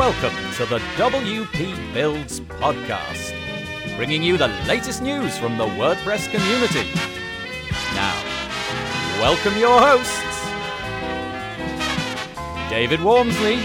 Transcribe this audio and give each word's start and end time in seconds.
Welcome 0.00 0.34
to 0.54 0.64
the 0.64 0.78
WP 0.96 1.92
Builds 1.92 2.40
podcast, 2.40 3.34
bringing 3.98 4.22
you 4.22 4.38
the 4.38 4.48
latest 4.66 5.02
news 5.02 5.36
from 5.36 5.58
the 5.58 5.66
WordPress 5.66 6.30
community. 6.30 6.88
Now, 7.94 8.14
welcome 9.20 9.58
your 9.58 9.78
hosts, 9.78 10.40
David 12.70 13.00
Waumsley 13.00 13.58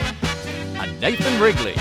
and 0.77 0.99
Nathan 0.99 1.41
Wrigley. 1.41 1.75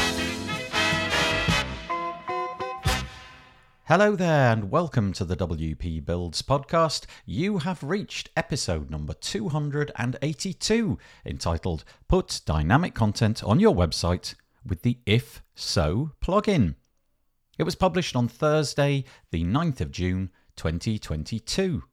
Hello 3.86 4.14
there, 4.14 4.52
and 4.52 4.70
welcome 4.70 5.12
to 5.14 5.24
the 5.24 5.36
WP 5.36 6.04
Builds 6.04 6.42
podcast. 6.42 7.06
You 7.26 7.58
have 7.58 7.82
reached 7.82 8.30
episode 8.36 8.88
number 8.88 9.14
282, 9.14 10.98
entitled 11.26 11.84
Put 12.06 12.40
Dynamic 12.46 12.94
Content 12.94 13.42
on 13.42 13.58
Your 13.58 13.74
Website 13.74 14.36
with 14.66 14.82
the 14.82 14.98
If 15.06 15.42
So 15.54 16.12
plugin. 16.20 16.76
It 17.58 17.64
was 17.64 17.74
published 17.74 18.16
on 18.16 18.28
Thursday, 18.28 19.04
the 19.30 19.44
9th 19.44 19.80
of 19.80 19.90
June 19.90 20.30
2022. 20.56 21.84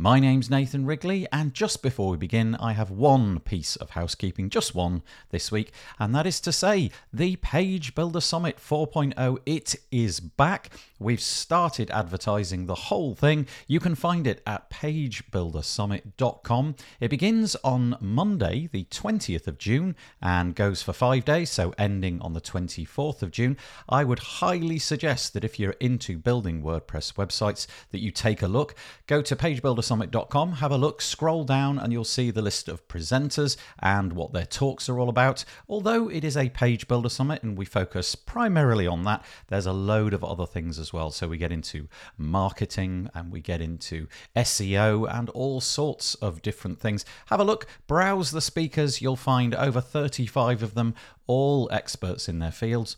My 0.00 0.18
name's 0.18 0.48
Nathan 0.48 0.86
Wrigley, 0.86 1.26
and 1.30 1.52
just 1.52 1.82
before 1.82 2.12
we 2.12 2.16
begin, 2.16 2.54
I 2.54 2.72
have 2.72 2.90
one 2.90 3.38
piece 3.38 3.76
of 3.76 3.90
housekeeping, 3.90 4.48
just 4.48 4.74
one 4.74 5.02
this 5.28 5.52
week, 5.52 5.72
and 5.98 6.14
that 6.14 6.26
is 6.26 6.40
to 6.40 6.52
say, 6.52 6.90
the 7.12 7.36
Page 7.36 7.94
Builder 7.94 8.22
Summit 8.22 8.56
4.0, 8.56 9.38
it 9.44 9.76
is 9.90 10.18
back. 10.18 10.70
We've 10.98 11.20
started 11.20 11.90
advertising 11.90 12.64
the 12.64 12.74
whole 12.74 13.14
thing. 13.14 13.46
You 13.66 13.78
can 13.78 13.94
find 13.94 14.26
it 14.26 14.42
at 14.46 14.70
pagebuildersummit.com. 14.70 16.76
It 16.98 17.08
begins 17.08 17.56
on 17.56 17.98
Monday, 18.00 18.70
the 18.72 18.84
20th 18.84 19.48
of 19.48 19.58
June, 19.58 19.96
and 20.22 20.54
goes 20.54 20.82
for 20.82 20.94
five 20.94 21.26
days, 21.26 21.50
so 21.50 21.74
ending 21.76 22.22
on 22.22 22.32
the 22.32 22.40
24th 22.40 23.20
of 23.20 23.32
June. 23.32 23.58
I 23.86 24.04
would 24.04 24.20
highly 24.20 24.78
suggest 24.78 25.34
that 25.34 25.44
if 25.44 25.60
you're 25.60 25.72
into 25.72 26.16
building 26.16 26.62
WordPress 26.62 27.16
websites, 27.16 27.66
that 27.90 28.00
you 28.00 28.10
take 28.10 28.40
a 28.40 28.48
look. 28.48 28.74
Go 29.06 29.20
to 29.20 29.36
pagebuildersummit.com 29.36 29.89
summit.com. 29.90 30.52
Have 30.52 30.70
a 30.70 30.78
look, 30.78 31.02
scroll 31.02 31.42
down, 31.42 31.76
and 31.76 31.92
you'll 31.92 32.04
see 32.04 32.30
the 32.30 32.40
list 32.40 32.68
of 32.68 32.86
presenters 32.86 33.56
and 33.80 34.12
what 34.12 34.32
their 34.32 34.46
talks 34.46 34.88
are 34.88 35.00
all 35.00 35.08
about. 35.08 35.44
Although 35.68 36.08
it 36.08 36.22
is 36.22 36.36
a 36.36 36.48
page 36.50 36.86
builder 36.86 37.08
summit 37.08 37.42
and 37.42 37.58
we 37.58 37.64
focus 37.64 38.14
primarily 38.14 38.86
on 38.86 39.02
that, 39.02 39.24
there's 39.48 39.66
a 39.66 39.72
load 39.72 40.14
of 40.14 40.22
other 40.22 40.46
things 40.46 40.78
as 40.78 40.92
well. 40.92 41.10
So 41.10 41.26
we 41.26 41.38
get 41.38 41.50
into 41.50 41.88
marketing 42.16 43.10
and 43.16 43.32
we 43.32 43.40
get 43.40 43.60
into 43.60 44.06
SEO 44.36 45.12
and 45.12 45.28
all 45.30 45.60
sorts 45.60 46.14
of 46.14 46.40
different 46.40 46.78
things. 46.78 47.04
Have 47.26 47.40
a 47.40 47.44
look, 47.44 47.66
browse 47.88 48.30
the 48.30 48.40
speakers. 48.40 49.02
You'll 49.02 49.16
find 49.16 49.56
over 49.56 49.80
35 49.80 50.62
of 50.62 50.74
them, 50.74 50.94
all 51.26 51.68
experts 51.72 52.28
in 52.28 52.38
their 52.38 52.52
fields. 52.52 52.96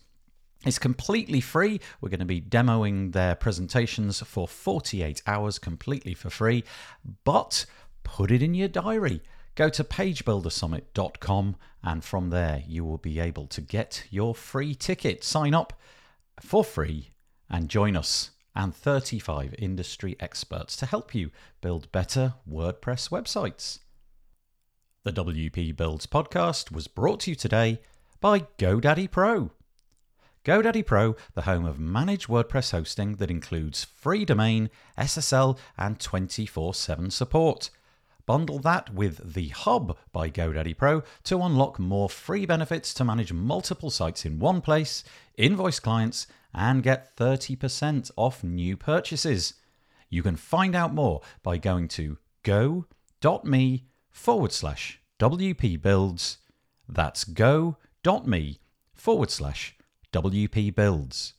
It's 0.65 0.79
completely 0.79 1.41
free. 1.41 1.81
We're 2.01 2.09
going 2.09 2.21
to 2.21 2.27
be 2.27 2.41
demoing 2.41 3.13
their 3.13 3.35
presentations 3.35 4.21
for 4.21 4.47
48 4.47 5.23
hours 5.27 5.59
completely 5.59 6.15
for 6.15 6.31
free, 6.31 6.65
but 7.25 7.67
put 8.05 8.31
it 8.31 8.43
in 8.43 8.55
your 8.55 8.69
diary. 8.69 9.23
Go 9.55 9.69
to 9.71 9.85
pagebuildersummit.com 9.85 11.57
and 11.83 12.05
from 12.05 12.31
there 12.31 12.63
you 12.67 12.85
will 12.85 12.99
be 12.99 13.19
able 13.19 13.47
to 13.49 13.61
get 13.61 14.05
your 14.11 14.35
free 14.35 14.75
ticket. 14.75 15.25
Sign 15.25 15.53
up 15.53 15.73
for 16.41 16.65
free 16.65 17.11
and 17.51 17.69
join 17.69 17.97
us 17.97 18.31
and 18.55 18.75
35 18.75 19.55
industry 19.59 20.17
experts 20.21 20.77
to 20.77 20.87
help 20.87 21.15
you 21.15 21.31
build 21.61 21.91
better 21.91 22.35
WordPress 22.49 23.11
websites. 23.11 23.81
The 25.05 25.13
WP 25.13 25.77
Builds 25.77 26.07
podcast 26.07 26.71
was 26.71 26.87
brought 26.87 27.21
to 27.21 27.31
you 27.31 27.37
today 27.37 27.81
by 28.21 28.41
GoDaddy 28.59 29.11
Pro. 29.11 29.51
GoDaddy 30.45 30.85
Pro, 30.85 31.15
the 31.35 31.43
home 31.43 31.65
of 31.65 31.79
managed 31.79 32.27
WordPress 32.27 32.73
hosting 32.73 33.15
that 33.17 33.31
includes 33.31 33.85
free 33.85 34.25
domain, 34.25 34.71
SSL, 34.99 35.57
and 35.79 36.01
24 36.01 36.75
7 36.75 37.13
support. 37.13 37.71
Bundle 38.27 38.59
that 38.59 38.93
with 38.93 39.35
The 39.35 39.49
Hub 39.51 39.97
by 40.13 40.29
GoDaddy 40.31 40.77
Pro 40.77 41.05
to 41.25 41.41
unlock 41.43 41.79
more 41.79 42.09
free 42.09 42.45
benefits 42.45 42.93
to 42.95 43.05
manage 43.05 43.33
multiple 43.33 43.89
sites 43.89 44.25
in 44.25 44.41
one 44.41 44.61
place, 44.61 45.05
invoice 45.37 45.79
clients, 45.79 46.27
and 46.53 46.83
get 46.83 47.17
30% 47.17 48.11
off 48.17 48.43
new 48.43 48.77
purchases. 48.77 49.55
You 50.11 50.25
can 50.25 50.35
find 50.35 50.75
out 50.75 50.93
more 50.93 51.21
by 51.45 51.57
going 51.57 51.87
to 51.89 52.19
go.me 52.43 53.85
forward 54.11 54.51
slash 54.51 55.01
WP 55.21 55.81
builds. 55.81 56.39
That's 56.89 57.23
go.me 57.23 58.59
forward 58.93 59.31
slash 59.31 59.77
WP 60.13 60.75
Builds. 60.75 61.35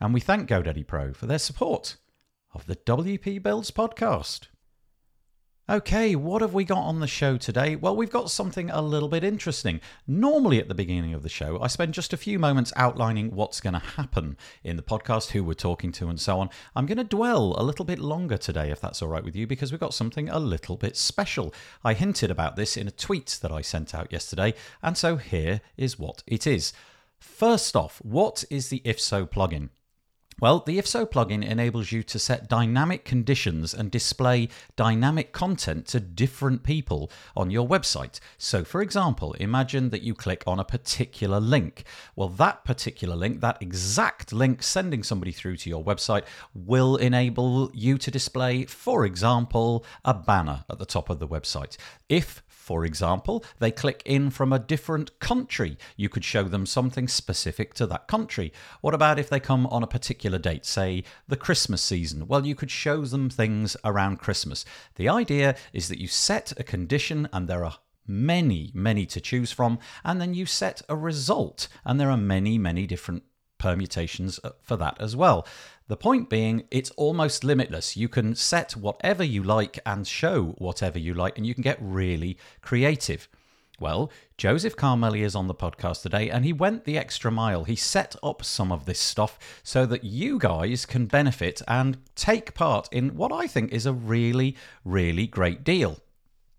And 0.00 0.12
we 0.12 0.20
thank 0.20 0.48
GoDaddy 0.48 0.86
Pro 0.86 1.12
for 1.12 1.26
their 1.26 1.38
support 1.38 1.96
of 2.54 2.66
the 2.66 2.76
WP 2.76 3.42
Builds 3.42 3.70
podcast. 3.70 4.48
Okay, 5.68 6.14
what 6.14 6.42
have 6.42 6.54
we 6.54 6.62
got 6.62 6.84
on 6.84 7.00
the 7.00 7.08
show 7.08 7.36
today? 7.36 7.74
Well, 7.74 7.96
we've 7.96 8.08
got 8.08 8.30
something 8.30 8.70
a 8.70 8.80
little 8.80 9.08
bit 9.08 9.24
interesting. 9.24 9.80
Normally, 10.06 10.60
at 10.60 10.68
the 10.68 10.76
beginning 10.76 11.12
of 11.12 11.24
the 11.24 11.28
show, 11.28 11.60
I 11.60 11.66
spend 11.66 11.92
just 11.92 12.12
a 12.12 12.16
few 12.16 12.38
moments 12.38 12.72
outlining 12.76 13.32
what's 13.34 13.60
going 13.60 13.72
to 13.72 13.80
happen 13.80 14.36
in 14.62 14.76
the 14.76 14.82
podcast, 14.82 15.30
who 15.30 15.42
we're 15.42 15.54
talking 15.54 15.90
to, 15.92 16.08
and 16.08 16.20
so 16.20 16.38
on. 16.38 16.50
I'm 16.76 16.86
going 16.86 16.98
to 16.98 17.04
dwell 17.04 17.56
a 17.58 17.64
little 17.64 17.84
bit 17.84 17.98
longer 17.98 18.36
today, 18.36 18.70
if 18.70 18.80
that's 18.80 19.02
all 19.02 19.08
right 19.08 19.24
with 19.24 19.34
you, 19.34 19.48
because 19.48 19.72
we've 19.72 19.80
got 19.80 19.92
something 19.92 20.28
a 20.28 20.38
little 20.38 20.76
bit 20.76 20.96
special. 20.96 21.52
I 21.82 21.94
hinted 21.94 22.30
about 22.30 22.54
this 22.54 22.76
in 22.76 22.86
a 22.86 22.92
tweet 22.92 23.40
that 23.42 23.50
I 23.50 23.60
sent 23.60 23.92
out 23.92 24.12
yesterday, 24.12 24.54
and 24.84 24.96
so 24.96 25.16
here 25.16 25.60
is 25.76 25.98
what 25.98 26.22
it 26.28 26.46
is. 26.46 26.72
First 27.18 27.76
off, 27.76 28.00
what 28.02 28.44
is 28.50 28.68
the 28.68 28.80
IfSo 28.80 29.28
plugin? 29.30 29.70
Well, 30.38 30.60
the 30.60 30.76
IfSo 30.76 31.10
plugin 31.10 31.42
enables 31.42 31.92
you 31.92 32.02
to 32.02 32.18
set 32.18 32.46
dynamic 32.46 33.06
conditions 33.06 33.72
and 33.72 33.90
display 33.90 34.50
dynamic 34.76 35.32
content 35.32 35.86
to 35.86 35.98
different 35.98 36.62
people 36.62 37.10
on 37.34 37.50
your 37.50 37.66
website. 37.66 38.20
So, 38.36 38.62
for 38.62 38.82
example, 38.82 39.32
imagine 39.40 39.88
that 39.90 40.02
you 40.02 40.14
click 40.14 40.44
on 40.46 40.60
a 40.60 40.64
particular 40.64 41.40
link. 41.40 41.84
Well, 42.16 42.28
that 42.28 42.66
particular 42.66 43.16
link, 43.16 43.40
that 43.40 43.62
exact 43.62 44.30
link 44.30 44.62
sending 44.62 45.02
somebody 45.02 45.32
through 45.32 45.56
to 45.56 45.70
your 45.70 45.82
website, 45.82 46.24
will 46.52 46.96
enable 46.96 47.70
you 47.72 47.96
to 47.96 48.10
display, 48.10 48.66
for 48.66 49.06
example, 49.06 49.86
a 50.04 50.12
banner 50.12 50.66
at 50.68 50.78
the 50.78 50.84
top 50.84 51.08
of 51.08 51.18
the 51.18 51.28
website. 51.28 51.78
If 52.10 52.42
for 52.66 52.84
example, 52.84 53.44
they 53.60 53.70
click 53.70 54.02
in 54.04 54.28
from 54.28 54.52
a 54.52 54.58
different 54.58 55.16
country. 55.20 55.78
You 55.96 56.08
could 56.08 56.24
show 56.24 56.42
them 56.42 56.66
something 56.66 57.06
specific 57.06 57.74
to 57.74 57.86
that 57.86 58.08
country. 58.08 58.52
What 58.80 58.92
about 58.92 59.20
if 59.20 59.28
they 59.30 59.38
come 59.38 59.68
on 59.68 59.84
a 59.84 59.86
particular 59.86 60.36
date, 60.36 60.66
say 60.66 61.04
the 61.28 61.36
Christmas 61.36 61.80
season? 61.80 62.26
Well, 62.26 62.44
you 62.44 62.56
could 62.56 62.72
show 62.72 63.04
them 63.04 63.30
things 63.30 63.76
around 63.84 64.16
Christmas. 64.16 64.64
The 64.96 65.08
idea 65.08 65.54
is 65.72 65.86
that 65.86 66.00
you 66.00 66.08
set 66.08 66.58
a 66.58 66.64
condition 66.64 67.28
and 67.32 67.46
there 67.46 67.64
are 67.64 67.78
many, 68.08 68.72
many 68.74 69.06
to 69.06 69.20
choose 69.20 69.52
from, 69.52 69.78
and 70.04 70.20
then 70.20 70.34
you 70.34 70.44
set 70.44 70.82
a 70.88 70.96
result, 70.96 71.68
and 71.84 72.00
there 72.00 72.10
are 72.10 72.16
many, 72.16 72.58
many 72.58 72.84
different 72.84 73.22
permutations 73.58 74.40
uh, 74.42 74.50
for 74.60 74.76
that 74.76 75.00
as 75.00 75.14
well. 75.14 75.46
The 75.88 75.96
point 75.96 76.28
being, 76.28 76.64
it's 76.72 76.90
almost 76.90 77.44
limitless. 77.44 77.96
You 77.96 78.08
can 78.08 78.34
set 78.34 78.74
whatever 78.74 79.22
you 79.22 79.44
like 79.44 79.78
and 79.86 80.04
show 80.04 80.56
whatever 80.58 80.98
you 80.98 81.14
like, 81.14 81.38
and 81.38 81.46
you 81.46 81.54
can 81.54 81.62
get 81.62 81.78
really 81.80 82.38
creative. 82.60 83.28
Well, 83.78 84.10
Josef 84.36 84.74
Carmeli 84.74 85.20
is 85.20 85.36
on 85.36 85.46
the 85.46 85.54
podcast 85.54 86.02
today, 86.02 86.28
and 86.28 86.44
he 86.44 86.52
went 86.52 86.86
the 86.86 86.98
extra 86.98 87.30
mile. 87.30 87.62
He 87.62 87.76
set 87.76 88.16
up 88.20 88.44
some 88.44 88.72
of 88.72 88.84
this 88.84 88.98
stuff 88.98 89.60
so 89.62 89.86
that 89.86 90.02
you 90.02 90.40
guys 90.40 90.86
can 90.86 91.06
benefit 91.06 91.62
and 91.68 91.98
take 92.16 92.54
part 92.54 92.88
in 92.90 93.14
what 93.14 93.32
I 93.32 93.46
think 93.46 93.72
is 93.72 93.86
a 93.86 93.92
really, 93.92 94.56
really 94.84 95.28
great 95.28 95.62
deal. 95.62 96.00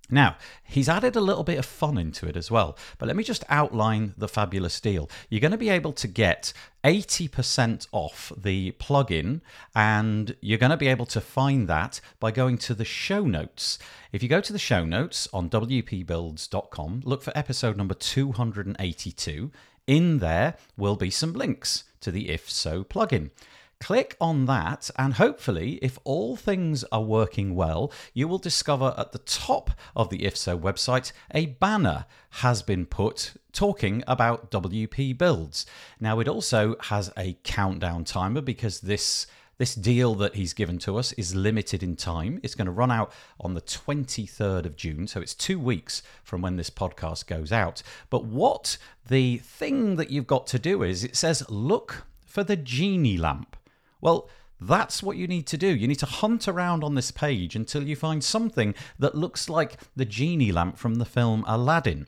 Now, 0.09 0.37
he's 0.63 0.87
added 0.87 1.17
a 1.17 1.21
little 1.21 1.43
bit 1.43 1.59
of 1.59 1.65
fun 1.65 1.97
into 1.97 2.27
it 2.27 2.37
as 2.37 2.49
well, 2.49 2.77
but 2.97 3.07
let 3.07 3.17
me 3.17 3.23
just 3.23 3.43
outline 3.49 4.13
the 4.17 4.29
fabulous 4.29 4.79
deal. 4.79 5.09
You're 5.29 5.41
going 5.41 5.51
to 5.51 5.57
be 5.57 5.69
able 5.69 5.91
to 5.93 6.07
get 6.07 6.53
80% 6.85 7.87
off 7.91 8.31
the 8.37 8.71
plugin, 8.73 9.41
and 9.75 10.35
you're 10.39 10.57
going 10.57 10.71
to 10.71 10.77
be 10.77 10.87
able 10.87 11.07
to 11.07 11.19
find 11.19 11.67
that 11.67 11.99
by 12.21 12.31
going 12.31 12.57
to 12.59 12.73
the 12.73 12.85
show 12.85 13.25
notes. 13.25 13.79
If 14.13 14.23
you 14.23 14.29
go 14.29 14.39
to 14.39 14.53
the 14.53 14.59
show 14.59 14.85
notes 14.85 15.27
on 15.33 15.49
wpbuilds.com, 15.49 17.01
look 17.03 17.21
for 17.21 17.37
episode 17.37 17.75
number 17.75 17.93
282. 17.93 19.51
In 19.87 20.19
there 20.19 20.55
will 20.77 20.95
be 20.95 21.09
some 21.09 21.33
links 21.33 21.83
to 21.99 22.11
the 22.11 22.29
If 22.29 22.49
So 22.49 22.85
plugin. 22.85 23.31
Click 23.79 24.17
on 24.19 24.45
that, 24.47 24.89
and 24.97 25.13
hopefully, 25.13 25.73
if 25.83 25.99
all 26.03 26.35
things 26.35 26.83
are 26.91 27.03
working 27.03 27.53
well, 27.53 27.91
you 28.13 28.27
will 28.27 28.39
discover 28.39 28.95
at 28.97 29.11
the 29.11 29.19
top 29.19 29.69
of 29.95 30.09
the 30.09 30.19
IfSo 30.19 30.59
website 30.59 31.11
a 31.33 31.45
banner 31.45 32.05
has 32.41 32.63
been 32.63 32.85
put 32.85 33.33
talking 33.53 34.03
about 34.07 34.49
WP 34.51 35.17
builds. 35.17 35.65
Now, 35.99 36.19
it 36.19 36.27
also 36.27 36.75
has 36.85 37.11
a 37.17 37.37
countdown 37.43 38.03
timer 38.03 38.41
because 38.41 38.81
this 38.81 39.27
This 39.57 39.73
deal 39.73 40.13
that 40.15 40.35
he's 40.35 40.53
given 40.53 40.77
to 40.79 40.97
us 40.97 41.13
is 41.13 41.33
limited 41.33 41.81
in 41.81 41.95
time. 41.95 42.39
It's 42.43 42.53
going 42.53 42.67
to 42.67 42.71
run 42.71 42.91
out 42.91 43.11
on 43.39 43.55
the 43.55 43.61
23rd 43.61 44.67
of 44.67 44.75
June, 44.75 45.07
so 45.07 45.19
it's 45.19 45.33
two 45.33 45.59
weeks 45.59 46.03
from 46.23 46.41
when 46.41 46.57
this 46.57 46.69
podcast 46.69 47.25
goes 47.25 47.51
out. 47.51 47.81
But 48.11 48.23
what 48.23 48.77
the 49.07 49.37
thing 49.37 49.95
that 49.95 50.11
you've 50.11 50.27
got 50.27 50.45
to 50.47 50.59
do 50.59 50.83
is 50.83 51.03
it 51.03 51.15
says, 51.15 51.43
look 51.49 52.05
for 52.23 52.43
the 52.43 52.55
genie 52.55 53.17
lamp. 53.17 53.56
Well, 54.01 54.29
that's 54.59 55.03
what 55.03 55.17
you 55.17 55.27
need 55.27 55.45
to 55.47 55.57
do. 55.57 55.67
You 55.67 55.87
need 55.87 55.99
to 55.99 56.05
hunt 56.05 56.47
around 56.47 56.83
on 56.83 56.95
this 56.95 57.11
page 57.11 57.55
until 57.55 57.83
you 57.83 57.95
find 57.95 58.23
something 58.23 58.73
that 58.97 59.15
looks 59.15 59.49
like 59.49 59.77
the 59.95 60.05
genie 60.05 60.51
lamp 60.51 60.77
from 60.77 60.95
the 60.95 61.05
film 61.05 61.43
Aladdin. 61.47 62.07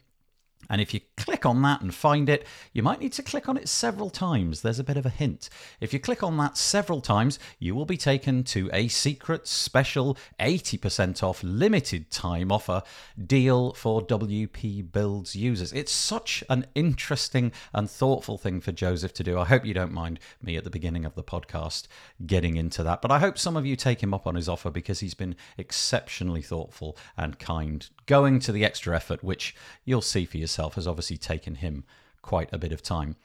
And 0.69 0.79
if 0.81 0.93
you 0.93 1.01
click 1.17 1.45
on 1.45 1.61
that 1.63 1.81
and 1.81 1.93
find 1.93 2.29
it, 2.29 2.45
you 2.73 2.83
might 2.83 2.99
need 2.99 3.13
to 3.13 3.23
click 3.23 3.49
on 3.49 3.57
it 3.57 3.67
several 3.67 4.09
times. 4.09 4.61
There's 4.61 4.79
a 4.79 4.83
bit 4.83 4.97
of 4.97 5.05
a 5.05 5.09
hint. 5.09 5.49
If 5.79 5.93
you 5.93 5.99
click 5.99 6.21
on 6.21 6.37
that 6.37 6.57
several 6.57 7.01
times, 7.01 7.39
you 7.57 7.73
will 7.73 7.85
be 7.85 7.97
taken 7.97 8.43
to 8.45 8.69
a 8.71 8.87
secret, 8.87 9.47
special, 9.47 10.17
80% 10.39 11.23
off, 11.23 11.43
limited 11.43 12.11
time 12.11 12.51
offer 12.51 12.83
deal 13.25 13.73
for 13.73 14.01
WP 14.01 14.91
Builds 14.91 15.35
users. 15.35 15.73
It's 15.73 15.91
such 15.91 16.43
an 16.49 16.67
interesting 16.75 17.51
and 17.73 17.89
thoughtful 17.89 18.37
thing 18.37 18.61
for 18.61 18.71
Josef 18.71 19.13
to 19.13 19.23
do. 19.23 19.39
I 19.39 19.45
hope 19.45 19.65
you 19.65 19.73
don't 19.73 19.91
mind 19.91 20.19
me 20.41 20.55
at 20.55 20.63
the 20.63 20.69
beginning 20.69 21.05
of 21.05 21.15
the 21.15 21.23
podcast 21.23 21.87
getting 22.25 22.57
into 22.57 22.83
that. 22.83 23.01
But 23.01 23.11
I 23.11 23.19
hope 23.19 23.37
some 23.37 23.57
of 23.57 23.65
you 23.65 23.75
take 23.75 24.01
him 24.01 24.13
up 24.13 24.27
on 24.27 24.35
his 24.35 24.49
offer 24.49 24.69
because 24.69 24.99
he's 24.99 25.13
been 25.13 25.35
exceptionally 25.57 26.41
thoughtful 26.41 26.97
and 27.17 27.39
kind, 27.39 27.87
going 28.09 28.39
to 28.39 28.51
the 28.51 28.65
extra 28.65 28.95
effort, 28.95 29.23
which 29.23 29.55
you'll 29.85 30.01
see 30.01 30.25
for 30.25 30.39
yourself 30.39 30.73
has 30.73 30.87
obviously 30.87 31.15
taken 31.15 31.53
him 31.53 31.83
quite 32.23 32.49
a 32.51 32.57
bit 32.57 32.71
of 32.71 32.81
time. 32.81 33.15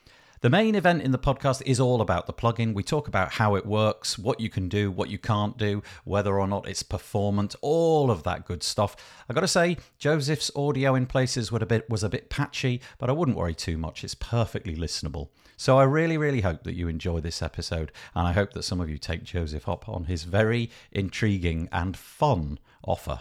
The 0.42 0.50
main 0.50 0.74
event 0.74 1.00
in 1.00 1.10
the 1.10 1.18
podcast 1.18 1.62
is 1.64 1.80
all 1.80 2.02
about 2.02 2.26
the 2.26 2.34
plugin. 2.34 2.74
We 2.74 2.82
talk 2.82 3.08
about 3.08 3.32
how 3.32 3.54
it 3.54 3.64
works, 3.64 4.18
what 4.18 4.40
you 4.40 4.50
can 4.50 4.68
do, 4.68 4.90
what 4.90 5.08
you 5.08 5.16
can't 5.16 5.56
do, 5.56 5.82
whether 6.04 6.38
or 6.38 6.46
not 6.46 6.68
it's 6.68 6.82
performant, 6.82 7.56
all 7.62 8.10
of 8.10 8.24
that 8.24 8.44
good 8.44 8.62
stuff. 8.62 8.94
I 9.26 9.32
got 9.32 9.40
to 9.40 9.48
say, 9.48 9.78
Josef's 9.98 10.50
audio 10.54 10.94
in 10.94 11.06
places 11.06 11.50
was 11.50 11.62
a 11.62 11.66
bit 11.66 11.88
was 11.88 12.04
a 12.04 12.10
bit 12.10 12.28
patchy, 12.28 12.82
but 12.98 13.08
I 13.08 13.14
wouldn't 13.14 13.38
worry 13.38 13.54
too 13.54 13.78
much. 13.78 14.04
It's 14.04 14.14
perfectly 14.14 14.76
listenable. 14.76 15.30
So 15.56 15.78
I 15.78 15.84
really, 15.84 16.18
really 16.18 16.42
hope 16.42 16.64
that 16.64 16.74
you 16.74 16.88
enjoy 16.88 17.20
this 17.20 17.40
episode, 17.40 17.90
and 18.14 18.28
I 18.28 18.32
hope 18.32 18.52
that 18.52 18.64
some 18.64 18.82
of 18.82 18.90
you 18.90 18.98
take 18.98 19.24
Josef 19.24 19.66
up 19.66 19.88
on 19.88 20.04
his 20.04 20.24
very 20.24 20.70
intriguing 20.92 21.70
and 21.72 21.96
fun 21.96 22.58
offer. 22.86 23.20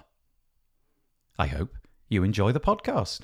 I 1.37 1.47
hope 1.47 1.75
you 2.09 2.23
enjoy 2.23 2.51
the 2.51 2.59
podcast. 2.59 3.21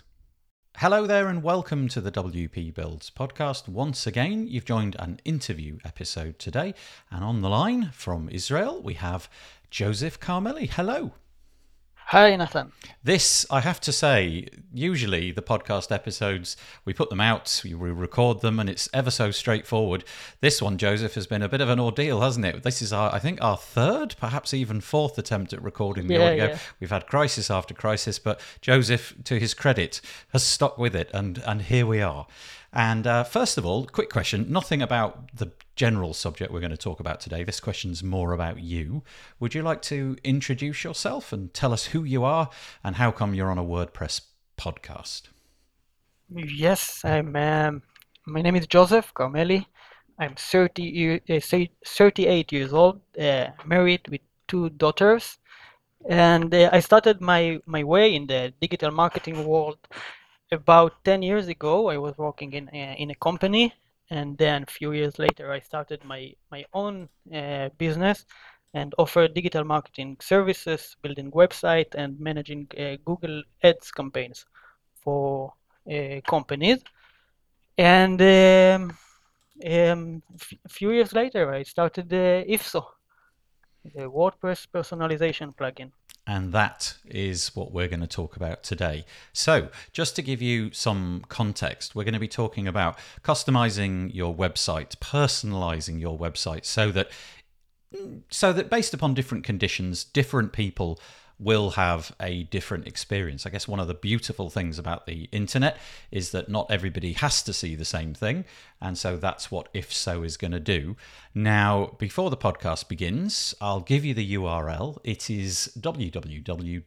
Hello 0.77 1.05
there, 1.05 1.27
and 1.27 1.43
welcome 1.43 1.87
to 1.89 2.01
the 2.01 2.11
WP 2.11 2.73
Builds 2.73 3.11
podcast. 3.11 3.67
Once 3.67 4.07
again, 4.07 4.47
you've 4.47 4.65
joined 4.65 4.95
an 4.97 5.19
interview 5.25 5.77
episode 5.85 6.39
today, 6.39 6.73
and 7.11 7.23
on 7.23 7.41
the 7.41 7.49
line 7.49 7.91
from 7.93 8.27
Israel, 8.29 8.81
we 8.81 8.95
have 8.95 9.29
Josef 9.69 10.19
Carmeli. 10.19 10.67
Hello. 10.71 11.13
Hi, 12.09 12.35
Nathan. 12.35 12.71
This, 13.03 13.45
I 13.51 13.59
have 13.59 13.79
to 13.81 13.91
say, 13.91 14.47
usually 14.73 15.31
the 15.31 15.43
podcast 15.43 15.91
episodes, 15.91 16.57
we 16.83 16.91
put 16.91 17.11
them 17.11 17.21
out, 17.21 17.61
we 17.63 17.71
record 17.75 18.41
them, 18.41 18.59
and 18.59 18.67
it's 18.67 18.89
ever 18.95 19.11
so 19.11 19.29
straightforward. 19.29 20.03
This 20.41 20.59
one, 20.59 20.79
Josef, 20.79 21.13
has 21.13 21.27
been 21.27 21.43
a 21.43 21.47
bit 21.47 21.61
of 21.61 21.69
an 21.69 21.79
ordeal, 21.79 22.21
hasn't 22.21 22.47
it? 22.47 22.63
This 22.63 22.81
is, 22.81 22.91
our, 22.91 23.13
I 23.13 23.19
think, 23.19 23.43
our 23.43 23.57
third, 23.57 24.15
perhaps 24.19 24.55
even 24.55 24.81
fourth 24.81 25.19
attempt 25.19 25.53
at 25.53 25.61
recording 25.61 26.07
the 26.07 26.15
Yeah, 26.15 26.25
audio. 26.31 26.45
yeah. 26.47 26.57
We've 26.79 26.89
had 26.89 27.05
crisis 27.05 27.51
after 27.51 27.75
crisis, 27.75 28.17
but 28.17 28.41
Josef, 28.59 29.13
to 29.25 29.37
his 29.37 29.53
credit, 29.53 30.01
has 30.33 30.41
stuck 30.43 30.79
with 30.79 30.95
it, 30.95 31.11
and, 31.13 31.37
and 31.45 31.61
here 31.61 31.85
we 31.85 32.01
are. 32.01 32.25
And 32.71 33.07
uh, 33.07 33.23
first 33.23 33.57
of 33.57 33.65
all, 33.65 33.85
quick 33.85 34.09
question 34.09 34.45
nothing 34.49 34.81
about 34.81 35.35
the 35.35 35.51
general 35.75 36.13
subject 36.13 36.51
we're 36.51 36.59
going 36.59 36.71
to 36.71 36.77
talk 36.77 36.99
about 36.99 37.19
today. 37.19 37.43
This 37.43 37.59
question's 37.59 38.03
more 38.03 38.33
about 38.33 38.59
you. 38.59 39.03
Would 39.39 39.55
you 39.55 39.61
like 39.63 39.81
to 39.83 40.17
introduce 40.23 40.83
yourself 40.83 41.33
and 41.33 41.53
tell 41.53 41.73
us 41.73 41.85
who 41.85 42.03
you 42.03 42.23
are 42.23 42.49
and 42.83 42.97
how 42.97 43.11
come 43.11 43.33
you're 43.33 43.49
on 43.49 43.57
a 43.57 43.63
WordPress 43.63 44.21
podcast? 44.57 45.23
Yes, 46.29 47.03
I'm. 47.03 47.35
Um, 47.35 47.81
my 48.25 48.41
name 48.41 48.55
is 48.55 48.67
Josef 48.67 49.11
Carmeli. 49.15 49.65
I'm 50.19 50.35
30, 50.35 51.21
uh, 51.29 51.65
38 51.85 52.51
years 52.51 52.73
old, 52.73 52.99
uh, 53.17 53.47
married 53.65 54.05
with 54.09 54.21
two 54.47 54.69
daughters, 54.71 55.39
and 56.09 56.53
uh, 56.53 56.69
I 56.73 56.81
started 56.81 57.21
my 57.21 57.59
my 57.65 57.83
way 57.83 58.13
in 58.13 58.27
the 58.27 58.53
digital 58.61 58.91
marketing 58.91 59.45
world 59.45 59.79
about 60.51 61.03
10 61.05 61.21
years 61.21 61.47
ago. 61.47 61.89
I 61.89 61.97
was 61.97 62.17
working 62.17 62.53
in 62.53 62.69
a, 62.73 62.95
in 62.97 63.11
a 63.11 63.15
company, 63.15 63.73
and 64.09 64.37
then 64.37 64.63
a 64.63 64.71
few 64.71 64.91
years 64.91 65.19
later, 65.19 65.51
I 65.51 65.59
started 65.59 66.03
my 66.03 66.33
my 66.51 66.65
own 66.73 67.09
uh, 67.33 67.69
business 67.77 68.25
and 68.73 68.93
offer 68.97 69.27
digital 69.27 69.63
marketing 69.63 70.17
services, 70.21 70.95
building 71.01 71.31
website, 71.31 71.95
and 71.95 72.19
managing 72.19 72.67
uh, 72.77 72.97
Google 73.05 73.43
Ads 73.63 73.91
campaigns 73.91 74.45
for 75.03 75.53
uh, 75.91 76.21
companies. 76.27 76.79
And 77.77 78.21
um, 78.21 78.97
um, 79.65 80.23
a 80.65 80.69
few 80.69 80.91
years 80.91 81.13
later, 81.13 81.51
I 81.51 81.63
started 81.63 82.09
the 82.09 82.45
IFSO, 82.47 82.85
the 83.95 84.01
WordPress 84.01 84.67
personalization 84.73 85.55
plugin. 85.55 85.91
And 86.27 86.53
that 86.53 86.95
is 87.05 87.55
what 87.55 87.71
we're 87.71 87.87
going 87.87 88.01
to 88.01 88.07
talk 88.07 88.35
about 88.35 88.61
today. 88.61 89.05
So, 89.33 89.69
just 89.93 90.15
to 90.15 90.21
give 90.21 90.41
you 90.41 90.71
some 90.71 91.25
context, 91.27 91.95
we're 91.95 92.03
going 92.03 92.13
to 92.13 92.19
be 92.19 92.27
talking 92.27 92.67
about 92.67 92.99
customizing 93.23 94.13
your 94.13 94.35
website, 94.35 94.95
personalizing 94.97 95.99
your 95.99 96.17
website 96.17 96.65
so 96.65 96.91
that 96.91 97.09
so 98.29 98.53
that 98.53 98.69
based 98.69 98.93
upon 98.93 99.15
different 99.15 99.43
conditions, 99.43 100.03
different 100.03 100.53
people 100.53 100.99
will 101.39 101.71
have 101.71 102.13
a 102.19 102.43
different 102.43 102.85
experience. 102.85 103.45
I 103.45 103.49
guess 103.49 103.67
one 103.67 103.79
of 103.79 103.87
the 103.87 103.93
beautiful 103.93 104.49
things 104.49 104.77
about 104.77 105.05
the 105.05 105.29
internet 105.31 105.77
is 106.11 106.31
that 106.31 106.49
not 106.49 106.69
everybody 106.69 107.13
has 107.13 107.41
to 107.43 107.53
see 107.53 107.75
the 107.75 107.85
same 107.85 108.13
thing. 108.13 108.43
And 108.81 108.97
so 108.97 109.15
that's 109.15 109.49
what 109.49 109.69
If 109.73 109.93
So 109.93 110.23
is 110.23 110.35
going 110.35 110.51
to 110.51 110.59
do. 110.59 110.97
Now, 111.33 111.95
before 111.97 112.29
the 112.29 112.37
podcast 112.37 112.89
begins, 112.89 113.55
I'll 113.61 113.79
give 113.79 114.03
you 114.03 114.13
the 114.13 114.33
URL. 114.35 114.97
It 115.03 115.29
is 115.29 115.71
www.if 115.79 116.85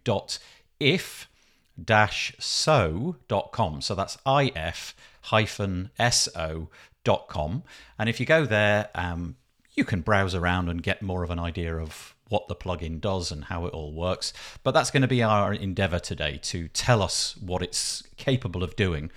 so.com. 2.39 3.81
So 3.81 3.95
that's 3.95 4.19
if 4.27 4.95
hyphen 5.23 5.91
so.com. 6.11 7.63
And 7.99 8.09
if 8.09 8.21
you 8.21 8.27
go 8.27 8.45
there, 8.45 8.91
um, 8.95 9.37
you 9.75 9.85
can 9.85 10.01
browse 10.03 10.35
around 10.35 10.69
and 10.69 10.83
get 10.83 11.01
more 11.03 11.23
of 11.23 11.31
an 11.31 11.39
idea 11.39 11.77
of 11.77 12.15
what 12.33 12.49
the 12.49 12.57
plugin 12.57 12.99
does 12.99 13.31
and 13.31 13.45
how 13.45 13.67
it 13.67 13.75
all 13.75 13.93
works. 13.93 14.33
But 14.63 14.73
that's 14.73 14.91
going 14.91 15.03
to 15.03 15.09
be 15.09 15.23
our 15.23 15.53
endeavor 15.53 15.99
today 15.99 16.39
to 16.45 16.69
tell 16.69 17.03
us 17.03 17.37
what 17.37 17.61
it's 17.61 18.03
capable 18.17 18.63
of 18.63 18.75
doing. 18.75 19.11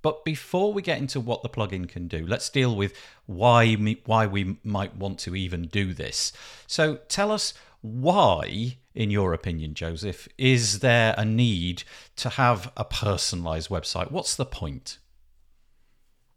But 0.00 0.24
before 0.24 0.72
we 0.72 0.80
get 0.80 0.98
into 0.98 1.20
what 1.20 1.42
the 1.42 1.50
plugin 1.50 1.86
can 1.86 2.08
do, 2.08 2.26
let's 2.26 2.48
deal 2.48 2.74
with 2.74 2.94
why 3.26 3.74
why 4.06 4.26
we 4.26 4.56
might 4.64 4.96
want 4.96 5.18
to 5.20 5.36
even 5.36 5.68
do 5.68 5.92
this. 5.92 6.32
So 6.66 6.96
tell 7.08 7.30
us 7.30 7.52
why, 7.82 8.78
in 8.94 9.10
your 9.10 9.34
opinion, 9.34 9.74
Josef, 9.74 10.26
is 10.38 10.78
there 10.78 11.14
a 11.18 11.24
need 11.26 11.84
to 12.16 12.30
have 12.30 12.72
a 12.76 12.84
personalized 12.84 13.68
website? 13.68 14.10
What's 14.10 14.34
the 14.34 14.46
point? 14.46 14.98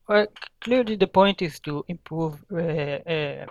Well, 0.07 0.27
clearly 0.61 0.97
the 0.97 1.07
point 1.07 1.41
is 1.41 1.59
to 1.61 1.83
improve 1.87 2.43
uh, 2.51 2.57
uh, 2.57 3.45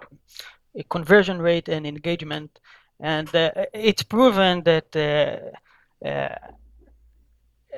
conversion 0.83 1.41
rate 1.41 1.69
and 1.69 1.87
engagement, 1.87 2.61
and 3.01 3.33
uh, 3.35 3.51
it's 3.73 4.03
proven 4.03 4.63
that 4.65 4.95
uh, 4.97 6.07
uh, 6.07 6.35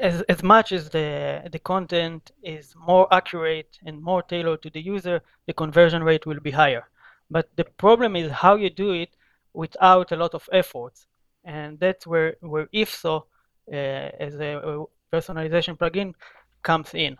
as, 0.01 0.23
as 0.23 0.43
much 0.43 0.73
as 0.73 0.91
the 0.91 1.43
the 1.51 1.59
content 1.59 2.31
is 2.43 2.75
more 2.77 3.07
accurate 3.13 3.79
and 3.87 4.03
more 4.03 4.23
tailored 4.23 4.63
to 4.63 4.71
the 4.71 4.81
user, 4.81 5.23
the 5.47 5.53
conversion 5.53 6.03
rate 6.03 6.27
will 6.27 6.41
be 6.41 6.51
higher. 6.51 6.85
But 7.31 7.49
the 7.57 7.65
problem 7.65 8.17
is 8.17 8.31
how 8.31 8.57
you 8.57 8.71
do 8.71 8.93
it 8.93 9.17
without 9.53 10.13
a 10.13 10.17
lot 10.17 10.35
of 10.35 10.49
efforts, 10.53 11.07
and 11.45 11.79
that's 11.81 12.07
where 12.07 12.37
where 12.41 12.67
IFSO 12.75 13.25
uh, 13.73 13.75
as 13.75 14.35
a 14.35 14.85
personalization 15.13 15.77
plugin 15.77 16.15
comes 16.63 16.95
in. 16.95 17.17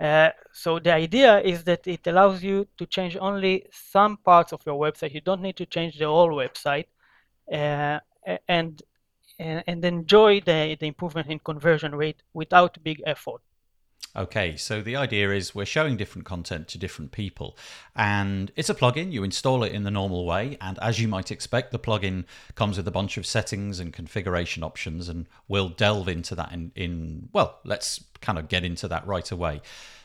Uh, 0.00 0.30
so 0.52 0.78
the 0.80 0.92
idea 0.92 1.40
is 1.40 1.62
that 1.64 1.86
it 1.86 2.06
allows 2.06 2.42
you 2.42 2.66
to 2.76 2.86
change 2.86 3.16
only 3.16 3.66
some 3.70 4.16
parts 4.16 4.52
of 4.52 4.60
your 4.66 4.78
website. 4.78 5.14
You 5.14 5.20
don't 5.20 5.42
need 5.42 5.56
to 5.56 5.66
change 5.66 5.98
the 5.98 6.06
whole 6.06 6.30
website, 6.30 6.86
uh, 7.52 8.00
and 8.48 8.82
and 9.38 9.84
enjoy 9.84 10.40
the, 10.40 10.76
the 10.78 10.86
improvement 10.86 11.28
in 11.28 11.38
conversion 11.40 11.94
rate 11.94 12.22
without 12.32 12.82
big 12.82 13.02
effort. 13.06 13.40
Okay, 14.16 14.56
so 14.56 14.80
the 14.80 14.94
idea 14.94 15.32
is 15.32 15.56
we're 15.56 15.66
showing 15.66 15.96
different 15.96 16.24
content 16.24 16.68
to 16.68 16.78
different 16.78 17.10
people, 17.10 17.58
and 17.96 18.52
it's 18.54 18.70
a 18.70 18.74
plugin. 18.74 19.10
You 19.10 19.24
install 19.24 19.64
it 19.64 19.72
in 19.72 19.82
the 19.82 19.90
normal 19.90 20.24
way, 20.24 20.56
and 20.60 20.78
as 20.80 21.00
you 21.00 21.08
might 21.08 21.32
expect, 21.32 21.72
the 21.72 21.80
plugin 21.80 22.24
comes 22.54 22.76
with 22.76 22.86
a 22.86 22.92
bunch 22.92 23.16
of 23.16 23.26
settings 23.26 23.80
and 23.80 23.92
configuration 23.92 24.62
options, 24.62 25.08
and 25.08 25.26
we'll 25.48 25.68
delve 25.68 26.08
into 26.08 26.36
that 26.36 26.52
in, 26.52 26.70
in 26.76 27.28
well, 27.32 27.58
let's 27.64 28.04
kind 28.20 28.38
of 28.38 28.48
get 28.48 28.64
into 28.64 28.86
that 28.86 29.04
right 29.04 29.30
away. 29.32 29.60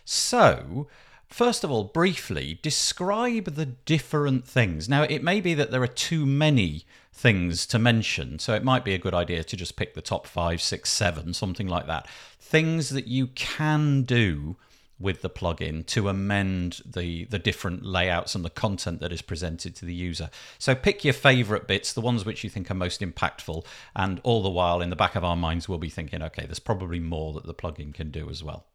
So, 0.05 0.87
First 1.29 1.63
of 1.63 1.69
all, 1.69 1.83
briefly, 1.83 2.57
describe 2.63 3.53
the 3.53 3.67
different 3.67 4.47
things. 4.47 4.89
Now, 4.89 5.03
it 5.03 5.23
may 5.23 5.41
be 5.41 5.53
that 5.53 5.69
there 5.69 5.83
are 5.83 5.87
too 5.87 6.25
many 6.25 6.85
things 7.19 7.67
to 7.67 7.77
mention, 7.77 8.39
so 8.39 8.53
it 8.53 8.63
might 8.63 8.85
be 8.85 8.93
a 8.93 8.97
good 8.97 9.13
idea 9.13 9.43
to 9.43 9.57
just 9.57 9.75
pick 9.75 9.93
the 9.93 10.01
top 10.01 10.25
five, 10.25 10.61
six, 10.61 10.89
seven, 10.89 11.33
something 11.33 11.67
like 11.67 11.85
that. 11.85 12.07
Things 12.39 12.89
that 12.89 13.07
you 13.07 13.27
can 13.27 14.03
do 14.03 14.55
with 14.97 15.21
the 15.21 15.29
plugin 15.29 15.85
to 15.85 16.09
amend 16.09 16.81
the 16.85 17.25
the 17.25 17.39
different 17.39 17.85
layouts 17.85 18.35
and 18.35 18.43
the 18.43 18.49
content 18.49 19.01
that 19.01 19.11
is 19.11 19.21
presented 19.21 19.75
to 19.75 19.85
the 19.85 19.93
user. 19.93 20.29
So 20.57 20.75
pick 20.75 21.03
your 21.03 21.13
favorite 21.13 21.67
bits, 21.67 21.91
the 21.91 22.01
ones 22.01 22.25
which 22.25 22.43
you 22.43 22.49
think 22.49 22.71
are 22.71 22.85
most 22.85 23.01
impactful, 23.01 23.65
and 23.95 24.21
all 24.23 24.41
the 24.41 24.49
while 24.49 24.81
in 24.81 24.89
the 24.89 24.95
back 24.95 25.15
of 25.15 25.23
our 25.23 25.35
minds 25.35 25.67
we'll 25.67 25.77
be 25.77 25.89
thinking, 25.89 26.21
okay, 26.23 26.45
there's 26.45 26.59
probably 26.59 26.99
more 26.99 27.33
that 27.33 27.45
the 27.45 27.53
plugin 27.53 27.93
can 27.93 28.11
do 28.11 28.29
as 28.29 28.43
well. 28.43 28.65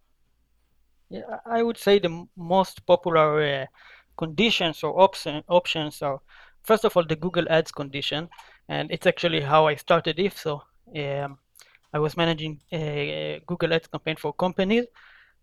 Yeah, 1.09 1.39
I 1.47 1.63
would 1.63 1.79
say 1.79 1.99
the 1.99 2.27
most 2.37 2.85
popular 2.87 3.43
uh, 3.43 3.67
conditions 4.17 4.83
or 4.83 5.01
option, 5.01 5.43
options 5.49 6.03
are 6.03 6.21
first 6.65 6.85
of 6.85 6.97
all 6.97 7.05
the 7.05 7.17
Google 7.17 7.47
Ads 7.49 7.73
condition, 7.73 8.29
and 8.69 8.91
it's 8.91 9.07
actually 9.07 9.41
how 9.41 9.67
I 9.67 9.77
started 9.77 10.17
IFSO. 10.17 10.63
Um, 10.97 11.39
I 11.93 11.99
was 11.99 12.17
managing 12.17 12.61
a 12.73 13.41
Google 13.47 13.73
Ads 13.73 13.87
campaign 13.87 14.17
for 14.17 14.33
companies, 14.33 14.87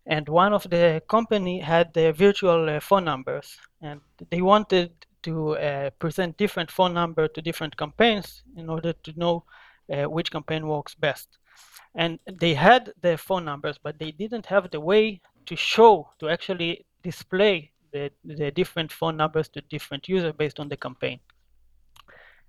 and 0.06 0.28
one 0.28 0.54
of 0.54 0.70
the 0.70 1.02
company 1.08 1.60
had 1.60 1.94
the 1.94 2.12
virtual 2.12 2.70
uh, 2.70 2.80
phone 2.80 3.06
numbers, 3.06 3.58
and 3.82 4.02
they 4.30 4.42
wanted 4.42 4.92
to 5.24 5.56
uh, 5.58 5.90
present 6.00 6.38
different 6.38 6.72
phone 6.72 6.94
number 6.94 7.28
to 7.28 7.42
different 7.42 7.78
campaigns 7.78 8.44
in 8.58 8.70
order 8.70 8.94
to 9.04 9.14
know 9.16 9.44
uh, 9.94 10.10
which 10.10 10.32
campaign 10.32 10.68
works 10.68 10.96
best. 10.96 11.38
And 11.94 12.20
they 12.26 12.54
had 12.54 12.92
their 13.02 13.18
phone 13.18 13.46
numbers, 13.46 13.78
but 13.78 14.00
they 14.00 14.12
didn't 14.12 14.46
have 14.48 14.72
the 14.72 14.80
way 14.80 15.22
to 15.46 15.56
show, 15.56 16.10
to 16.20 16.30
actually 16.30 16.86
display 17.04 17.71
the, 17.92 18.12
the 18.24 18.52
different 18.52 18.92
phone 18.92 19.18
numbers 19.18 19.50
to 19.50 19.62
different 19.62 20.08
users 20.08 20.34
based 20.34 20.60
on 20.60 20.70
the 20.70 20.78
campaign. 20.78 21.20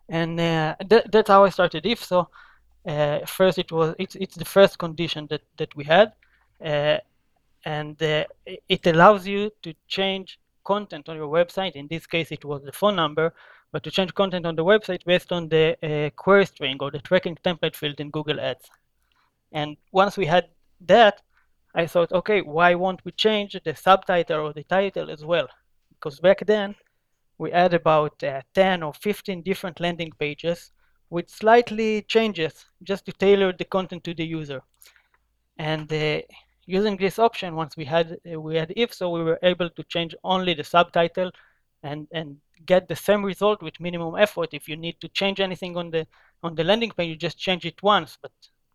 And 0.09 0.39
uh, 0.39 0.77
th- 0.89 1.07
that's 1.11 1.29
how 1.29 1.45
I 1.45 1.51
started 1.51 1.85
IFSO. 1.85 2.27
Uh, 2.87 3.21
first, 3.27 3.59
it 3.59 3.71
was 3.71 3.95
it's, 3.99 4.17
it's 4.17 4.35
the 4.37 4.45
first 4.45 4.79
condition 4.79 5.27
that, 5.31 5.43
that 5.57 5.75
we 5.77 5.85
had, 5.85 6.13
uh, 6.65 6.99
and 7.65 8.03
uh, 8.03 8.25
it 8.69 8.87
allows 8.87 9.27
you 9.27 9.51
to 9.63 9.73
change 9.87 10.41
content 10.65 11.09
on 11.09 11.17
your 11.17 11.29
website. 11.29 11.73
In 11.73 11.87
this 11.89 12.07
case, 12.07 12.33
it 12.33 12.45
was 12.45 12.63
the 12.65 12.73
phone 12.73 12.97
number, 12.97 13.33
but 13.71 13.83
to 13.85 13.91
change 13.91 14.13
content 14.15 14.47
on 14.47 14.57
the 14.57 14.65
website 14.65 15.05
based 15.05 15.33
on 15.33 15.49
the 15.49 15.77
uh, 15.83 16.11
query 16.17 16.47
string 16.47 16.77
or 16.81 16.91
the 16.91 16.99
tracking 16.99 17.39
template 17.45 17.77
field 17.77 18.01
in 18.01 18.11
Google 18.11 18.41
Ads. 18.41 18.69
And 19.53 19.77
once 19.93 20.17
we 20.17 20.27
had 20.27 20.49
that, 20.87 21.23
I 21.75 21.87
thought, 21.87 22.12
okay, 22.12 22.43
why 22.43 22.75
won't 22.75 23.05
we 23.05 23.12
change 23.12 23.59
the 23.64 23.75
subtitle 23.75 24.41
or 24.41 24.52
the 24.52 24.64
title 24.64 25.11
as 25.11 25.25
well? 25.25 25.49
Because 25.91 26.21
back 26.21 26.45
then, 26.47 26.75
we 27.38 27.50
had 27.50 27.75
about 27.75 28.23
uh, 28.23 28.43
10 28.55 28.83
or 28.83 28.93
15 28.93 29.43
different 29.43 29.81
landing 29.81 30.12
pages 30.19 30.73
with 31.09 31.29
slightly 31.29 32.02
changes 32.02 32.67
just 32.83 33.07
to 33.07 33.12
tailor 33.12 33.52
the 33.52 33.64
content 33.64 34.05
to 34.05 34.14
the 34.14 34.25
user. 34.25 34.62
And 35.59 35.93
uh, 35.93 36.23
using 36.67 36.97
this 36.97 37.19
option, 37.19 37.55
once 37.55 37.76
we 37.76 37.85
had 37.85 38.19
uh, 38.31 38.41
we 38.41 38.57
had 38.57 38.71
IFSO, 38.71 39.12
we 39.12 39.23
were 39.23 39.38
able 39.43 39.71
to 39.71 39.83
change 39.85 40.14
only 40.25 40.55
the 40.55 40.64
subtitle 40.64 41.31
and 41.83 42.07
and 42.12 42.37
get 42.64 42.88
the 42.88 42.97
same 42.97 43.25
result 43.25 43.62
with 43.62 43.81
minimum 43.81 44.14
effort. 44.19 44.50
If 44.52 44.69
you 44.69 44.76
need 44.76 45.00
to 45.00 45.09
change 45.09 45.41
anything 45.41 45.76
on 45.76 45.91
the 45.91 46.07
on 46.43 46.55
the 46.55 46.64
landing 46.64 46.93
page, 46.97 47.09
you 47.09 47.17
just 47.17 47.38
change 47.38 47.64
it 47.67 47.83
once, 47.83 48.19
but 48.23 48.33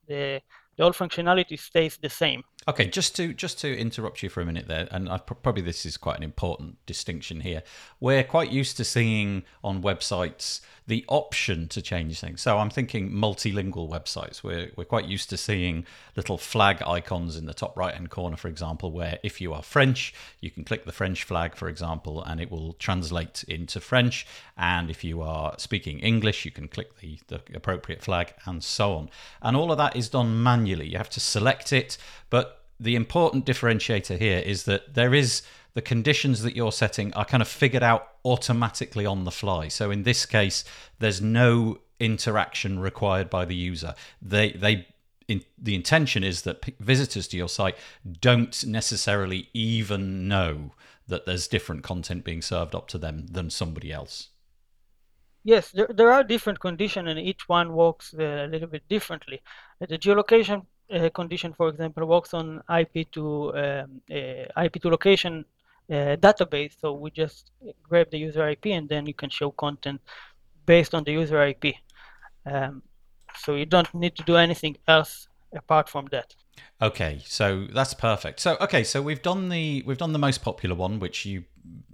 the 0.08 0.42
the 0.75 0.84
old 0.84 0.96
functionality 0.96 1.58
stays 1.60 1.98
the 1.98 2.10
same. 2.10 2.44
Okay, 2.70 2.86
just 2.86 3.16
to 3.16 3.34
just 3.34 3.60
to 3.60 3.78
interrupt 3.78 4.22
you 4.22 4.28
for 4.28 4.42
a 4.42 4.46
minute 4.46 4.68
there, 4.68 4.90
and 4.92 5.08
I, 5.08 5.20
probably 5.20 5.62
this 5.62 5.86
is 5.86 5.96
quite 5.96 6.18
an 6.18 6.24
important 6.24 6.86
distinction 6.86 7.40
here. 7.40 7.64
We're 8.02 8.26
quite 8.26 8.52
used 8.52 8.76
to 8.76 8.84
seeing 8.84 9.44
on 9.64 9.82
websites 9.82 10.60
the 10.86 11.06
option 11.08 11.70
to 11.70 11.82
change 11.82 12.20
things. 12.20 12.42
So 12.42 12.58
I'm 12.58 12.70
thinking 12.70 13.10
multilingual 13.10 13.90
websites. 13.90 14.44
We're 14.44 14.72
we're 14.76 14.84
quite 14.84 15.06
used 15.06 15.30
to 15.30 15.38
seeing 15.38 15.86
little 16.18 16.38
flag 16.38 16.84
icons 16.86 17.38
in 17.38 17.46
the 17.46 17.54
top 17.54 17.78
right 17.78 17.94
hand 17.94 18.10
corner, 18.10 18.36
for 18.36 18.50
example, 18.50 18.92
where 18.92 19.18
if 19.24 19.40
you 19.40 19.54
are 19.54 19.64
French, 19.64 20.14
you 20.42 20.52
can 20.52 20.66
click 20.66 20.84
the 20.84 20.92
French 20.92 21.24
flag, 21.24 21.56
for 21.56 21.70
example, 21.70 22.22
and 22.22 22.42
it 22.42 22.52
will 22.52 22.74
translate 22.74 23.46
into 23.48 23.80
French. 23.80 24.28
And 24.58 24.90
if 24.90 25.06
you 25.06 25.22
are 25.22 25.58
speaking 25.58 26.00
English, 26.00 26.44
you 26.44 26.52
can 26.52 26.68
click 26.68 27.00
the, 27.00 27.18
the 27.28 27.40
appropriate 27.56 28.04
flag, 28.04 28.34
and 28.46 28.62
so 28.62 28.92
on. 28.96 29.10
And 29.42 29.56
all 29.56 29.72
of 29.72 29.78
that 29.78 29.96
is 29.96 30.10
done 30.10 30.44
manually. 30.44 30.90
You 30.90 30.98
have 30.98 31.10
to 31.12 31.22
select 31.22 31.72
it, 31.72 31.98
but 32.30 32.57
the 32.79 32.96
important 32.96 33.46
differentiator 33.46 34.17
here 34.17 34.39
is 34.39 34.63
that 34.63 34.93
there 34.93 35.13
is 35.13 35.41
the 35.74 35.81
conditions 35.81 36.41
that 36.41 36.55
you're 36.55 36.72
setting 36.72 37.13
are 37.13 37.25
kind 37.25 37.41
of 37.41 37.48
figured 37.48 37.84
out 37.84 38.07
automatically 38.25 39.05
on 39.05 39.24
the 39.24 39.31
fly. 39.31 39.67
So 39.67 39.91
in 39.91 40.03
this 40.03 40.25
case, 40.25 40.63
there's 41.00 41.22
no 41.22 41.79
interaction 42.00 42.79
required 42.79 43.29
by 43.29 43.46
the 43.46 43.55
user. 43.55 43.93
They 44.22 44.51
they 44.51 44.88
in, 45.27 45.43
the 45.57 45.75
intention 45.75 46.24
is 46.24 46.43
that 46.43 46.62
p- 46.62 46.75
visitors 46.79 47.27
to 47.29 47.38
your 47.38 47.50
site 47.50 47.75
don't 48.22 48.65
necessarily 48.65 49.50
even 49.53 50.27
know 50.27 50.74
that 51.07 51.25
there's 51.25 51.48
different 51.48 51.84
content 51.84 52.24
being 52.24 52.41
served 52.41 52.74
up 52.74 52.88
to 52.89 52.98
them 52.98 53.27
than 53.27 53.50
somebody 53.50 53.91
else. 53.91 54.29
Yes, 55.43 55.72
there, 55.72 55.89
there 55.93 56.12
are 56.12 56.24
different 56.24 56.60
conditions 56.60 57.07
and 57.07 57.19
each 57.19 57.48
one 57.48 57.74
works 57.74 58.13
uh, 58.17 58.24
a 58.24 58.48
little 58.48 58.67
bit 58.67 58.88
differently. 58.89 59.41
The 59.79 59.98
geolocation 59.98 60.65
condition, 61.13 61.53
for 61.53 61.70
example, 61.70 62.06
works 62.06 62.34
on 62.34 62.62
IP 62.79 63.12
to 63.12 63.53
um, 63.56 64.01
uh, 64.12 64.63
IP 64.63 64.82
to 64.82 64.89
location 64.89 65.46
uh, 65.89 66.15
database. 66.17 66.74
So 66.79 66.94
we 66.94 67.12
just 67.12 67.51
grab 67.84 68.10
the 68.12 68.17
user 68.17 68.48
IP 68.50 68.67
and 68.67 68.88
then 68.89 69.06
you 69.06 69.13
can 69.13 69.29
show 69.29 69.51
content 69.51 70.01
based 70.65 70.94
on 70.94 71.03
the 71.03 71.12
user 71.12 71.41
IP. 71.44 71.75
Um, 72.46 72.82
so 73.39 73.56
you 73.56 73.65
don't 73.65 73.94
need 73.94 74.15
to 74.15 74.24
do 74.24 74.36
anything 74.36 74.77
else 74.88 75.27
apart 75.53 75.89
from 75.89 76.08
that. 76.12 76.36
Okay, 76.82 77.22
so 77.25 77.67
that's 77.74 77.94
perfect. 77.94 78.39
So 78.39 78.58
okay, 78.62 78.84
so 78.84 79.01
we've 79.01 79.22
done 79.22 79.50
the 79.50 79.84
we've 79.86 79.98
done 79.98 80.13
the 80.13 80.20
most 80.20 80.41
popular 80.41 80.75
one, 80.75 81.00
which 81.00 81.25
you 81.25 81.44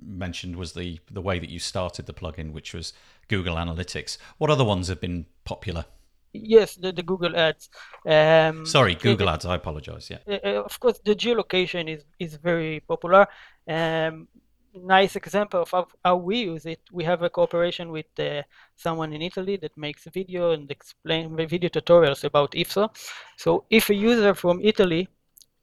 mentioned 0.01 0.55
was 0.55 0.73
the 0.73 0.99
the 1.11 1.21
way 1.21 1.39
that 1.39 1.49
you 1.49 1.59
started 1.59 2.05
the 2.05 2.13
plugin, 2.13 2.51
which 2.51 2.73
was 2.73 2.93
Google 3.27 3.55
Analytics. 3.55 4.17
What 4.37 4.49
other 4.49 4.63
ones 4.63 4.87
have 4.87 5.01
been 5.01 5.25
popular? 5.45 5.85
Yes, 6.33 6.75
the, 6.75 6.91
the 6.91 7.03
Google 7.03 7.35
Ads. 7.35 7.69
Um, 8.07 8.65
Sorry, 8.65 8.95
Google 8.95 9.29
Ads. 9.29 9.45
I 9.45 9.55
apologize. 9.55 10.09
Yeah. 10.09 10.17
Uh, 10.27 10.39
uh, 10.43 10.63
of 10.63 10.79
course, 10.79 10.99
the 11.05 11.15
geolocation 11.15 11.87
is 11.87 12.03
is 12.19 12.35
very 12.35 12.79
popular. 12.79 13.27
Um, 13.67 14.27
nice 14.75 15.15
example 15.15 15.61
of 15.61 15.71
how, 15.71 15.87
how, 16.03 16.17
we 16.17 16.37
use 16.39 16.65
it. 16.65 16.79
We 16.91 17.03
have 17.03 17.21
a 17.21 17.29
cooperation 17.29 17.91
with 17.91 18.07
uh, 18.19 18.41
someone 18.75 19.13
in 19.13 19.21
Italy 19.21 19.57
that 19.57 19.77
makes 19.77 20.05
video 20.05 20.51
and 20.51 20.69
explain 20.71 21.35
video 21.35 21.69
tutorials 21.69 22.23
about 22.23 22.51
IFSO. 22.53 22.89
So 23.37 23.65
if 23.69 23.89
a 23.89 23.93
user 23.93 24.33
from 24.33 24.59
Italy 24.63 25.07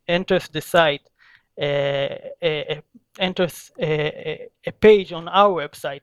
enters 0.07 0.49
the 0.49 0.61
site, 0.61 1.03
uh, 1.61 2.15
uh, 2.43 2.81
enters 3.19 3.71
a, 3.81 4.49
a, 4.65 4.73
page 4.73 5.13
on 5.13 5.29
our 5.29 5.51
website 5.51 6.03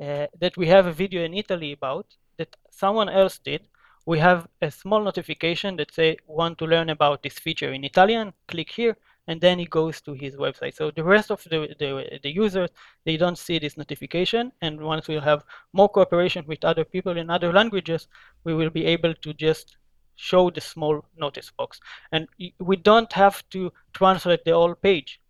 uh, 0.00 0.26
that 0.38 0.56
we 0.56 0.66
have 0.66 0.86
a 0.86 0.92
video 0.92 1.22
in 1.22 1.32
Italy 1.32 1.72
about 1.72 2.06
that 2.36 2.54
someone 2.70 3.08
else 3.08 3.38
did, 3.38 3.62
we 4.06 4.18
have 4.18 4.48
a 4.62 4.70
small 4.70 5.02
notification 5.02 5.76
that 5.76 5.92
say 5.94 6.16
want 6.26 6.58
to 6.58 6.66
learn 6.66 6.90
about 6.90 7.22
this 7.22 7.38
feature 7.38 7.72
in 7.72 7.84
Italian, 7.84 8.32
click 8.48 8.70
here, 8.70 8.96
and 9.26 9.40
then 9.40 9.58
he 9.58 9.66
goes 9.66 10.00
to 10.00 10.12
his 10.12 10.34
website. 10.36 10.74
So 10.74 10.90
the 10.90 11.04
rest 11.04 11.30
of 11.30 11.42
the, 11.44 11.74
the, 11.78 12.18
the 12.22 12.30
users, 12.30 12.70
they 13.04 13.16
don't 13.16 13.38
see 13.38 13.58
this 13.60 13.76
notification. 13.76 14.50
And 14.60 14.80
once 14.80 15.06
we'll 15.06 15.20
have 15.20 15.44
more 15.72 15.88
cooperation 15.88 16.44
with 16.48 16.64
other 16.64 16.84
people 16.84 17.16
in 17.16 17.30
other 17.30 17.52
languages, 17.52 18.08
we 18.44 18.54
will 18.54 18.70
be 18.70 18.86
able 18.86 19.14
to 19.14 19.32
just 19.34 19.76
show 20.16 20.50
the 20.50 20.60
small 20.60 21.04
notice 21.16 21.52
box. 21.56 21.80
And 22.10 22.26
we 22.58 22.76
don't 22.76 23.12
have 23.12 23.48
to 23.50 23.72
translate 23.92 24.44
the 24.44 24.52
whole 24.52 24.74
page, 24.74 25.20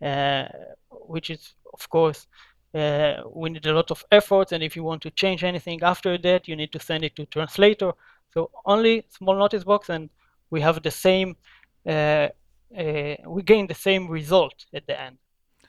uh, 0.00 0.44
which 0.90 1.30
is, 1.30 1.54
of 1.72 1.88
course, 1.88 2.26
uh, 2.72 3.14
we 3.34 3.50
need 3.50 3.66
a 3.66 3.72
lot 3.74 3.90
of 3.90 4.04
effort. 4.12 4.52
And 4.52 4.62
if 4.62 4.76
you 4.76 4.84
want 4.84 5.02
to 5.02 5.10
change 5.10 5.42
anything 5.42 5.82
after 5.82 6.16
that, 6.18 6.46
you 6.46 6.54
need 6.54 6.72
to 6.72 6.78
send 6.78 7.02
it 7.04 7.16
to 7.16 7.26
translator. 7.26 7.92
So 8.32 8.50
only 8.64 9.06
small 9.08 9.36
notice 9.36 9.64
box, 9.64 9.88
and 9.88 10.10
we 10.50 10.60
have 10.60 10.82
the 10.82 10.90
same. 10.90 11.36
Uh, 11.86 12.28
uh, 12.76 13.16
we 13.26 13.42
gain 13.42 13.66
the 13.66 13.74
same 13.74 14.08
result 14.08 14.66
at 14.72 14.86
the 14.86 15.00
end. 15.00 15.18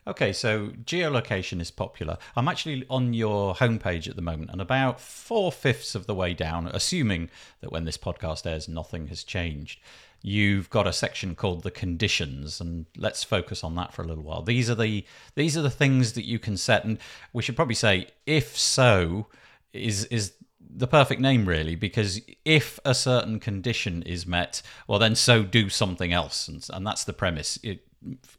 Okay, 0.08 0.34
so 0.34 0.70
geolocation 0.84 1.62
is 1.62 1.70
popular. 1.70 2.18
I'm 2.36 2.48
actually 2.48 2.86
on 2.90 3.14
your 3.14 3.54
homepage 3.54 4.08
at 4.10 4.16
the 4.16 4.22
moment, 4.22 4.50
and 4.52 4.60
about 4.60 5.00
four 5.00 5.52
fifths 5.52 5.94
of 5.94 6.08
the 6.08 6.16
way 6.16 6.34
down, 6.34 6.68
assuming 6.68 7.30
that 7.62 7.72
when 7.72 7.86
this 7.86 7.98
podcast 7.98 8.48
airs, 8.48 8.68
nothing 8.68 9.08
has 9.08 9.24
changed, 9.24 9.80
you've 10.24 10.72
got 10.72 10.88
a 10.88 10.94
section 10.94 11.36
called 11.36 11.62
the 11.62 11.70
conditions, 11.70 12.60
and 12.60 12.88
let's 12.98 13.24
focus 13.24 13.64
on 13.64 13.76
that 13.76 13.94
for 13.94 14.02
a 14.02 14.08
little 14.08 14.24
while. 14.24 14.42
These 14.42 14.72
are 14.72 14.76
the 14.76 15.06
these 15.36 15.56
are 15.56 15.62
the 15.62 15.70
things 15.70 16.14
that 16.14 16.26
you 16.26 16.40
can 16.40 16.58
set, 16.58 16.84
and 16.84 16.98
we 17.32 17.44
should 17.44 17.56
probably 17.56 17.76
say, 17.76 18.08
if 18.26 18.58
so, 18.58 19.28
is 19.72 20.06
is 20.06 20.34
the 20.74 20.88
perfect 20.88 21.20
name 21.20 21.46
really 21.46 21.76
because 21.76 22.22
if 22.46 22.80
a 22.86 22.96
certain 22.96 23.40
condition 23.40 24.04
is 24.04 24.26
met 24.26 24.62
well 24.88 25.00
then 25.00 25.16
so 25.16 25.44
do 25.44 25.70
something 25.70 26.14
else 26.14 26.48
and, 26.48 26.66
and 26.72 26.86
that's 26.88 27.04
the 27.04 27.14
premise 27.14 27.60
it, 27.62 27.86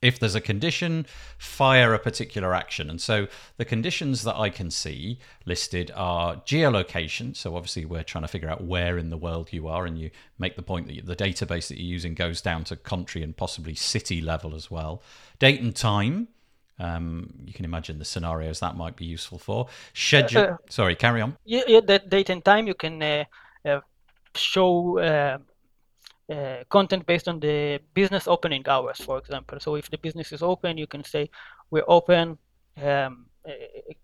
if 0.01 0.19
there's 0.19 0.35
a 0.35 0.41
condition, 0.41 1.07
fire 1.39 1.95
a 1.95 1.99
particular 1.99 2.55
action. 2.55 2.91
And 2.91 3.01
so 3.01 3.29
the 3.57 3.65
conditions 3.65 4.25
that 4.25 4.37
I 4.37 4.51
can 4.51 4.71
see 4.71 5.19
listed 5.45 5.91
are 5.95 6.37
geolocation. 6.37 7.37
So 7.37 7.57
obviously, 7.57 7.85
we're 7.85 8.03
trying 8.03 8.23
to 8.23 8.29
figure 8.29 8.49
out 8.49 8.65
where 8.65 8.99
in 8.99 9.11
the 9.11 9.17
world 9.17 9.53
you 9.53 9.69
are, 9.69 9.87
and 9.87 9.99
you 9.99 10.11
make 10.39 10.57
the 10.57 10.63
point 10.63 10.89
that 10.89 11.07
the 11.07 11.17
database 11.17 11.69
that 11.69 11.79
you're 11.79 11.93
using 11.93 12.15
goes 12.15 12.41
down 12.41 12.65
to 12.65 12.77
country 12.77 13.23
and 13.23 13.37
possibly 13.37 13.75
city 13.75 14.21
level 14.21 14.55
as 14.55 14.71
well. 14.71 15.03
Date 15.39 15.61
and 15.61 15.75
time. 15.75 16.29
Um, 16.83 17.33
you 17.47 17.53
can 17.53 17.65
imagine 17.65 17.99
the 17.99 18.05
scenarios 18.05 18.59
that 18.61 18.77
might 18.77 18.97
be 18.97 19.05
useful 19.05 19.39
for. 19.39 19.69
Schedule. 19.95 20.43
Uh, 20.43 20.57
sorry, 20.69 20.97
carry 20.97 21.21
on. 21.21 21.37
Yeah, 21.45 21.63
yeah, 21.69 21.81
that 21.87 22.11
date 22.11 22.29
and 22.29 22.45
time 22.45 22.67
you 22.67 22.75
can 22.75 23.01
uh, 23.01 23.25
uh, 23.65 23.81
show 24.35 24.99
uh, 24.99 25.39
uh, 26.33 26.65
content 26.71 27.07
based 27.07 27.29
on 27.29 27.39
the 27.39 27.79
business 27.95 28.27
opening 28.27 28.65
hours, 28.67 28.99
for 28.99 29.19
example. 29.19 29.61
So 29.61 29.77
if 29.77 29.91
the 29.91 29.99
business 29.99 30.33
is 30.33 30.43
open, 30.43 30.77
you 30.77 30.89
can 30.89 31.05
say, 31.05 31.31
we're 31.71 31.85
open, 31.87 32.37
um, 32.83 33.27
uh, 33.47 33.53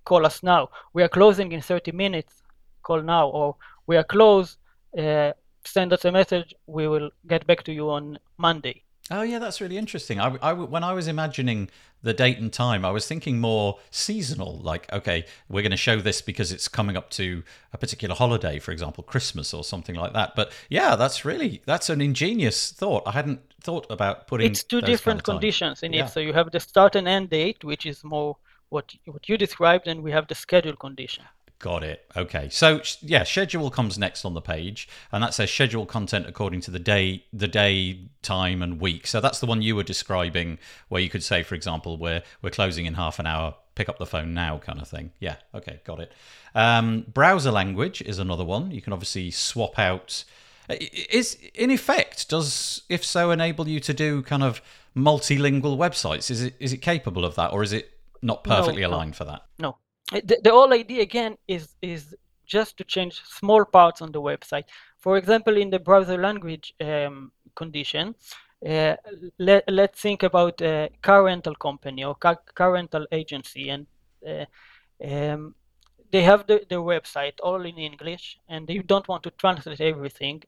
call 0.04 0.24
us 0.24 0.42
now. 0.44 0.68
We 0.92 1.02
are 1.02 1.08
closing 1.08 1.50
in 1.52 1.60
30 1.60 1.90
minutes, 1.92 2.42
call 2.82 3.02
now. 3.02 3.28
Or 3.28 3.56
we 3.88 3.96
are 3.96 4.04
closed, 4.04 4.58
uh, 4.96 5.32
send 5.64 5.92
us 5.92 6.04
a 6.04 6.12
message, 6.12 6.54
we 6.66 6.86
will 6.86 7.10
get 7.26 7.44
back 7.46 7.64
to 7.64 7.72
you 7.72 7.90
on 7.90 8.18
Monday. 8.36 8.84
Oh 9.10 9.22
yeah, 9.22 9.38
that's 9.38 9.60
really 9.60 9.78
interesting. 9.78 10.20
I, 10.20 10.36
I, 10.42 10.52
when 10.52 10.84
I 10.84 10.92
was 10.92 11.08
imagining 11.08 11.70
the 12.02 12.12
date 12.12 12.38
and 12.38 12.52
time, 12.52 12.84
I 12.84 12.90
was 12.90 13.06
thinking 13.06 13.40
more 13.40 13.78
seasonal. 13.90 14.58
Like, 14.58 14.90
okay, 14.92 15.24
we're 15.48 15.62
going 15.62 15.70
to 15.70 15.76
show 15.76 15.96
this 15.96 16.20
because 16.20 16.52
it's 16.52 16.68
coming 16.68 16.96
up 16.96 17.08
to 17.10 17.42
a 17.72 17.78
particular 17.78 18.14
holiday, 18.14 18.58
for 18.58 18.72
example, 18.72 19.02
Christmas 19.04 19.54
or 19.54 19.64
something 19.64 19.94
like 19.94 20.12
that. 20.12 20.34
But 20.36 20.52
yeah, 20.68 20.94
that's 20.94 21.24
really 21.24 21.62
that's 21.64 21.88
an 21.88 22.00
ingenious 22.00 22.70
thought. 22.70 23.02
I 23.06 23.12
hadn't 23.12 23.40
thought 23.62 23.86
about 23.90 24.26
putting. 24.26 24.50
It's 24.50 24.62
two 24.62 24.80
different 24.80 25.24
kind 25.24 25.36
of 25.36 25.40
conditions 25.40 25.82
in 25.82 25.92
yeah. 25.92 26.04
it. 26.04 26.10
So 26.10 26.20
you 26.20 26.32
have 26.34 26.50
the 26.50 26.60
start 26.60 26.94
and 26.94 27.08
end 27.08 27.30
date, 27.30 27.64
which 27.64 27.86
is 27.86 28.04
more 28.04 28.36
what 28.68 28.94
what 29.06 29.28
you 29.28 29.38
described, 29.38 29.88
and 29.88 30.02
we 30.02 30.12
have 30.12 30.28
the 30.28 30.34
schedule 30.34 30.76
condition. 30.76 31.24
Got 31.60 31.82
it. 31.82 32.04
Okay. 32.14 32.48
So 32.50 32.80
yeah, 33.00 33.24
schedule 33.24 33.68
comes 33.70 33.98
next 33.98 34.24
on 34.24 34.34
the 34.34 34.40
page, 34.40 34.88
and 35.10 35.22
that 35.24 35.34
says 35.34 35.50
schedule 35.50 35.86
content 35.86 36.26
according 36.28 36.60
to 36.62 36.70
the 36.70 36.78
day, 36.78 37.24
the 37.32 37.48
day, 37.48 38.00
time, 38.22 38.62
and 38.62 38.80
week. 38.80 39.08
So 39.08 39.20
that's 39.20 39.40
the 39.40 39.46
one 39.46 39.60
you 39.60 39.74
were 39.74 39.82
describing, 39.82 40.58
where 40.88 41.02
you 41.02 41.10
could 41.10 41.24
say, 41.24 41.42
for 41.42 41.56
example, 41.56 41.96
we're 41.96 42.22
we're 42.42 42.50
closing 42.50 42.86
in 42.86 42.94
half 42.94 43.18
an 43.18 43.26
hour. 43.26 43.56
Pick 43.74 43.88
up 43.88 43.98
the 43.98 44.06
phone 44.06 44.34
now, 44.34 44.58
kind 44.58 44.80
of 44.80 44.88
thing. 44.88 45.10
Yeah. 45.18 45.36
Okay. 45.52 45.80
Got 45.84 46.00
it. 46.00 46.12
Um, 46.54 47.04
browser 47.12 47.50
language 47.50 48.02
is 48.02 48.20
another 48.20 48.44
one. 48.44 48.70
You 48.70 48.80
can 48.80 48.92
obviously 48.92 49.32
swap 49.32 49.78
out. 49.80 50.24
Is 50.68 51.38
in 51.54 51.70
effect 51.72 52.28
does 52.28 52.82
if 52.88 53.04
so 53.04 53.32
enable 53.32 53.66
you 53.66 53.80
to 53.80 53.94
do 53.94 54.22
kind 54.22 54.44
of 54.44 54.62
multilingual 54.96 55.76
websites? 55.76 56.30
Is 56.30 56.42
it 56.42 56.54
is 56.60 56.72
it 56.72 56.78
capable 56.78 57.24
of 57.24 57.34
that, 57.34 57.52
or 57.52 57.64
is 57.64 57.72
it 57.72 57.90
not 58.22 58.44
perfectly 58.44 58.82
no, 58.82 58.88
aligned 58.88 59.12
no. 59.12 59.16
for 59.16 59.24
that? 59.24 59.42
No, 59.58 59.76
the, 60.10 60.40
the 60.42 60.50
whole 60.50 60.72
idea 60.72 61.02
again 61.02 61.36
is 61.46 61.74
is 61.82 62.14
just 62.46 62.76
to 62.78 62.84
change 62.84 63.22
small 63.24 63.64
parts 63.64 64.00
on 64.02 64.10
the 64.12 64.20
website. 64.20 64.64
For 64.98 65.18
example, 65.18 65.56
in 65.56 65.70
the 65.70 65.78
browser 65.78 66.16
language 66.16 66.74
um, 66.80 67.30
condition, 67.54 68.14
uh, 68.66 68.96
let, 69.38 69.64
let's 69.68 70.00
think 70.00 70.22
about 70.22 70.60
a 70.62 70.88
car 71.02 71.24
rental 71.24 71.54
company 71.54 72.04
or 72.04 72.14
car, 72.14 72.38
car 72.54 72.72
rental 72.72 73.06
agency, 73.12 73.68
and 73.68 73.86
uh, 74.26 74.46
um, 75.04 75.54
they 76.10 76.22
have 76.22 76.46
the, 76.46 76.64
their 76.68 76.80
website 76.80 77.34
all 77.42 77.64
in 77.66 77.76
English, 77.76 78.38
and 78.48 78.66
they 78.66 78.78
don't 78.78 79.06
want 79.08 79.22
to 79.24 79.30
translate 79.32 79.80
everything. 79.80 80.42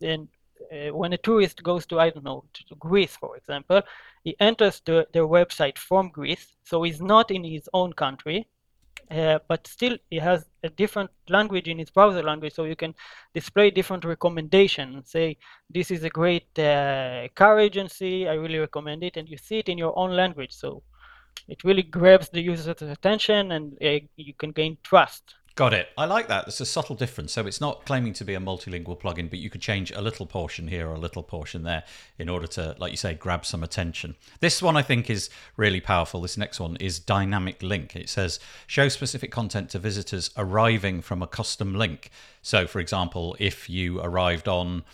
And 0.00 0.28
uh, 0.72 0.94
when 0.96 1.12
a 1.12 1.18
tourist 1.18 1.62
goes 1.62 1.86
to, 1.86 2.00
I 2.00 2.10
don't 2.10 2.24
know, 2.24 2.44
to 2.54 2.74
Greece, 2.76 3.16
for 3.16 3.36
example, 3.36 3.82
he 4.24 4.34
enters 4.40 4.80
the, 4.84 5.06
their 5.12 5.26
website 5.26 5.76
from 5.78 6.08
Greece, 6.08 6.56
so 6.64 6.82
he's 6.82 7.02
not 7.02 7.30
in 7.30 7.44
his 7.44 7.68
own 7.74 7.92
country, 7.92 8.48
uh, 9.12 9.38
but 9.48 9.66
still 9.66 9.96
it 10.10 10.20
has 10.20 10.46
a 10.62 10.70
different 10.70 11.10
language 11.28 11.68
in 11.68 11.78
its 11.80 11.90
browser 11.90 12.22
language 12.22 12.54
so 12.54 12.64
you 12.64 12.76
can 12.76 12.94
display 13.34 13.70
different 13.70 14.04
recommendations 14.04 14.94
and 14.94 15.06
say 15.06 15.36
this 15.70 15.90
is 15.90 16.04
a 16.04 16.10
great 16.10 16.58
uh, 16.58 17.28
car 17.34 17.58
agency 17.60 18.28
i 18.28 18.34
really 18.34 18.58
recommend 18.58 19.02
it 19.02 19.16
and 19.16 19.28
you 19.28 19.36
see 19.36 19.58
it 19.58 19.68
in 19.68 19.78
your 19.78 19.96
own 19.98 20.14
language. 20.16 20.52
So 20.52 20.82
it 21.48 21.64
really 21.64 21.82
grabs 21.82 22.28
the 22.28 22.40
user's 22.40 22.80
attention 22.82 23.52
and 23.52 23.74
uh, 23.82 23.98
you 24.16 24.34
can 24.34 24.52
gain 24.52 24.78
trust 24.82 25.34
Got 25.54 25.74
it. 25.74 25.88
I 25.98 26.06
like 26.06 26.28
that. 26.28 26.46
There's 26.46 26.62
a 26.62 26.66
subtle 26.66 26.96
difference. 26.96 27.32
So 27.32 27.46
it's 27.46 27.60
not 27.60 27.84
claiming 27.84 28.14
to 28.14 28.24
be 28.24 28.32
a 28.34 28.40
multilingual 28.40 28.98
plugin, 28.98 29.28
but 29.28 29.38
you 29.38 29.50
could 29.50 29.60
change 29.60 29.90
a 29.90 30.00
little 30.00 30.24
portion 30.24 30.68
here 30.68 30.88
or 30.88 30.94
a 30.94 30.98
little 30.98 31.22
portion 31.22 31.62
there 31.62 31.84
in 32.18 32.30
order 32.30 32.46
to, 32.48 32.74
like 32.78 32.90
you 32.90 32.96
say, 32.96 33.12
grab 33.12 33.44
some 33.44 33.62
attention. 33.62 34.16
This 34.40 34.62
one 34.62 34.78
I 34.78 34.82
think 34.82 35.10
is 35.10 35.28
really 35.58 35.80
powerful. 35.80 36.22
This 36.22 36.38
next 36.38 36.58
one 36.58 36.76
is 36.76 36.98
dynamic 36.98 37.62
link. 37.62 37.94
It 37.94 38.08
says 38.08 38.40
show 38.66 38.88
specific 38.88 39.30
content 39.30 39.68
to 39.70 39.78
visitors 39.78 40.30
arriving 40.38 41.02
from 41.02 41.22
a 41.22 41.26
custom 41.26 41.74
link. 41.74 42.10
So, 42.40 42.66
for 42.66 42.80
example, 42.80 43.36
if 43.38 43.68
you 43.68 44.00
arrived 44.00 44.48
on 44.48 44.84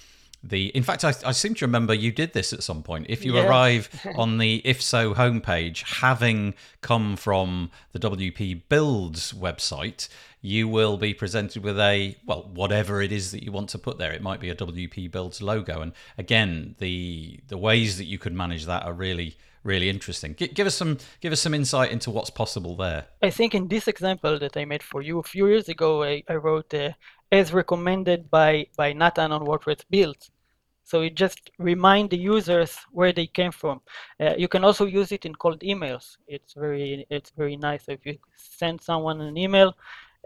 the 0.43 0.67
in 0.69 0.83
fact 0.83 1.05
I, 1.05 1.13
I, 1.25 1.33
seem 1.33 1.55
to 1.55 1.67
remember 1.67 1.93
you 1.93 2.13
did 2.13 2.33
this 2.33 2.53
at 2.53 2.63
some 2.63 2.83
point. 2.83 3.07
If 3.09 3.25
you 3.25 3.35
yeah. 3.35 3.47
arrive 3.47 3.89
on 4.17 4.39
the 4.39 4.63
if 4.65 4.81
so 4.81 5.15
homepage 5.15 5.83
having 6.01 6.55
come 6.81 7.17
from 7.17 7.71
the 7.93 7.99
wp 7.99 8.63
builds 8.69 9.33
website 9.33 10.09
you 10.41 10.69
will 10.69 10.97
be 10.97 11.13
presented 11.13 11.65
with 11.65 11.79
a 11.79 12.17
well 12.25 12.49
whatever 12.55 13.03
it 13.03 13.11
is 13.11 13.33
that 13.33 13.43
you 13.43 13.51
want 13.51 13.69
to 13.71 13.79
put 13.79 13.99
there. 13.99 14.13
It 14.13 14.23
might 14.23 14.41
be 14.41 14.51
a 14.51 14.55
wp 14.55 15.11
builds 15.11 15.43
logo. 15.43 15.81
And 15.81 15.93
again 16.17 16.77
the 16.79 17.41
the 17.49 17.59
ways 17.59 17.99
that 17.99 18.05
you 18.05 18.19
could 18.19 18.35
manage 18.35 18.67
that 18.67 18.85
are 18.85 18.93
really 18.93 19.37
really 19.65 19.89
interesting. 19.89 20.37
G- 20.37 20.49
give 20.49 20.67
us 20.67 20.77
some 20.77 20.99
give 21.21 21.33
us 21.33 21.41
some 21.41 21.55
insight 21.55 21.91
into 21.91 22.11
what's 22.11 22.31
possible 22.31 22.77
there. 22.77 23.07
I 23.23 23.31
think 23.31 23.55
in 23.55 23.69
this 23.69 23.89
example 23.89 24.39
that 24.39 24.57
i 24.57 24.65
made 24.65 24.83
for 24.83 25.03
you 25.03 25.19
a 25.19 25.23
few 25.23 25.49
years 25.49 25.69
ago 25.69 26.05
i, 26.05 26.23
I 26.29 26.35
wrote 26.35 26.73
uh, 26.73 26.93
as 27.31 27.53
recommended 27.53 28.31
by 28.31 28.67
by 28.77 28.93
Nathan 28.93 29.33
on 29.33 29.47
WordPress 29.47 29.83
builds. 29.91 30.31
So 30.85 31.03
it 31.03 31.15
just 31.15 31.51
remind 31.59 32.11
the 32.11 32.17
users 32.17 32.79
where 32.93 33.13
they 33.13 33.27
came 33.27 33.53
from. 33.53 33.83
Uh, 34.19 34.35
you 34.39 34.49
can 34.49 34.65
also 34.65 34.87
use 34.87 35.13
it 35.13 35.27
in 35.27 35.35
cold 35.35 35.61
emails. 35.61 36.17
It's 36.27 36.55
very 36.55 37.07
it's 37.11 37.31
very 37.31 37.57
nice. 37.57 37.85
If 37.89 38.07
you 38.07 38.19
send 38.35 38.81
someone 38.81 39.21
an 39.21 39.37
email 39.37 39.77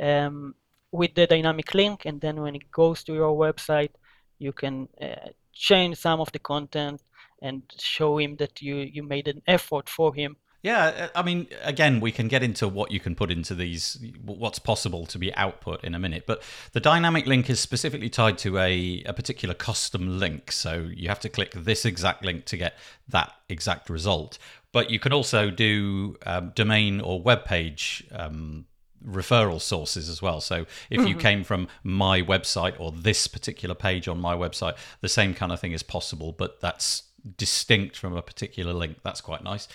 um, 0.01 0.55
with 0.93 1.15
the 1.15 1.27
dynamic 1.27 1.75
link, 1.75 2.05
and 2.05 2.21
then 2.21 2.41
when 2.41 2.55
it 2.55 2.71
goes 2.71 3.03
to 3.05 3.13
your 3.13 3.37
website, 3.37 3.91
you 4.39 4.53
can 4.53 4.89
uh, 5.01 5.31
change 5.53 5.97
some 5.97 6.21
of 6.21 6.31
the 6.33 6.39
content 6.39 7.03
and 7.43 7.63
show 7.79 8.19
him 8.19 8.37
that 8.37 8.63
you 8.63 8.77
you 8.77 9.03
made 9.03 9.27
an 9.27 9.43
effort 9.49 9.89
for 9.89 10.15
him 10.15 10.37
yeah, 10.63 11.09
I 11.17 11.23
mean, 11.23 11.49
again, 11.63 11.99
we 11.99 12.13
can 12.13 12.29
get 12.29 12.45
into 12.45 12.69
what 12.69 12.93
you 12.93 13.01
can 13.01 13.17
put 13.17 13.33
into 13.33 13.53
these, 13.53 13.99
what's 14.25 14.61
possible 14.61 15.07
to 15.07 15.19
be 15.19 15.35
output 15.35 15.83
in 15.83 15.93
a 15.93 15.99
minute. 15.99 16.25
But 16.25 16.41
the 16.73 16.79
dynamic 16.79 17.27
link 17.27 17.51
is 17.51 17.59
specifically 17.59 18.09
tied 18.09 18.39
to 18.39 18.59
a, 18.59 19.03
a 19.05 19.13
particular 19.13 19.55
custom 19.55 20.21
link. 20.21 20.53
So 20.53 20.89
you 20.95 21.09
have 21.09 21.19
to 21.21 21.29
click 21.29 21.53
this 21.53 21.85
exact 21.85 22.25
link 22.25 22.45
to 22.45 22.57
get 22.57 22.79
that 23.09 23.33
exact 23.49 23.91
result. 23.91 24.39
But 24.71 24.89
you 24.89 25.01
can 25.01 25.13
also 25.13 25.51
do 25.51 26.17
um, 26.25 26.53
domain 26.55 27.01
or 27.01 27.21
web 27.21 27.45
page 27.45 28.05
um, 28.13 28.67
referral 29.05 29.61
sources 29.61 30.09
as 30.09 30.23
well. 30.23 30.41
So 30.41 30.67
if 30.91 31.01
mm-hmm. 31.01 31.09
you 31.09 31.17
came 31.17 31.43
from 31.43 31.67
my 31.83 32.23
website 32.23 32.79
or 32.79 32.93
this 32.93 33.27
particular 33.27 33.75
page 33.75 34.07
on 34.07 34.21
my 34.21 34.37
website, 34.37 34.77
the 35.01 35.09
same 35.09 35.35
kind 35.35 35.51
of 35.51 35.59
thing 35.59 35.73
is 35.73 35.83
possible, 35.83 36.31
but 36.31 36.61
that's 36.61 37.03
distinct 37.37 37.97
from 37.97 38.17
a 38.17 38.23
particular 38.23 38.73
link. 38.73 38.99
That's 39.03 39.21
quite 39.21 39.43
nice. 39.43 39.67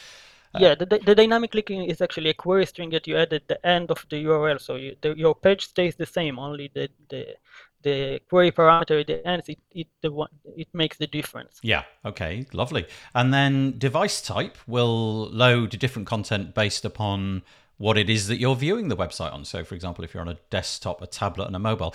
Yeah, 0.60 0.76
the, 0.76 0.86
the 0.86 1.16
dynamic 1.16 1.54
linking 1.54 1.86
is 1.86 2.02
actually 2.02 2.30
a 2.30 2.34
query 2.34 2.66
string 2.66 2.90
that 2.92 3.08
you 3.08 3.18
add 3.18 3.34
at 3.34 3.48
the 3.48 3.66
end 3.66 3.92
of 3.92 4.06
the 4.10 4.24
URL. 4.26 4.60
So 4.60 4.76
you, 4.76 4.96
the, 5.02 5.18
your 5.18 5.36
page 5.36 5.68
stays 5.68 5.96
the 5.96 6.06
same, 6.06 6.40
only 6.40 6.72
the, 6.74 6.90
the 7.10 7.36
the 7.84 8.20
query 8.28 8.52
parameter 8.52 9.00
at 9.00 9.08
the 9.08 9.26
end 9.26 9.44
it 9.48 9.60
it 9.72 9.88
the 10.02 10.12
one 10.12 10.30
it 10.56 10.68
makes 10.74 10.98
the 10.98 11.08
difference. 11.08 11.60
Yeah. 11.62 11.84
Okay. 12.04 12.46
Lovely. 12.54 12.86
And 13.14 13.34
then 13.34 13.78
device 13.78 14.22
type 14.22 14.58
will 14.68 15.30
load 15.30 15.78
different 15.80 16.08
content 16.08 16.54
based 16.56 16.86
upon 16.86 17.44
what 17.78 17.98
it 17.98 18.10
is 18.10 18.28
that 18.28 18.40
you're 18.40 18.56
viewing 18.56 18.88
the 18.88 18.98
website 18.98 19.32
on. 19.34 19.46
So, 19.46 19.64
for 19.64 19.76
example, 19.76 20.04
if 20.04 20.14
you're 20.14 20.22
on 20.22 20.28
a 20.28 20.38
desktop, 20.50 21.02
a 21.02 21.08
tablet, 21.08 21.46
and 21.46 21.56
a 21.56 21.60
mobile, 21.60 21.94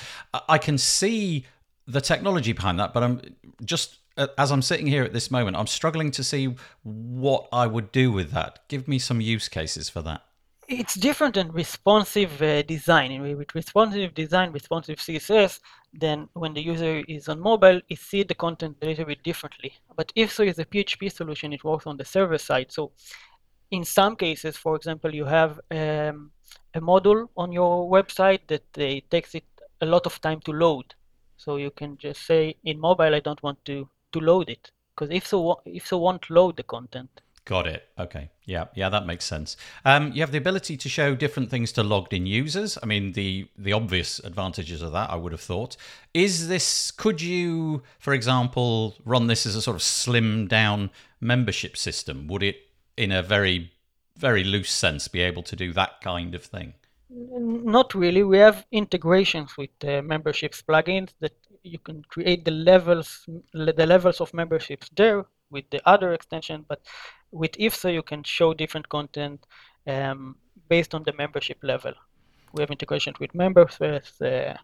I 0.48 0.58
can 0.58 0.78
see 0.78 1.44
the 1.86 2.00
technology 2.00 2.52
behind 2.52 2.78
that, 2.78 2.92
but 2.92 3.02
I'm 3.02 3.20
just 3.64 3.98
as 4.16 4.50
I'm 4.50 4.62
sitting 4.62 4.86
here 4.86 5.04
at 5.04 5.12
this 5.12 5.30
moment, 5.30 5.56
I'm 5.56 5.66
struggling 5.66 6.10
to 6.12 6.24
see 6.24 6.54
what 6.82 7.48
I 7.52 7.66
would 7.66 7.92
do 7.92 8.12
with 8.12 8.30
that. 8.32 8.60
Give 8.68 8.88
me 8.88 8.98
some 8.98 9.20
use 9.20 9.48
cases 9.48 9.88
for 9.88 10.02
that. 10.02 10.22
It's 10.68 10.94
different 10.94 11.34
than 11.34 11.52
responsive 11.52 12.40
uh, 12.40 12.62
design. 12.62 13.20
With 13.20 13.54
responsive 13.54 14.14
design, 14.14 14.52
responsive 14.52 14.98
CSS, 14.98 15.60
then 15.92 16.28
when 16.34 16.54
the 16.54 16.62
user 16.62 17.02
is 17.08 17.28
on 17.28 17.40
mobile, 17.40 17.80
it 17.88 17.98
sees 17.98 18.26
the 18.26 18.34
content 18.34 18.76
a 18.80 18.86
little 18.86 19.04
bit 19.04 19.22
differently. 19.22 19.74
But 19.96 20.12
if 20.14 20.32
so 20.32 20.44
is 20.44 20.58
a 20.58 20.64
PHP 20.64 21.12
solution, 21.12 21.52
it 21.52 21.64
works 21.64 21.86
on 21.86 21.96
the 21.96 22.04
server 22.04 22.38
side. 22.38 22.72
So 22.72 22.92
in 23.70 23.84
some 23.84 24.16
cases, 24.16 24.56
for 24.56 24.76
example, 24.76 25.14
you 25.14 25.24
have 25.24 25.60
um, 25.70 26.30
a 26.74 26.80
module 26.80 27.28
on 27.36 27.52
your 27.52 27.90
website 27.90 28.46
that 28.48 28.64
uh, 28.78 29.00
takes 29.10 29.34
it 29.34 29.44
a 29.80 29.86
lot 29.86 30.06
of 30.06 30.20
time 30.20 30.40
to 30.42 30.52
load. 30.52 30.94
So 31.36 31.56
you 31.56 31.70
can 31.70 31.98
just 31.98 32.24
say 32.24 32.56
in 32.64 32.78
mobile, 32.78 33.14
I 33.14 33.20
don't 33.20 33.42
want 33.42 33.64
to 33.64 33.88
to 34.12 34.20
load 34.20 34.48
it. 34.48 34.70
because 34.94 35.10
if 35.14 35.26
so, 35.26 35.60
if 35.64 35.86
so 35.86 35.98
won't 35.98 36.28
load 36.30 36.56
the 36.56 36.62
content. 36.62 37.20
Got 37.44 37.66
it. 37.66 37.88
Okay. 37.98 38.30
Yeah. 38.44 38.66
Yeah, 38.74 38.88
that 38.88 39.04
makes 39.04 39.24
sense. 39.24 39.56
Um, 39.84 40.12
you 40.12 40.20
have 40.20 40.30
the 40.30 40.38
ability 40.38 40.76
to 40.76 40.88
show 40.88 41.16
different 41.16 41.50
things 41.50 41.72
to 41.72 41.82
logged 41.82 42.12
in 42.12 42.24
users. 42.24 42.78
I 42.82 42.86
mean, 42.86 43.12
the 43.12 43.48
the 43.58 43.72
obvious 43.72 44.20
advantages 44.20 44.80
of 44.80 44.92
that, 44.92 45.10
I 45.10 45.16
would 45.16 45.32
have 45.32 45.40
thought. 45.40 45.76
Is 46.14 46.46
this? 46.48 46.92
Could 46.92 47.20
you, 47.20 47.82
for 47.98 48.12
example, 48.12 48.94
run 49.04 49.26
this 49.26 49.44
as 49.44 49.56
a 49.56 49.62
sort 49.62 49.74
of 49.74 49.82
slim 49.82 50.46
down 50.46 50.90
membership 51.20 51.76
system? 51.76 52.28
Would 52.28 52.42
it, 52.44 52.56
in 52.96 53.10
a 53.10 53.22
very 53.22 53.72
very 54.16 54.44
loose 54.44 54.70
sense, 54.70 55.08
be 55.08 55.20
able 55.20 55.42
to 55.42 55.56
do 55.56 55.72
that 55.72 56.00
kind 56.00 56.34
of 56.34 56.44
thing? 56.44 56.74
Not 57.10 57.94
really. 57.94 58.22
We 58.22 58.38
have 58.38 58.66
integrations 58.72 59.56
with 59.56 59.70
uh, 59.84 60.02
memberships 60.02 60.62
plugins 60.62 61.10
that 61.20 61.32
you 61.62 61.78
can 61.78 62.02
create 62.08 62.44
the 62.44 62.50
levels 62.50 63.26
the 63.52 63.86
levels 63.86 64.20
of 64.20 64.34
memberships 64.34 64.90
there 64.96 65.24
with 65.50 65.64
the 65.70 65.80
other 65.86 66.12
extension, 66.12 66.64
but 66.68 66.80
with 67.30 67.52
IFSO 67.52 67.92
you 67.92 68.02
can 68.02 68.22
show 68.22 68.54
different 68.54 68.88
content 68.88 69.46
um, 69.86 70.36
based 70.68 70.94
on 70.94 71.02
the 71.04 71.12
membership 71.12 71.58
level. 71.62 71.92
We 72.52 72.62
have 72.62 72.70
integrations 72.70 73.18
with 73.20 73.34
members, 73.34 73.78
with 73.80 74.20
uh, 74.22 74.54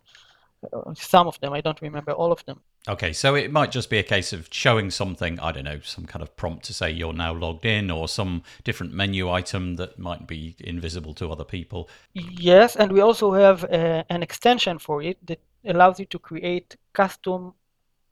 some 0.94 1.26
of 1.26 1.38
them. 1.40 1.52
I 1.52 1.61
don't 1.61 1.80
remember 1.80 2.12
all 2.12 2.32
of 2.32 2.44
them. 2.44 2.61
Okay, 2.88 3.12
so 3.12 3.34
it 3.34 3.52
might 3.52 3.70
just 3.70 3.90
be 3.90 3.98
a 3.98 4.02
case 4.02 4.32
of 4.32 4.48
showing 4.50 4.90
something, 4.90 5.38
I 5.40 5.52
don't 5.52 5.64
know, 5.64 5.80
some 5.80 6.06
kind 6.06 6.22
of 6.22 6.37
prompt 6.37 6.64
to 6.66 6.74
say 6.74 6.90
you're 6.90 7.12
now 7.12 7.34
logged 7.34 7.66
in 7.66 7.90
or 7.90 8.08
some 8.08 8.42
different 8.64 8.94
menu 8.94 9.30
item 9.30 9.76
that 9.76 9.98
might 9.98 10.26
be 10.26 10.56
invisible 10.61 11.12
to 11.14 11.30
other 11.30 11.44
people. 11.44 11.88
Yes, 12.14 12.76
and 12.76 12.92
we 12.92 13.00
also 13.00 13.32
have 13.32 13.64
uh, 13.64 14.04
an 14.08 14.22
extension 14.22 14.78
for 14.78 15.02
it 15.02 15.18
that 15.26 15.40
allows 15.64 15.98
you 15.98 16.06
to 16.06 16.18
create 16.18 16.76
custom 16.92 17.54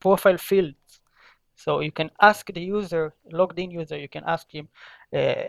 profile 0.00 0.38
fields. 0.38 1.00
So 1.56 1.80
you 1.80 1.92
can 1.92 2.10
ask 2.20 2.46
the 2.52 2.60
user, 2.60 3.14
logged 3.32 3.58
in 3.58 3.70
user, 3.70 3.96
you 3.98 4.08
can 4.08 4.24
ask 4.26 4.50
him 4.50 4.68
uh, 5.16 5.44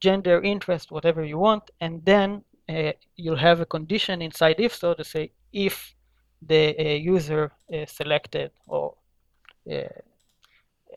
gender, 0.00 0.42
interest, 0.42 0.90
whatever 0.90 1.24
you 1.24 1.38
want, 1.38 1.70
and 1.80 2.04
then 2.04 2.42
uh, 2.68 2.92
you'll 3.16 3.36
have 3.36 3.60
a 3.60 3.66
condition 3.66 4.22
inside 4.22 4.56
if 4.58 4.74
so 4.74 4.94
to 4.94 5.04
say 5.04 5.30
if 5.52 5.94
the 6.46 6.76
uh, 6.78 6.82
user 6.94 7.52
uh, 7.72 7.86
selected 7.86 8.50
or 8.66 8.94
uh, 9.70 9.82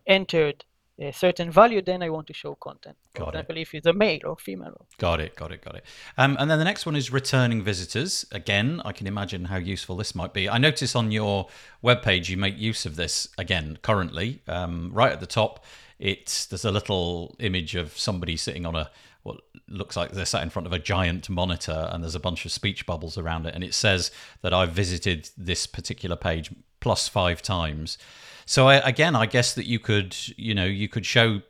entered 0.08 0.66
a 0.98 1.12
certain 1.12 1.52
value, 1.52 1.82
then 1.82 2.02
I 2.02 2.10
want 2.10 2.28
to 2.28 2.34
show 2.34 2.56
content. 2.56 2.96
For 3.14 3.20
got 3.20 3.28
example, 3.30 3.58
it. 3.58 3.62
if 3.62 3.74
it's 3.74 3.86
a 3.86 3.94
male 3.94 4.20
or 4.24 4.38
female. 4.38 4.86
Got 4.98 5.20
it, 5.20 5.36
got 5.36 5.52
it, 5.52 5.62
got 5.62 5.76
it. 5.76 5.84
Um, 6.18 6.38
and 6.40 6.50
then 6.50 6.58
the 6.58 6.66
next 6.66 6.86
one 6.86 6.96
is 6.96 7.12
returning 7.12 7.64
visitors. 7.64 8.26
Again, 8.32 8.82
I 8.86 8.94
can 8.94 9.08
imagine 9.08 9.46
how 9.46 9.58
useful 9.58 9.98
this 9.98 10.16
might 10.16 10.34
be. 10.34 10.50
I 10.50 10.58
notice 10.58 10.96
on 10.96 11.12
your 11.12 11.48
webpage 11.84 12.30
you 12.30 12.38
make 12.38 12.58
use 12.58 12.86
of 12.86 12.96
this 12.96 13.28
again 13.38 13.78
currently. 13.82 14.42
Um, 14.48 14.92
right 14.94 15.12
at 15.12 15.20
the 15.20 15.28
top, 15.28 15.66
it's 16.00 16.46
there's 16.46 16.66
a 16.66 16.72
little 16.72 17.36
image 17.40 17.76
of 17.76 17.98
somebody 17.98 18.38
sitting 18.38 18.66
on 18.66 18.76
a 18.76 18.90
what 19.24 19.42
looks 19.68 19.98
like 19.98 20.12
they're 20.12 20.24
sat 20.24 20.44
in 20.44 20.52
front 20.52 20.68
of 20.68 20.74
a 20.74 20.78
giant 20.78 21.30
monitor 21.32 21.90
and 21.92 22.04
there's 22.04 22.14
a 22.14 22.20
bunch 22.20 22.46
of 22.46 22.52
speech 22.52 22.86
bubbles 22.86 23.18
around 23.18 23.48
it 23.48 23.56
and 23.56 23.64
it 23.64 23.74
says 23.74 24.12
that 24.44 24.54
I've 24.54 24.72
visited 24.72 25.32
this 25.36 25.66
particular 25.66 26.16
page 26.16 26.52
plus 26.80 27.08
five 27.08 27.42
times. 27.42 27.98
So 28.46 28.68
I, 28.68 28.76
again, 28.76 29.16
I 29.16 29.26
guess 29.26 29.54
that 29.56 29.66
you 29.66 29.80
could, 29.80 30.16
you 30.38 30.54
know, 30.54 30.66
you 30.66 30.88
could 30.88 31.06
show 31.06 31.42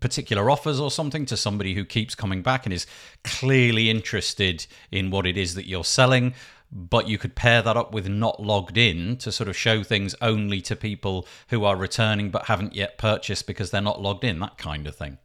particular 0.00 0.50
offers 0.50 0.80
or 0.80 0.90
something 0.90 1.26
to 1.26 1.36
somebody 1.36 1.74
who 1.74 1.84
keeps 1.84 2.14
coming 2.14 2.42
back 2.42 2.66
and 2.66 2.72
is 2.72 2.86
clearly 3.24 3.90
interested 3.90 4.66
in 4.90 5.10
what 5.10 5.26
it 5.26 5.36
is 5.36 5.54
that 5.54 5.66
you're 5.66 5.84
selling 5.84 6.34
but 6.72 7.08
you 7.08 7.16
could 7.16 7.34
pair 7.34 7.62
that 7.62 7.76
up 7.76 7.92
with 7.92 8.08
not 8.08 8.42
logged 8.42 8.76
in 8.76 9.16
to 9.18 9.30
sort 9.30 9.48
of 9.48 9.56
show 9.56 9.82
things 9.82 10.14
only 10.20 10.60
to 10.60 10.74
people 10.74 11.26
who 11.48 11.64
are 11.64 11.76
returning 11.76 12.30
but 12.30 12.46
haven't 12.46 12.74
yet 12.74 12.98
purchased 12.98 13.46
because 13.46 13.70
they're 13.70 13.80
not 13.80 14.02
logged 14.02 14.24
in 14.24 14.40
that 14.40 14.58
kind 14.58 14.86
of 14.86 14.96
thing. 14.96 15.18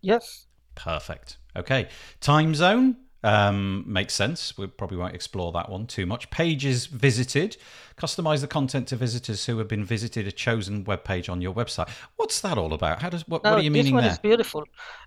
Yes. 0.00 0.46
Perfect. 0.74 1.36
Okay. 1.54 1.88
Time 2.20 2.54
zone 2.54 2.96
um, 3.22 3.84
makes 3.86 4.14
sense. 4.14 4.56
We 4.56 4.66
probably 4.66 4.96
won't 4.96 5.14
explore 5.14 5.52
that 5.52 5.68
one 5.68 5.86
too 5.86 6.06
much. 6.06 6.30
Pages 6.30 6.86
visited. 6.86 7.56
Customize 7.96 8.40
the 8.40 8.46
content 8.46 8.88
to 8.88 8.96
visitors 8.96 9.44
who 9.44 9.58
have 9.58 9.68
been 9.68 9.84
visited 9.84 10.26
a 10.26 10.32
chosen 10.32 10.84
web 10.84 11.04
page 11.04 11.28
on 11.28 11.42
your 11.42 11.52
website. 11.52 11.88
What's 12.16 12.40
that 12.40 12.56
all 12.56 12.72
about? 12.72 13.02
How 13.02 13.10
does 13.10 13.28
what, 13.28 13.44
what 13.44 13.54
are 13.54 13.60
you 13.60 13.70
meaning 13.70 13.94
there? 13.94 14.02
This 14.02 14.08
one 14.08 14.12
is 14.12 14.18
beautiful. 14.18 14.64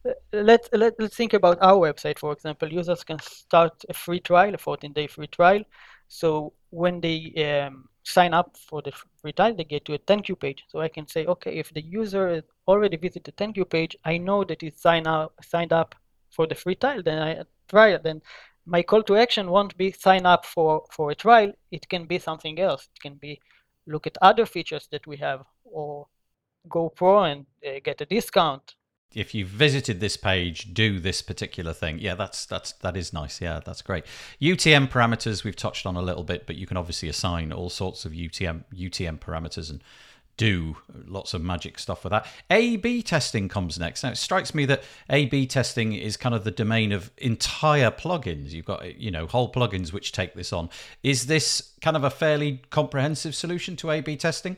Uh, 0.08 0.12
let, 0.32 0.70
let, 0.74 0.94
let's 1.00 1.16
think 1.16 1.34
about 1.34 1.58
our 1.62 1.92
website, 1.92 2.20
for 2.20 2.32
example. 2.32 2.72
Users 2.72 3.04
can 3.04 3.20
start 3.20 3.84
a 3.90 3.94
free 3.94 4.20
trial, 4.20 4.54
a 4.54 4.58
14-day 4.58 5.08
free 5.08 5.28
trial. 5.28 5.64
So 6.08 6.54
when 6.70 7.02
they 7.02 7.66
um, 7.66 7.90
sign 8.04 8.36
up 8.36 8.56
for 8.58 8.84
the 8.84 8.92
free 9.22 9.32
trial, 9.32 9.56
they 9.56 9.64
get 9.64 9.86
to 9.86 9.96
a 9.96 9.98
thank 9.98 10.30
you 10.30 10.36
page. 10.36 10.64
So 10.68 10.80
I 10.80 10.88
can 10.88 11.08
say, 11.08 11.26
okay, 11.26 11.58
if 11.58 11.74
the 11.74 11.82
user 11.82 12.30
has 12.30 12.44
already 12.68 12.98
visited 12.98 13.24
the 13.24 13.32
thank 13.32 13.58
you 13.58 13.66
page, 13.66 13.98
I 14.06 14.20
know 14.20 14.44
that 14.44 14.62
he 14.62 14.72
signed 14.76 15.08
up, 15.08 15.34
signed 15.42 15.74
up 15.74 15.96
for 16.34 16.48
the 16.48 16.56
free 16.56 16.76
trial, 16.76 17.04
then 17.04 17.20
I 17.20 17.44
try 17.70 17.90
it. 17.90 18.04
then 18.04 18.22
my 18.66 18.82
call 18.84 19.04
to 19.04 19.16
action 19.18 19.50
won't 19.50 19.78
be 19.78 19.92
sign 19.92 20.26
up 20.26 20.46
for, 20.46 20.86
for 20.92 21.12
a 21.12 21.16
trial. 21.16 21.52
It 21.72 21.88
can 21.90 22.06
be 22.06 22.20
something 22.20 22.60
else. 22.60 22.88
It 22.96 23.02
can 23.02 23.16
be 23.16 23.40
look 23.88 24.08
at 24.08 24.18
other 24.22 24.46
features 24.46 24.88
that 24.92 25.06
we 25.06 25.18
have 25.18 25.44
or 25.64 26.08
go 26.70 26.90
pro 26.90 27.24
and 27.24 27.46
uh, 27.66 27.80
get 27.84 28.02
a 28.02 28.06
discount. 28.06 28.76
If 29.14 29.36
you've 29.36 29.50
visited 29.50 30.00
this 30.00 30.18
page, 30.18 30.74
do 30.74 31.00
this 31.00 31.22
particular 31.22 31.72
thing. 31.72 32.00
Yeah, 32.00 32.16
that's 32.16 32.48
that's 32.48 32.72
that 32.82 32.98
is 32.98 33.14
nice. 33.14 33.42
Yeah, 33.42 33.60
that's 33.64 33.84
great. 33.84 34.06
UTM 34.42 34.90
parameters 34.90 35.44
we've 35.44 35.56
touched 35.56 35.86
on 35.86 35.96
a 35.96 36.02
little 36.02 36.24
bit, 36.24 36.48
but 36.48 36.56
you 36.56 36.66
can 36.66 36.78
obviously 36.78 37.10
assign 37.10 37.52
all 37.52 37.70
sorts 37.70 38.06
of 38.06 38.14
UTM 38.14 38.64
UTM 38.74 39.20
parameters 39.20 39.70
and 39.70 39.84
do 40.36 40.78
lots 41.06 41.34
of 41.34 41.44
magic 41.44 41.78
stuff 41.78 42.04
with 42.04 42.12
that. 42.12 42.26
A 42.50 42.78
B 42.78 43.04
testing 43.04 43.48
comes 43.50 43.80
next. 43.80 44.04
Now, 44.04 44.10
it 44.10 44.18
strikes 44.18 44.56
me 44.56 44.66
that 44.66 44.84
A 45.10 45.26
B 45.28 45.46
testing 45.46 45.94
is 45.94 46.18
kind 46.18 46.34
of 46.34 46.44
the 46.44 46.52
domain 46.52 46.92
of 46.92 47.12
entire 47.18 47.92
plugins. 47.92 48.52
You've 48.52 48.66
got, 48.66 49.00
you 49.00 49.12
know, 49.12 49.28
whole 49.28 49.52
plugins 49.52 49.94
which 49.94 50.12
take 50.12 50.34
this 50.34 50.52
on. 50.52 50.70
Is 51.04 51.28
this 51.28 51.74
kind 51.82 51.96
of 51.96 52.04
a 52.04 52.10
fairly 52.10 52.62
comprehensive 52.70 53.36
solution 53.36 53.76
to 53.78 53.92
A 53.92 54.02
B 54.02 54.16
testing? 54.16 54.58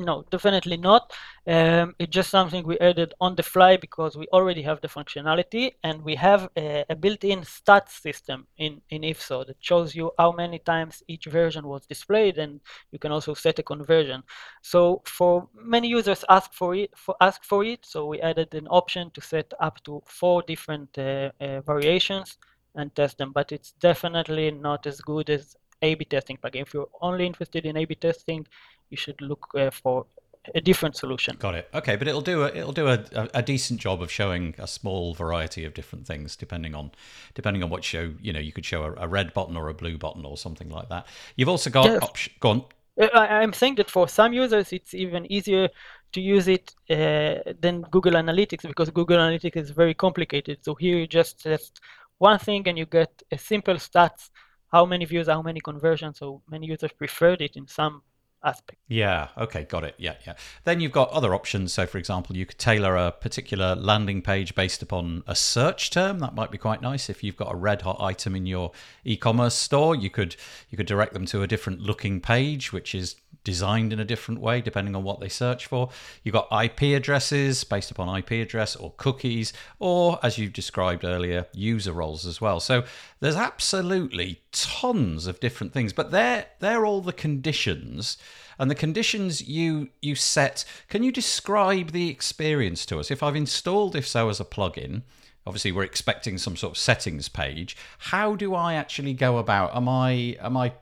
No, 0.00 0.24
definitely 0.30 0.76
not. 0.76 1.12
Um, 1.44 1.96
it's 1.98 2.12
just 2.12 2.30
something 2.30 2.64
we 2.64 2.78
added 2.78 3.14
on 3.20 3.34
the 3.34 3.42
fly 3.42 3.76
because 3.76 4.16
we 4.16 4.28
already 4.32 4.62
have 4.62 4.80
the 4.80 4.86
functionality 4.86 5.72
and 5.82 6.02
we 6.02 6.14
have 6.14 6.48
a, 6.56 6.84
a 6.88 6.94
built-in 6.94 7.40
stats 7.40 8.00
system 8.00 8.46
in, 8.58 8.80
in 8.90 9.02
IFSO 9.02 9.44
that 9.46 9.56
shows 9.58 9.96
you 9.96 10.12
how 10.16 10.30
many 10.30 10.60
times 10.60 11.02
each 11.08 11.24
version 11.24 11.66
was 11.66 11.84
displayed 11.86 12.38
and 12.38 12.60
you 12.92 13.00
can 13.00 13.10
also 13.10 13.34
set 13.34 13.58
a 13.58 13.62
conversion. 13.64 14.22
So 14.62 15.02
for 15.04 15.48
many 15.54 15.88
users 15.88 16.24
ask 16.28 16.52
for 16.52 16.76
it, 16.76 16.90
for 16.96 17.16
ask 17.20 17.42
for 17.42 17.64
it, 17.64 17.84
so 17.84 18.06
we 18.06 18.20
added 18.20 18.54
an 18.54 18.68
option 18.68 19.10
to 19.14 19.20
set 19.20 19.52
up 19.58 19.82
to 19.84 20.00
four 20.06 20.42
different 20.42 20.96
uh, 20.96 21.32
uh, 21.40 21.60
variations 21.62 22.38
and 22.76 22.94
test 22.94 23.18
them, 23.18 23.32
but 23.32 23.50
it's 23.50 23.72
definitely 23.72 24.52
not 24.52 24.86
as 24.86 25.00
good 25.00 25.28
as 25.28 25.56
A-B 25.82 26.04
testing 26.04 26.36
plugin. 26.36 26.62
If 26.62 26.72
you're 26.74 26.88
only 27.00 27.26
interested 27.26 27.66
in 27.66 27.76
A-B 27.76 27.96
testing, 27.96 28.46
you 28.90 28.96
should 28.96 29.20
look 29.20 29.48
uh, 29.56 29.70
for 29.70 30.06
a 30.54 30.60
different 30.60 30.96
solution. 30.96 31.36
Got 31.38 31.54
it. 31.54 31.68
Okay, 31.74 31.96
but 31.96 32.08
it'll 32.08 32.20
do 32.20 32.44
a 32.44 32.48
it'll 32.48 32.72
do 32.72 32.88
a, 32.88 33.04
a, 33.34 33.42
decent 33.42 33.80
job 33.80 34.02
of 34.02 34.10
showing 34.10 34.54
a 34.58 34.66
small 34.66 35.14
variety 35.14 35.64
of 35.64 35.74
different 35.74 36.06
things 36.06 36.36
depending 36.36 36.74
on 36.74 36.90
depending 37.34 37.62
on 37.62 37.70
what 37.70 37.84
show 37.84 38.14
you 38.20 38.32
know 38.32 38.40
you 38.40 38.52
could 38.52 38.64
show 38.64 38.82
a, 38.84 38.94
a 39.04 39.08
red 39.08 39.34
button 39.34 39.56
or 39.56 39.68
a 39.68 39.74
blue 39.74 39.98
button 39.98 40.24
or 40.24 40.36
something 40.36 40.70
like 40.70 40.88
that. 40.88 41.06
You've 41.36 41.48
also 41.48 41.70
got 41.70 41.86
yes. 41.86 42.02
option. 42.02 42.32
Go 42.40 42.50
on. 42.50 42.64
Uh, 43.00 43.08
I, 43.12 43.42
am 43.42 43.52
saying 43.52 43.76
that 43.76 43.90
for 43.90 44.08
some 44.08 44.32
users 44.32 44.72
it's 44.72 44.92
even 44.94 45.30
easier 45.30 45.68
to 46.12 46.20
use 46.20 46.48
it 46.48 46.74
uh, 46.90 47.52
than 47.60 47.82
Google 47.90 48.14
Analytics 48.14 48.62
because 48.62 48.90
Google 48.90 49.18
Analytics 49.18 49.56
is 49.56 49.70
very 49.70 49.94
complicated. 49.94 50.64
So 50.64 50.74
here 50.74 50.96
you 50.96 51.06
just 51.06 51.42
test 51.42 51.80
one 52.18 52.38
thing 52.38 52.66
and 52.66 52.76
you 52.76 52.86
get 52.86 53.22
a 53.30 53.38
simple 53.38 53.74
stats 53.74 54.30
how 54.70 54.84
many 54.84 55.04
views, 55.04 55.28
how 55.28 55.42
many 55.42 55.60
conversions. 55.60 56.18
So 56.18 56.42
many 56.48 56.66
users 56.66 56.92
preferred 56.92 57.40
it 57.40 57.56
in 57.56 57.66
some 57.66 58.02
aspect. 58.42 58.78
Yeah, 58.88 59.28
okay, 59.36 59.64
got 59.64 59.84
it. 59.84 59.94
Yeah, 59.98 60.14
yeah. 60.26 60.34
Then 60.64 60.80
you've 60.80 60.92
got 60.92 61.10
other 61.10 61.34
options. 61.34 61.72
So, 61.72 61.86
for 61.86 61.98
example, 61.98 62.36
you 62.36 62.46
could 62.46 62.58
tailor 62.58 62.96
a 62.96 63.12
particular 63.12 63.74
landing 63.74 64.22
page 64.22 64.54
based 64.54 64.82
upon 64.82 65.24
a 65.26 65.34
search 65.34 65.90
term. 65.90 66.18
That 66.20 66.34
might 66.34 66.50
be 66.50 66.58
quite 66.58 66.82
nice. 66.82 67.10
If 67.10 67.22
you've 67.22 67.36
got 67.36 67.52
a 67.52 67.56
red 67.56 67.82
hot 67.82 67.98
item 68.00 68.34
in 68.34 68.46
your 68.46 68.72
e-commerce 69.04 69.54
store, 69.54 69.94
you 69.94 70.10
could 70.10 70.36
you 70.70 70.76
could 70.76 70.86
direct 70.86 71.12
them 71.12 71.26
to 71.26 71.42
a 71.42 71.46
different 71.46 71.80
looking 71.80 72.20
page, 72.20 72.72
which 72.72 72.94
is 72.94 73.16
designed 73.44 73.92
in 73.94 74.00
a 74.00 74.04
different 74.04 74.40
way 74.40 74.60
depending 74.60 74.94
on 74.94 75.02
what 75.02 75.20
they 75.20 75.28
search 75.28 75.66
for. 75.66 75.88
You've 76.22 76.34
got 76.34 76.48
IP 76.52 76.94
addresses 76.94 77.64
based 77.64 77.90
upon 77.90 78.14
IP 78.18 78.32
address 78.32 78.76
or 78.76 78.92
cookies, 78.98 79.52
or 79.78 80.18
as 80.22 80.36
you 80.36 80.48
described 80.48 81.04
earlier, 81.04 81.46
user 81.52 81.92
roles 81.92 82.26
as 82.26 82.40
well. 82.40 82.60
So 82.60 82.84
there's 83.20 83.36
absolutely 83.36 84.42
tons 84.52 85.26
of 85.26 85.40
different 85.40 85.72
things, 85.72 85.92
but 85.92 86.10
they're 86.10 86.46
they're 86.60 86.86
all 86.86 87.00
the 87.00 87.12
conditions. 87.12 88.16
And 88.58 88.70
the 88.70 88.74
conditions 88.74 89.46
you 89.48 89.88
you 90.00 90.14
set, 90.14 90.64
can 90.88 91.02
you 91.02 91.12
describe 91.12 91.90
the 91.90 92.08
experience 92.08 92.84
to 92.86 92.98
us? 92.98 93.10
If 93.10 93.22
I've 93.22 93.36
installed 93.36 93.96
if 93.96 94.06
so 94.06 94.28
as 94.28 94.40
a 94.40 94.44
plugin, 94.44 95.02
obviously 95.46 95.72
we're 95.72 95.84
expecting 95.84 96.38
some 96.38 96.56
sort 96.56 96.72
of 96.72 96.78
settings 96.78 97.28
page. 97.28 97.76
How 97.98 98.36
do 98.36 98.54
I 98.54 98.74
actually 98.74 99.14
go 99.14 99.38
about? 99.38 99.74
Am 99.76 99.88
I 99.88 100.36
am 100.40 100.56
I 100.56 100.72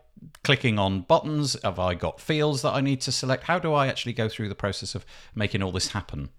clicking 0.42 0.78
on 0.78 1.02
buttons? 1.02 1.56
Have 1.62 1.78
I 1.78 1.94
got 1.94 2.20
fields 2.20 2.62
that 2.62 2.74
I 2.74 2.80
need 2.80 3.00
to 3.02 3.12
select? 3.12 3.44
How 3.44 3.58
do 3.58 3.72
I 3.72 3.86
actually 3.86 4.12
go 4.12 4.28
through 4.28 4.48
the 4.48 4.54
process 4.54 4.94
of 4.94 5.06
making 5.34 5.62
all 5.62 5.72
this 5.72 5.88
happen? 5.88 6.30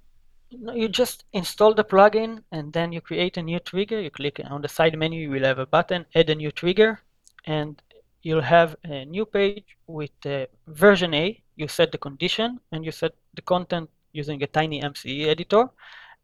You 0.49 0.87
just 0.87 1.25
install 1.33 1.73
the 1.73 1.83
plugin 1.83 2.43
and 2.51 2.71
then 2.71 2.91
you 2.91 3.01
create 3.01 3.37
a 3.37 3.41
new 3.41 3.59
trigger. 3.59 3.99
You 3.99 4.09
click 4.09 4.39
on 4.49 4.61
the 4.61 4.67
side 4.67 4.97
menu, 4.97 5.21
you 5.21 5.29
will 5.29 5.43
have 5.43 5.59
a 5.59 5.65
button, 5.65 6.05
add 6.15 6.29
a 6.29 6.35
new 6.35 6.51
trigger, 6.51 7.01
and 7.45 7.81
you'll 8.21 8.41
have 8.41 8.75
a 8.85 9.05
new 9.05 9.25
page 9.25 9.77
with 9.87 10.11
uh, 10.25 10.45
version 10.67 11.13
A. 11.13 11.41
You 11.55 11.67
set 11.67 11.91
the 11.91 11.97
condition 11.97 12.59
and 12.71 12.85
you 12.85 12.91
set 12.91 13.13
the 13.33 13.41
content 13.41 13.89
using 14.13 14.41
a 14.41 14.47
tiny 14.47 14.81
MCE 14.81 15.27
editor. 15.27 15.69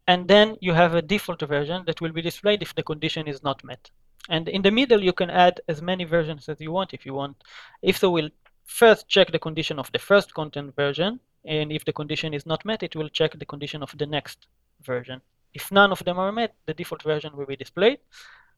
And 0.07 0.27
then 0.27 0.57
you 0.62 0.73
have 0.73 0.95
a 0.95 1.01
default 1.01 1.41
version 1.41 1.83
that 1.88 2.01
will 2.01 2.12
be 2.12 2.21
displayed 2.21 2.62
if 2.62 2.75
the 2.75 2.83
condition 2.83 3.27
is 3.27 3.43
not 3.43 3.63
met. 3.63 3.89
And 4.29 4.47
in 4.47 4.62
the 4.62 4.71
middle, 4.71 5.01
you 5.03 5.13
can 5.13 5.29
add 5.29 5.59
as 5.67 5.81
many 5.81 6.05
versions 6.05 6.47
as 6.47 6.62
you 6.62 6.71
want 6.71 6.93
if 6.93 7.05
you 7.05 7.13
want. 7.13 7.43
If 7.81 7.97
so, 7.97 8.09
we'll 8.09 8.29
first 8.65 9.07
check 9.07 9.31
the 9.31 9.39
condition 9.39 9.79
of 9.79 9.91
the 9.91 9.99
first 9.99 10.33
content 10.33 10.75
version 10.75 11.19
and 11.45 11.71
if 11.71 11.86
the 11.86 11.93
condition 11.93 12.34
is 12.34 12.45
not 12.45 12.65
met, 12.65 12.84
it 12.84 12.95
will 12.95 13.10
check 13.10 13.38
the 13.38 13.45
condition 13.45 13.84
of 13.84 13.95
the 13.97 14.06
next 14.06 14.47
version. 14.82 15.21
If 15.53 15.71
none 15.71 15.91
of 15.91 16.03
them 16.03 16.17
are 16.19 16.32
met, 16.32 16.56
the 16.65 16.73
default 16.73 17.03
version 17.03 17.36
will 17.36 17.45
be 17.45 17.56
displayed. 17.56 17.99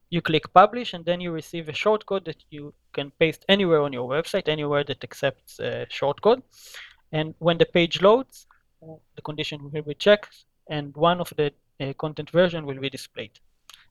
You 0.10 0.22
click 0.22 0.54
publish 0.54 0.94
and 0.94 1.04
then 1.04 1.20
you 1.20 1.32
receive 1.32 1.68
a 1.68 1.74
shortcode 1.74 2.26
that 2.26 2.44
you 2.50 2.74
can 2.94 3.12
paste 3.20 3.44
anywhere 3.50 3.82
on 3.82 3.92
your 3.92 4.08
website, 4.08 4.48
anywhere 4.48 4.84
that 4.84 5.04
accepts 5.04 5.60
a 5.60 5.88
shortcode. 5.92 6.44
And 7.12 7.34
when 7.40 7.58
the 7.58 7.66
page 7.66 8.02
loads, 8.02 8.46
the 9.16 9.22
condition 9.24 9.72
will 9.72 9.82
be 9.82 9.96
checked 9.96 10.46
and 10.70 10.96
one 10.96 11.20
of 11.20 11.34
the 11.36 11.52
uh, 11.80 11.94
content 11.94 12.30
version 12.30 12.66
will 12.66 12.80
be 12.80 12.90
displayed. 12.90 13.32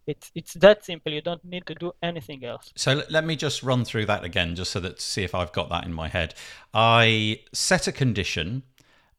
It's 0.07 0.31
it's 0.35 0.55
that 0.55 0.85
simple. 0.85 1.13
You 1.13 1.23
don't 1.23 1.45
need 1.45 1.67
to 1.67 1.75
do 1.75 1.93
anything 2.03 2.45
else. 2.45 2.73
So 2.77 3.03
let 3.09 3.25
me 3.25 3.37
just 3.37 3.63
run 3.63 3.85
through 3.87 4.05
that 4.07 4.23
again, 4.23 4.55
just 4.55 4.71
so 4.71 4.81
that 4.81 4.97
to 4.97 5.03
see 5.03 5.25
if 5.25 5.35
I've 5.35 5.53
got 5.53 5.71
that 5.71 5.85
in 5.85 5.95
my 5.95 6.09
head. 6.09 6.35
I 6.75 7.41
set 7.53 7.89
a 7.89 7.93
condition 7.93 8.65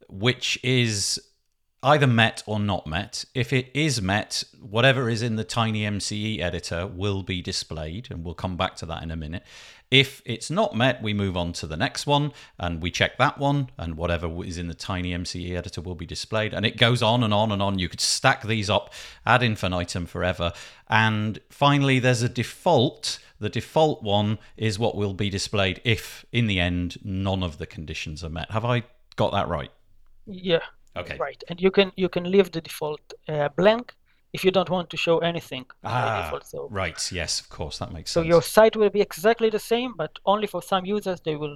which 0.08 0.60
is 0.63 1.19
either 1.86 2.08
met 2.08 2.41
or 2.47 2.60
not 2.60 2.88
met. 2.88 3.25
If 3.36 3.53
it 3.53 3.69
is 3.75 4.01
met, 4.01 4.43
whatever 4.60 5.08
is 5.08 5.21
in 5.21 5.36
the 5.36 5.43
tiny 5.43 5.84
MCE 5.84 6.39
editor 6.39 6.88
will 6.88 7.21
be 7.21 7.43
displayed, 7.43 8.08
and 8.10 8.25
we'll 8.25 8.34
come 8.34 8.58
back 8.58 8.75
to 8.77 8.88
that 8.88 9.03
in 9.03 9.12
a 9.12 9.15
minute. 9.15 9.43
If 9.91 10.23
it's 10.25 10.49
not 10.49 10.75
met, 10.75 11.03
we 11.03 11.13
move 11.13 11.38
on 11.38 11.53
to 11.53 11.67
the 11.67 11.77
next 11.77 12.08
one 12.08 12.34
and 12.58 12.81
we 12.81 12.89
check 12.89 13.19
that 13.19 13.38
one, 13.38 13.69
and 13.77 13.95
whatever 13.95 14.43
is 14.43 14.58
in 14.58 14.67
the 14.67 14.73
tiny 14.73 15.12
MCE 15.12 15.55
editor 15.55 15.79
will 15.79 15.93
be 15.93 16.08
displayed. 16.08 16.55
And 16.55 16.65
it 16.65 16.77
goes 16.77 17.03
on 17.03 17.23
and 17.23 17.34
on 17.34 17.51
and 17.51 17.62
on. 17.62 17.77
You 17.77 17.88
could 17.88 18.01
stack 18.01 18.41
these 18.43 18.69
up 18.69 18.91
ad 19.25 19.43
infinitum 19.43 20.08
forever. 20.08 20.53
And 20.89 21.39
finally, 21.49 21.99
there's 21.99 22.23
a 22.23 22.29
default. 22.29 23.19
The 23.39 23.49
default 23.49 24.01
one 24.01 24.39
is 24.58 24.79
what 24.79 24.95
will 24.95 25.13
be 25.13 25.29
displayed 25.29 25.81
if, 25.84 26.25
in 26.31 26.47
the 26.47 26.60
end, 26.60 26.97
none 27.03 27.43
of 27.43 27.60
the 27.60 27.67
conditions 27.67 28.23
are 28.23 28.29
met. 28.29 28.49
Have 28.49 28.65
I 28.65 28.84
got 29.15 29.34
that 29.34 29.47
right? 29.47 29.71
Yeah. 30.25 30.59
Okay. 30.97 31.17
Right, 31.17 31.43
and 31.49 31.59
you 31.59 31.71
can 31.71 31.91
you 31.97 32.07
can 32.07 32.23
leave 32.31 32.51
the 32.51 32.61
default 32.61 33.01
uh, 33.27 33.49
blank 33.49 33.93
if 34.31 34.45
you 34.45 34.51
don't 34.51 34.69
want 34.69 34.89
to 34.89 34.97
show 34.97 35.19
anything. 35.19 35.65
Ah, 35.83 36.23
default, 36.23 36.45
so. 36.45 36.67
right. 36.71 37.11
Yes, 37.11 37.39
of 37.41 37.49
course, 37.49 37.79
that 37.79 37.91
makes 37.91 38.11
so 38.11 38.21
sense. 38.21 38.25
So 38.25 38.33
your 38.33 38.41
site 38.41 38.75
will 38.75 38.89
be 38.89 39.01
exactly 39.01 39.49
the 39.49 39.59
same, 39.59 39.93
but 39.97 40.19
only 40.25 40.47
for 40.47 40.61
some 40.61 40.85
users 40.85 41.19
they 41.21 41.35
will 41.35 41.55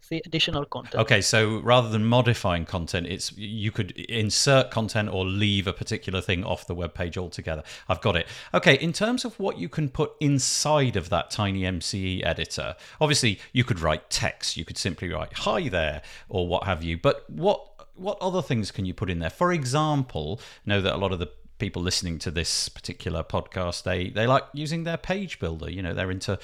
see 0.00 0.20
additional 0.26 0.64
content. 0.64 0.96
Okay, 0.96 1.20
so 1.20 1.60
rather 1.60 1.88
than 1.88 2.04
modifying 2.04 2.64
content, 2.64 3.06
it's 3.06 3.36
you 3.36 3.70
could 3.70 3.92
insert 3.92 4.70
content 4.70 5.08
or 5.12 5.24
leave 5.24 5.66
a 5.66 5.72
particular 5.72 6.20
thing 6.20 6.44
off 6.44 6.66
the 6.66 6.74
web 6.74 6.94
page 6.94 7.16
altogether. 7.16 7.62
I've 7.88 8.00
got 8.00 8.16
it. 8.16 8.26
Okay, 8.52 8.74
in 8.74 8.92
terms 8.92 9.24
of 9.24 9.38
what 9.38 9.58
you 9.58 9.68
can 9.68 9.88
put 9.88 10.12
inside 10.20 10.96
of 10.96 11.08
that 11.10 11.30
tiny 11.30 11.62
MCE 11.62 12.24
editor, 12.24 12.76
obviously 13.00 13.38
you 13.52 13.64
could 13.64 13.80
write 13.80 14.10
text. 14.10 14.56
You 14.56 14.64
could 14.64 14.78
simply 14.78 15.08
write 15.08 15.32
"Hi 15.38 15.68
there" 15.68 16.02
or 16.28 16.48
what 16.48 16.64
have 16.64 16.82
you. 16.82 16.98
But 16.98 17.28
what 17.30 17.69
what 18.00 18.18
other 18.20 18.42
things 18.42 18.70
can 18.70 18.84
you 18.84 18.94
put 18.94 19.10
in 19.10 19.18
there? 19.18 19.30
For 19.30 19.52
example, 19.52 20.40
know 20.64 20.80
that 20.80 20.94
a 20.94 20.96
lot 20.96 21.12
of 21.12 21.18
the 21.18 21.30
people 21.58 21.82
listening 21.82 22.18
to 22.18 22.30
this 22.30 22.70
particular 22.70 23.22
podcast 23.22 23.82
they 23.82 24.08
they 24.08 24.26
like 24.26 24.44
using 24.54 24.84
their 24.84 24.96
page 24.96 25.38
builder 25.38 25.70
you 25.70 25.82
know 25.82 25.92
they're 25.92 26.10
into 26.10 26.38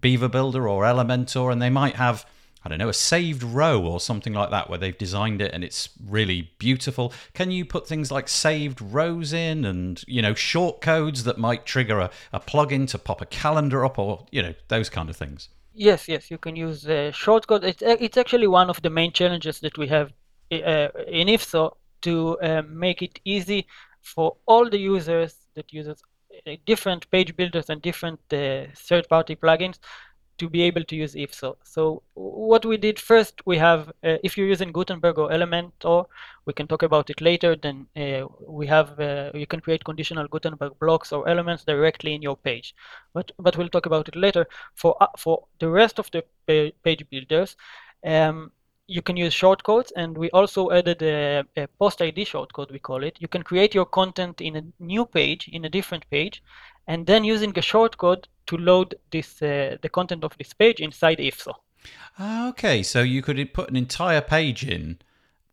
beaver 0.00 0.28
builder 0.28 0.68
or 0.68 0.84
elementor 0.84 1.50
and 1.50 1.60
they 1.60 1.68
might 1.68 1.96
have 1.96 2.24
I 2.62 2.68
don't 2.68 2.78
know, 2.78 2.90
a 2.90 2.94
saved 2.94 3.42
row 3.42 3.82
or 3.82 4.00
something 4.00 4.34
like 4.34 4.50
that 4.50 4.68
where 4.68 4.78
they've 4.78 4.96
designed 4.96 5.40
it 5.40 5.52
and 5.54 5.64
it's 5.64 5.88
really 6.06 6.50
beautiful. 6.58 7.12
Can 7.32 7.50
you 7.50 7.64
put 7.64 7.88
things 7.88 8.10
like 8.10 8.28
saved 8.28 8.82
rows 8.82 9.32
in 9.32 9.64
and, 9.64 10.04
you 10.06 10.20
know, 10.20 10.34
short 10.34 10.82
codes 10.82 11.24
that 11.24 11.38
might 11.38 11.64
trigger 11.64 12.00
a, 12.00 12.10
a 12.34 12.40
plugin 12.40 12.86
to 12.88 12.98
pop 12.98 13.22
a 13.22 13.26
calendar 13.26 13.82
up 13.82 13.98
or, 13.98 14.26
you 14.30 14.42
know, 14.42 14.54
those 14.68 14.90
kind 14.90 15.08
of 15.08 15.16
things? 15.16 15.48
Yes, 15.72 16.06
yes, 16.06 16.30
you 16.30 16.36
can 16.36 16.54
use 16.54 16.84
uh, 16.84 17.12
shortcode. 17.14 17.64
It's, 17.64 17.82
it's 17.82 18.18
actually 18.18 18.46
one 18.46 18.68
of 18.68 18.82
the 18.82 18.90
main 18.90 19.12
challenges 19.12 19.60
that 19.60 19.78
we 19.78 19.86
have 19.86 20.12
uh, 20.52 20.88
in 21.06 21.28
IFSO 21.28 21.76
to 22.02 22.38
uh, 22.40 22.62
make 22.68 23.02
it 23.02 23.20
easy 23.24 23.66
for 24.02 24.36
all 24.46 24.68
the 24.68 24.78
users 24.78 25.36
that 25.54 25.72
uses 25.72 26.02
uh, 26.46 26.52
different 26.66 27.10
page 27.10 27.36
builders 27.36 27.68
and 27.68 27.82
different 27.82 28.18
third-party 28.30 29.36
plugins 29.36 29.78
to 30.40 30.48
be 30.48 30.62
able 30.62 30.82
to 30.84 30.96
use 30.96 31.14
IFSO. 31.14 31.54
So 31.62 31.80
so 31.80 32.02
what 32.14 32.64
we 32.64 32.76
did 32.78 32.98
first, 32.98 33.42
we 33.46 33.58
have, 33.58 33.88
uh, 34.02 34.16
if 34.24 34.36
you're 34.36 34.46
using 34.46 34.72
Gutenberg 34.72 35.18
or 35.18 35.28
Elementor, 35.30 36.06
we 36.46 36.52
can 36.52 36.66
talk 36.66 36.82
about 36.82 37.10
it 37.10 37.20
later, 37.20 37.56
then 37.56 37.86
uh, 37.94 38.26
we 38.46 38.66
have, 38.66 38.98
uh, 38.98 39.30
you 39.34 39.46
can 39.46 39.60
create 39.60 39.84
conditional 39.84 40.26
Gutenberg 40.28 40.72
blocks 40.78 41.12
or 41.12 41.28
elements 41.28 41.64
directly 41.64 42.14
in 42.14 42.22
your 42.22 42.36
page. 42.36 42.74
But, 43.12 43.32
but 43.38 43.56
we'll 43.56 43.68
talk 43.68 43.86
about 43.86 44.08
it 44.08 44.16
later. 44.16 44.46
For, 44.74 44.96
for 45.18 45.44
the 45.58 45.68
rest 45.68 45.98
of 45.98 46.10
the 46.10 46.24
page 46.84 47.04
builders, 47.10 47.56
um, 48.04 48.50
you 48.90 49.02
can 49.02 49.16
use 49.16 49.32
shortcodes 49.32 49.92
and 49.94 50.18
we 50.18 50.28
also 50.30 50.70
added 50.72 51.00
a, 51.00 51.44
a, 51.56 51.68
post 51.78 52.02
ID 52.02 52.24
shortcode, 52.24 52.72
we 52.72 52.80
call 52.80 53.04
it. 53.04 53.16
You 53.20 53.28
can 53.28 53.42
create 53.42 53.72
your 53.72 53.86
content 53.86 54.40
in 54.40 54.56
a 54.56 54.62
new 54.80 55.06
page, 55.06 55.48
in 55.52 55.64
a 55.64 55.68
different 55.68 56.10
page, 56.10 56.42
and 56.88 57.06
then 57.06 57.22
using 57.22 57.50
a 57.50 57.62
shortcode 57.62 58.24
to 58.48 58.56
load 58.56 58.96
this 59.12 59.40
uh, 59.42 59.76
the 59.80 59.88
content 59.88 60.24
of 60.24 60.36
this 60.38 60.52
page 60.52 60.80
inside 60.80 61.18
IFSO. 61.18 61.54
Ah, 62.18 62.48
okay, 62.48 62.82
so 62.82 63.00
you 63.00 63.22
could 63.22 63.54
put 63.54 63.70
an 63.70 63.76
entire 63.76 64.20
page 64.20 64.66
in. 64.66 64.98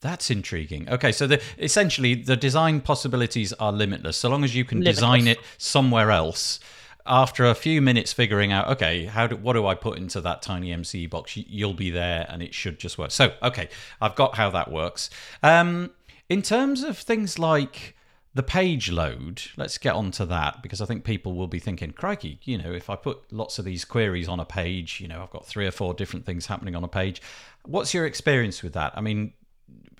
That's 0.02 0.32
intriguing. 0.32 0.89
Okay, 0.89 1.12
so 1.12 1.28
the, 1.28 1.41
essentially 1.60 2.15
the 2.15 2.36
design 2.36 2.82
possibilities 2.82 3.54
are 3.54 3.71
limitless. 3.71 4.17
So 4.17 4.30
long 4.30 4.43
as 4.43 4.56
you 4.56 4.65
can 4.65 4.80
limitless. 4.80 4.95
design 4.95 5.28
it 5.28 5.39
somewhere 5.58 6.10
else, 6.12 6.60
after 7.07 7.45
a 7.45 7.55
few 7.55 7.81
minutes 7.81 8.13
figuring 8.13 8.51
out, 8.51 8.67
okay, 8.69 9.05
how 9.05 9.27
do, 9.27 9.35
what 9.35 9.53
do 9.53 9.65
I 9.65 9.75
put 9.75 9.97
into 9.97 10.21
that 10.21 10.41
tiny 10.41 10.69
MCE 10.69 11.09
box? 11.09 11.35
You'll 11.35 11.73
be 11.73 11.89
there, 11.89 12.25
and 12.29 12.41
it 12.41 12.53
should 12.53 12.79
just 12.79 12.97
work. 12.97 13.11
So, 13.11 13.33
okay, 13.41 13.69
I've 14.01 14.15
got 14.15 14.35
how 14.35 14.49
that 14.51 14.71
works. 14.71 15.09
Um, 15.43 15.91
in 16.29 16.41
terms 16.41 16.83
of 16.83 16.97
things 16.97 17.39
like 17.39 17.95
the 18.33 18.43
page 18.43 18.91
load, 18.91 19.41
let's 19.57 19.77
get 19.77 19.95
on 19.95 20.11
to 20.11 20.25
that 20.27 20.61
because 20.61 20.79
I 20.79 20.85
think 20.85 21.03
people 21.03 21.33
will 21.33 21.47
be 21.47 21.59
thinking, 21.59 21.91
crikey, 21.91 22.39
you 22.43 22.57
know, 22.57 22.71
if 22.71 22.89
I 22.89 22.95
put 22.95 23.31
lots 23.31 23.57
of 23.57 23.65
these 23.65 23.83
queries 23.83 24.27
on 24.27 24.39
a 24.39 24.45
page, 24.45 24.99
you 25.01 25.07
know, 25.07 25.23
I've 25.23 25.31
got 25.31 25.45
three 25.45 25.65
or 25.65 25.71
four 25.71 25.93
different 25.93 26.25
things 26.25 26.45
happening 26.45 26.75
on 26.75 26.83
a 26.83 26.87
page. 26.87 27.21
What's 27.65 27.93
your 27.93 28.05
experience 28.05 28.61
with 28.61 28.73
that? 28.73 28.93
I 28.95 29.01
mean, 29.01 29.33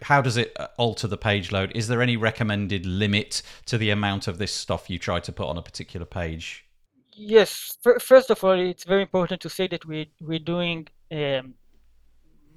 how 0.04 0.22
does 0.22 0.38
it 0.38 0.54
uh, 0.60 0.68
alter 0.78 1.08
the 1.08 1.18
page 1.18 1.52
load? 1.52 1.72
Is 1.76 1.88
there 1.88 2.02
any 2.02 2.16
recommended 2.16 2.86
limit 2.86 3.42
to 3.66 3.78
the 3.78 3.90
amount 3.90 4.28
of 4.28 4.38
this 4.38 4.54
stuff 4.54 4.90
you 4.90 5.00
try 5.00 5.20
to 5.20 5.32
put 5.32 5.48
on 5.48 5.58
a 5.58 5.64
particular 5.64 6.06
page? 6.06 6.67
Yes, 7.18 7.78
first 8.00 8.30
of 8.30 8.44
all, 8.46 8.58
it's 8.60 8.84
very 8.86 9.02
important 9.02 9.42
to 9.42 9.50
say 9.50 9.68
that 9.68 9.86
we 9.86 10.10
we're 10.22 10.40
doing 10.40 10.88
um, 11.12 11.56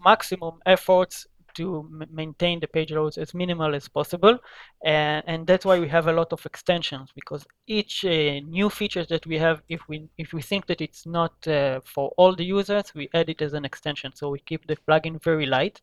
maximum 0.04 0.58
efforts 0.66 1.26
to 1.54 1.84
maintain 2.12 2.60
the 2.60 2.68
page 2.68 2.92
loads 2.92 3.18
as 3.18 3.34
minimal 3.34 3.74
as 3.74 3.88
possible, 3.88 4.38
and, 4.84 5.24
and 5.26 5.46
that's 5.48 5.64
why 5.64 5.80
we 5.80 5.88
have 5.88 6.06
a 6.06 6.12
lot 6.12 6.32
of 6.32 6.46
extensions 6.46 7.10
because 7.12 7.44
each 7.66 8.04
uh, 8.04 8.38
new 8.58 8.70
features 8.70 9.08
that 9.08 9.26
we 9.26 9.36
have, 9.36 9.60
if 9.68 9.80
we 9.88 10.08
if 10.16 10.32
we 10.32 10.42
think 10.42 10.66
that 10.66 10.80
it's 10.80 11.06
not 11.06 11.34
uh, 11.48 11.80
for 11.84 12.12
all 12.16 12.36
the 12.36 12.44
users, 12.44 12.94
we 12.94 13.08
add 13.14 13.28
it 13.28 13.42
as 13.42 13.52
an 13.54 13.64
extension. 13.64 14.12
So 14.14 14.30
we 14.30 14.38
keep 14.38 14.66
the 14.68 14.76
plugin 14.88 15.20
very 15.22 15.46
light. 15.46 15.80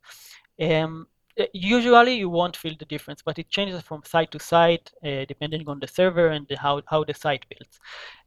Um, 0.60 1.06
usually 1.52 2.14
you 2.14 2.28
won't 2.28 2.56
feel 2.56 2.74
the 2.78 2.84
difference, 2.84 3.22
but 3.22 3.38
it 3.38 3.48
changes 3.48 3.82
from 3.82 4.02
site 4.04 4.30
to 4.32 4.38
site 4.38 4.90
uh, 5.04 5.24
depending 5.26 5.68
on 5.68 5.78
the 5.78 5.86
server 5.86 6.28
and 6.28 6.46
how, 6.58 6.82
how 6.86 7.04
the 7.04 7.14
site 7.14 7.44
builds. 7.48 7.80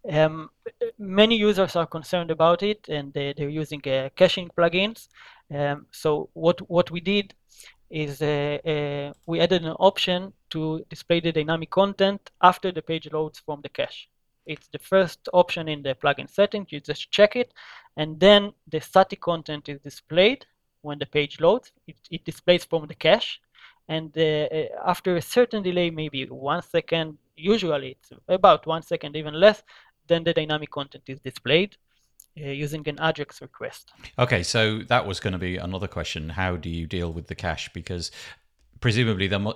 Um, 0.10 0.50
many 0.98 1.36
users 1.36 1.76
are 1.76 1.86
concerned 1.86 2.32
about 2.32 2.64
it 2.64 2.88
and 2.90 3.14
they, 3.14 3.34
are 3.40 3.50
using 3.50 3.82
uh, 3.88 4.10
caching 4.16 4.50
plugins. 4.58 5.08
Um, 5.54 5.88
so 5.92 6.30
what, 6.34 6.60
what 6.70 6.92
we 6.92 7.02
did 7.02 7.34
is 7.90 8.22
uh, 8.22 8.58
uh, 8.66 9.14
we 9.26 9.40
added 9.42 9.64
an 9.64 9.76
option 9.80 10.34
to 10.52 10.84
display 10.90 11.20
the 11.20 11.32
dynamic 11.32 11.70
content 11.70 12.32
after 12.42 12.72
the 12.72 12.82
page 12.82 13.12
loads 13.12 13.40
from 13.40 13.62
the 13.62 13.70
cache. 13.70 14.10
It's 14.46 14.68
the 14.68 14.80
first 14.80 15.28
option 15.34 15.68
in 15.68 15.84
the 15.84 15.96
plugin 15.96 16.30
settings. 16.30 16.72
You 16.72 16.80
just 16.80 17.12
check 17.12 17.36
it, 17.36 17.54
and 17.98 18.20
then 18.20 18.54
the 18.68 18.80
static 18.80 19.22
content 19.22 19.70
is 19.70 19.80
displayed 19.82 20.46
when 20.82 21.00
the 21.00 21.06
page 21.06 21.40
loads. 21.40 21.72
It, 21.88 21.96
it 22.10 22.26
displays 22.26 22.66
from 22.66 22.88
the 22.88 22.96
cache. 22.96 23.40
And 23.88 24.16
uh, 24.18 24.22
uh, 24.22 24.66
after 24.86 25.16
a 25.16 25.22
certain 25.22 25.64
delay, 25.64 25.90
maybe 25.90 26.26
one 26.26 26.62
second, 26.62 27.18
usually 27.36 27.98
it's 28.00 28.12
about 28.28 28.66
one 28.66 28.82
second, 28.84 29.16
even 29.16 29.34
less, 29.34 29.64
then 30.08 30.24
the 30.24 30.34
dynamic 30.34 30.70
content 30.72 31.04
is 31.08 31.20
displayed. 31.20 31.76
uh, 32.38 32.48
using 32.50 32.88
an 32.88 32.98
Ajax 33.02 33.42
request. 33.42 33.92
Okay, 34.18 34.44
so 34.44 34.80
that 34.88 35.06
was 35.06 35.20
going 35.20 35.34
to 35.34 35.40
be 35.40 35.58
another 35.58 35.88
question. 35.88 36.30
How 36.30 36.56
do 36.56 36.70
you 36.70 36.88
deal 36.88 37.12
with 37.12 37.28
the 37.28 37.36
cache? 37.36 37.70
Because 37.74 38.10
presumably, 38.80 39.28
there 39.28 39.40
mu- 39.40 39.54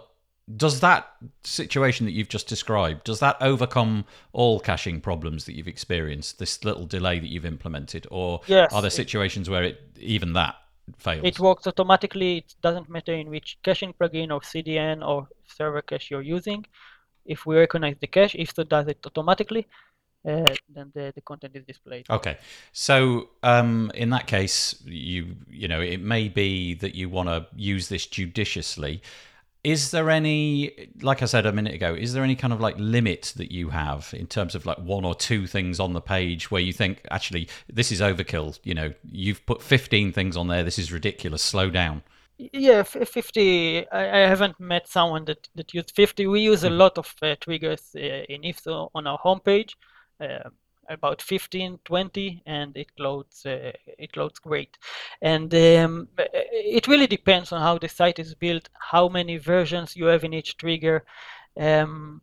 does 0.58 0.80
that 0.82 1.08
situation 1.44 2.06
that 2.06 2.12
you've 2.12 2.30
just 2.30 2.48
described 2.48 3.04
does 3.06 3.20
that 3.20 3.36
overcome 3.42 4.06
all 4.34 4.60
caching 4.60 5.02
problems 5.02 5.46
that 5.46 5.54
you've 5.56 5.68
experienced? 5.68 6.38
This 6.38 6.64
little 6.66 6.86
delay 6.86 7.20
that 7.20 7.30
you've 7.30 7.46
implemented, 7.46 8.06
or 8.12 8.42
Yes, 8.48 8.74
are 8.74 8.82
there 8.82 8.90
it- 8.90 9.02
situations 9.04 9.50
where 9.50 9.64
it 9.64 9.80
even 10.00 10.34
that 10.34 10.56
fails? 10.98 11.22
It 11.24 11.40
works 11.40 11.68
automatically. 11.68 12.38
It 12.38 12.56
doesn't 12.62 12.90
matter 12.90 13.14
in 13.14 13.30
which 13.30 13.58
caching 13.64 13.94
plugin 13.94 14.32
or 14.32 14.42
CDN 14.42 15.08
or 15.08 15.28
server 15.46 15.82
cache 15.82 16.12
you're 16.12 16.22
using. 16.22 16.66
If 17.26 17.46
we 17.46 17.58
recognize 17.58 17.96
the 18.00 18.08
cache, 18.08 18.36
if 18.36 18.54
so 18.54 18.64
does 18.64 18.88
it 18.88 19.00
automatically, 19.06 19.68
uh, 20.28 20.54
then 20.74 20.92
the, 20.94 21.12
the 21.14 21.22
content 21.22 21.56
is 21.56 21.64
displayed. 21.66 22.06
Okay, 22.10 22.38
so 22.72 23.30
um, 23.44 23.92
in 23.94 24.10
that 24.10 24.28
case, 24.28 24.76
you 24.86 25.36
you 25.50 25.68
know 25.68 25.82
it 25.82 26.02
may 26.02 26.30
be 26.30 26.74
that 26.76 26.96
you 26.96 27.10
want 27.10 27.30
to 27.30 27.48
use 27.56 27.90
this 27.90 28.06
judiciously. 28.06 29.02
Is 29.66 29.90
there 29.90 30.12
any, 30.12 30.92
like 31.02 31.24
I 31.24 31.26
said 31.26 31.48
a 31.48 31.52
minute 31.52 31.74
ago, 31.74 31.96
is 31.96 32.14
there 32.14 32.24
any 32.24 32.36
kind 32.36 32.54
of 32.54 32.62
like 32.62 32.76
limit 32.78 33.34
that 33.36 33.52
you 33.52 33.70
have 33.70 34.14
in 34.16 34.28
terms 34.28 34.54
of 34.54 34.68
like 34.68 34.78
one 34.78 35.04
or 35.04 35.16
two 35.16 35.48
things 35.48 35.80
on 35.80 35.94
the 35.94 36.02
page 36.02 36.52
where 36.52 36.62
you 36.62 36.72
think 36.72 37.02
actually 37.10 37.50
this 37.68 37.92
is 37.92 38.00
overkill? 38.00 38.60
You 38.64 38.76
know, 38.76 38.94
you've 39.12 39.44
put 39.48 39.64
fifteen 39.64 40.12
things 40.12 40.38
on 40.38 40.50
there. 40.50 40.64
This 40.64 40.78
is 40.78 40.92
ridiculous. 40.92 41.42
Slow 41.42 41.72
down. 41.72 42.04
Yeah, 42.38 42.84
50. 42.84 43.90
I, 43.90 44.24
I 44.24 44.28
haven't 44.28 44.60
met 44.60 44.88
someone 44.88 45.26
that, 45.26 45.48
that 45.56 45.74
used 45.74 45.96
50. 45.96 46.28
We 46.28 46.42
use 46.42 46.64
a 46.64 46.70
lot 46.70 47.00
of 47.00 47.16
uh, 47.24 47.36
triggers 47.40 47.96
uh, 47.96 48.00
in 48.00 48.42
IFSO 48.42 48.90
on 48.94 49.08
our 49.08 49.18
homepage, 49.18 49.74
uh, 50.20 50.50
about 50.90 51.22
15, 51.22 51.80
20, 51.84 52.44
and 52.46 52.76
it 52.78 52.88
loads. 52.98 53.46
Uh, 53.46 53.72
it 53.98 54.16
loads 54.16 54.40
great. 54.40 54.78
And 55.22 55.54
um, 55.54 56.08
it 56.18 56.88
really 56.88 57.08
depends 57.08 57.52
on 57.52 57.62
how 57.62 57.78
the 57.78 57.90
site 57.90 58.20
is 58.20 58.36
built, 58.36 58.70
how 58.74 59.08
many 59.10 59.38
versions 59.38 59.96
you 59.96 60.06
have 60.06 60.24
in 60.24 60.34
each 60.34 60.58
trigger. 60.58 61.04
Um, 61.58 62.22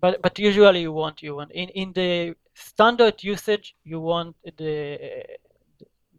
but 0.00 0.20
but 0.20 0.38
usually 0.38 0.82
you 0.82 0.92
want 0.92 1.22
you 1.22 1.34
want 1.36 1.50
in 1.52 1.68
in 1.70 1.92
the 1.94 2.34
standard 2.54 3.24
usage 3.24 3.74
you 3.84 3.98
want 4.00 4.36
the 4.58 5.24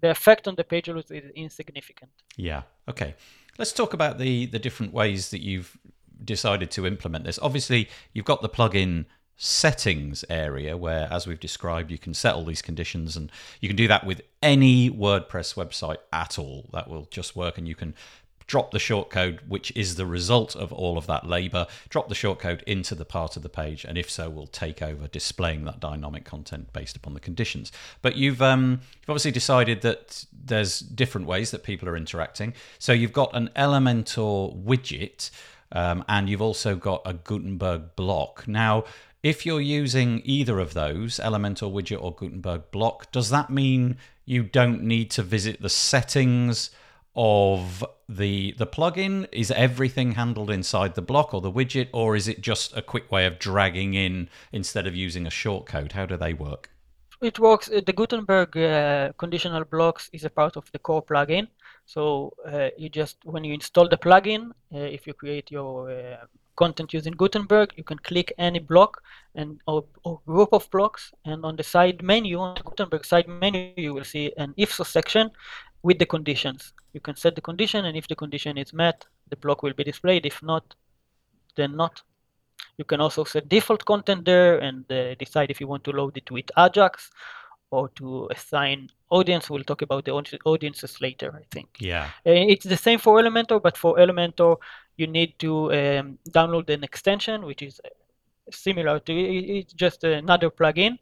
the 0.02 0.10
effect 0.10 0.48
on 0.48 0.56
the 0.56 0.64
page 0.64 0.88
load 0.88 1.06
is 1.10 1.32
insignificant. 1.36 2.12
Yeah. 2.36 2.64
Okay. 2.88 3.16
Let's 3.58 3.74
talk 3.74 3.94
about 3.94 4.18
the 4.18 4.48
the 4.48 4.60
different 4.60 4.92
ways 4.94 5.30
that 5.30 5.42
you've 5.42 5.78
decided 6.24 6.72
to 6.72 6.86
implement 6.86 7.26
this. 7.26 7.40
Obviously, 7.42 7.90
you've 8.14 8.26
got 8.26 8.42
the 8.42 8.50
plugin 8.50 9.06
settings 9.38 10.24
area 10.30 10.78
where 10.78 11.08
as 11.12 11.28
we've 11.28 11.40
described 11.40 11.92
you 11.92 11.98
can 11.98 12.14
set 12.14 12.34
all 12.34 12.46
these 12.46 12.62
conditions 12.62 13.18
and 13.18 13.32
you 13.60 13.68
can 13.68 13.76
do 13.76 13.88
that 13.88 14.06
with 14.06 14.22
any 14.42 14.90
WordPress 14.90 15.56
website 15.56 15.98
at 16.14 16.40
all. 16.40 16.70
That 16.72 16.90
will 16.90 17.08
just 17.12 17.36
work 17.36 17.58
and 17.58 17.68
you 17.68 17.76
can 17.76 17.96
drop 18.48 18.72
the 18.72 18.78
shortcode 18.78 19.40
which 19.48 19.72
is 19.76 19.96
the 19.96 20.06
result 20.06 20.56
of 20.56 20.72
all 20.72 21.00
of 21.00 21.08
that 21.08 21.26
labor 21.26 21.66
drop 21.90 22.10
the 22.10 22.16
shortcode 22.16 22.62
into 22.64 22.94
the 22.94 23.04
part 23.04 23.36
of 23.36 23.42
the 23.42 23.50
page 23.50 23.84
and 23.84 23.98
if 23.98 24.08
so 24.08 24.30
we'll 24.30 24.46
take 24.46 24.84
over 24.84 25.08
displaying 25.08 25.66
that 25.66 25.80
dynamic 25.80 26.24
content 26.24 26.72
based 26.72 26.96
upon 26.96 27.14
the 27.14 27.20
conditions. 27.20 27.72
But 28.02 28.16
you've 28.16 28.42
um, 28.42 28.80
you've 29.02 29.10
obviously 29.10 29.32
decided 29.32 29.82
that 29.82 30.26
there's 30.32 30.80
different 30.80 31.28
ways 31.28 31.52
that 31.52 31.64
people 31.64 31.90
are 31.90 31.98
interacting. 31.98 32.54
So 32.80 32.94
you've 32.94 33.14
got 33.14 33.36
an 33.36 33.50
elementor 33.56 34.56
widget 34.64 35.32
um, 35.72 36.06
and 36.08 36.30
you've 36.30 36.42
also 36.42 36.76
got 36.76 37.02
a 37.06 37.14
gutenberg 37.14 37.96
block. 37.96 38.48
Now 38.48 38.86
if 39.26 39.46
you're 39.46 39.62
using 39.82 40.22
either 40.24 40.60
of 40.60 40.74
those 40.74 41.20
elementor 41.20 41.70
widget 41.76 42.02
or 42.02 42.14
gutenberg 42.16 42.62
block 42.72 43.12
does 43.12 43.30
that 43.30 43.50
mean 43.50 43.98
you 44.26 44.44
don't 44.44 44.84
need 44.84 45.10
to 45.12 45.24
visit 45.24 45.62
the 45.62 45.70
settings 45.70 46.70
of 47.16 47.84
the 48.10 48.54
the 48.58 48.68
plugin 48.68 49.28
is 49.32 49.50
everything 49.52 50.12
handled 50.14 50.52
inside 50.52 50.96
the 50.96 51.02
block 51.02 51.34
or 51.34 51.42
the 51.42 51.52
widget 51.52 51.90
or 51.94 52.16
is 52.16 52.28
it 52.28 52.42
just 52.42 52.76
a 52.78 52.82
quick 52.82 53.12
way 53.12 53.26
of 53.26 53.40
dragging 53.40 53.94
in 53.94 54.30
instead 54.52 54.86
of 54.88 54.96
using 54.96 55.26
a 55.26 55.30
shortcode 55.42 55.94
how 55.94 56.06
do 56.06 56.18
they 56.18 56.34
work 56.34 56.70
It 57.22 57.40
works. 57.40 57.70
uh, 57.70 57.82
The 57.86 57.94
Gutenberg 57.94 58.56
uh, 58.58 59.14
conditional 59.18 59.66
blocks 59.66 60.10
is 60.14 60.24
a 60.26 60.30
part 60.30 60.56
of 60.58 60.72
the 60.72 60.80
core 60.80 61.04
plugin. 61.04 61.48
So 61.86 62.34
uh, 62.46 62.70
you 62.78 62.90
just 62.90 63.18
when 63.24 63.44
you 63.44 63.54
install 63.54 63.88
the 63.90 63.98
plugin, 63.98 64.52
uh, 64.74 64.78
if 64.98 65.08
you 65.08 65.14
create 65.14 65.52
your 65.52 65.90
uh, 65.90 66.26
content 66.56 66.94
using 66.94 67.14
Gutenberg, 67.14 67.74
you 67.76 67.84
can 67.84 68.00
click 68.00 68.34
any 68.38 68.60
block 68.60 69.02
and 69.36 69.60
or, 69.68 69.86
or 70.04 70.22
group 70.26 70.50
of 70.52 70.70
blocks, 70.72 71.14
and 71.26 71.46
on 71.46 71.56
the 71.56 71.64
side 71.64 72.02
menu, 72.02 72.40
on 72.40 72.56
the 72.56 72.64
Gutenberg 72.64 73.06
side 73.06 73.28
menu, 73.28 73.74
you 73.78 73.94
will 73.94 74.04
see 74.04 74.32
an 74.38 74.54
if-so 74.58 74.84
section 74.84 75.32
with 75.84 76.00
the 76.00 76.06
conditions. 76.06 76.74
You 76.94 77.02
can 77.02 77.16
set 77.16 77.36
the 77.36 77.42
condition, 77.42 77.86
and 77.86 77.98
if 77.98 78.08
the 78.08 78.16
condition 78.16 78.58
is 78.58 78.74
met, 78.74 79.06
the 79.30 79.36
block 79.36 79.64
will 79.64 79.74
be 79.74 79.84
displayed. 79.84 80.26
If 80.26 80.42
not, 80.42 80.76
then 81.56 81.76
not. 81.76 82.02
You 82.78 82.86
can 82.86 83.02
also 83.02 83.24
set 83.24 83.50
default 83.50 83.86
content 83.86 84.26
there 84.26 84.60
and 84.60 84.90
uh, 84.92 85.16
decide 85.16 85.52
if 85.52 85.60
you 85.60 85.68
want 85.68 85.84
to 85.86 85.92
load 85.92 86.18
it 86.18 86.30
with 86.32 86.46
Ajax 86.58 87.10
or 87.76 87.90
to 88.00 88.28
assign 88.36 88.90
audience. 89.10 89.50
We'll 89.50 89.64
talk 89.72 89.82
about 89.82 90.06
the 90.06 90.14
audiences 90.54 91.02
later, 91.02 91.30
I 91.42 91.46
think. 91.54 91.70
yeah 91.80 92.10
It's 92.26 92.66
the 92.66 92.82
same 92.88 93.00
for 93.00 93.22
Elementor, 93.22 93.62
but 93.62 93.78
for 93.78 93.92
Elementor, 93.98 94.58
you 94.98 95.08
need 95.08 95.32
to 95.40 95.52
um, 95.74 96.18
download 96.30 96.70
an 96.70 96.84
extension, 96.84 97.46
which 97.46 97.62
is 97.62 97.82
uh, 97.84 97.90
similar 98.52 99.00
to 99.00 99.14
it's 99.60 99.74
just 99.74 100.04
another 100.04 100.50
plugin 100.50 100.98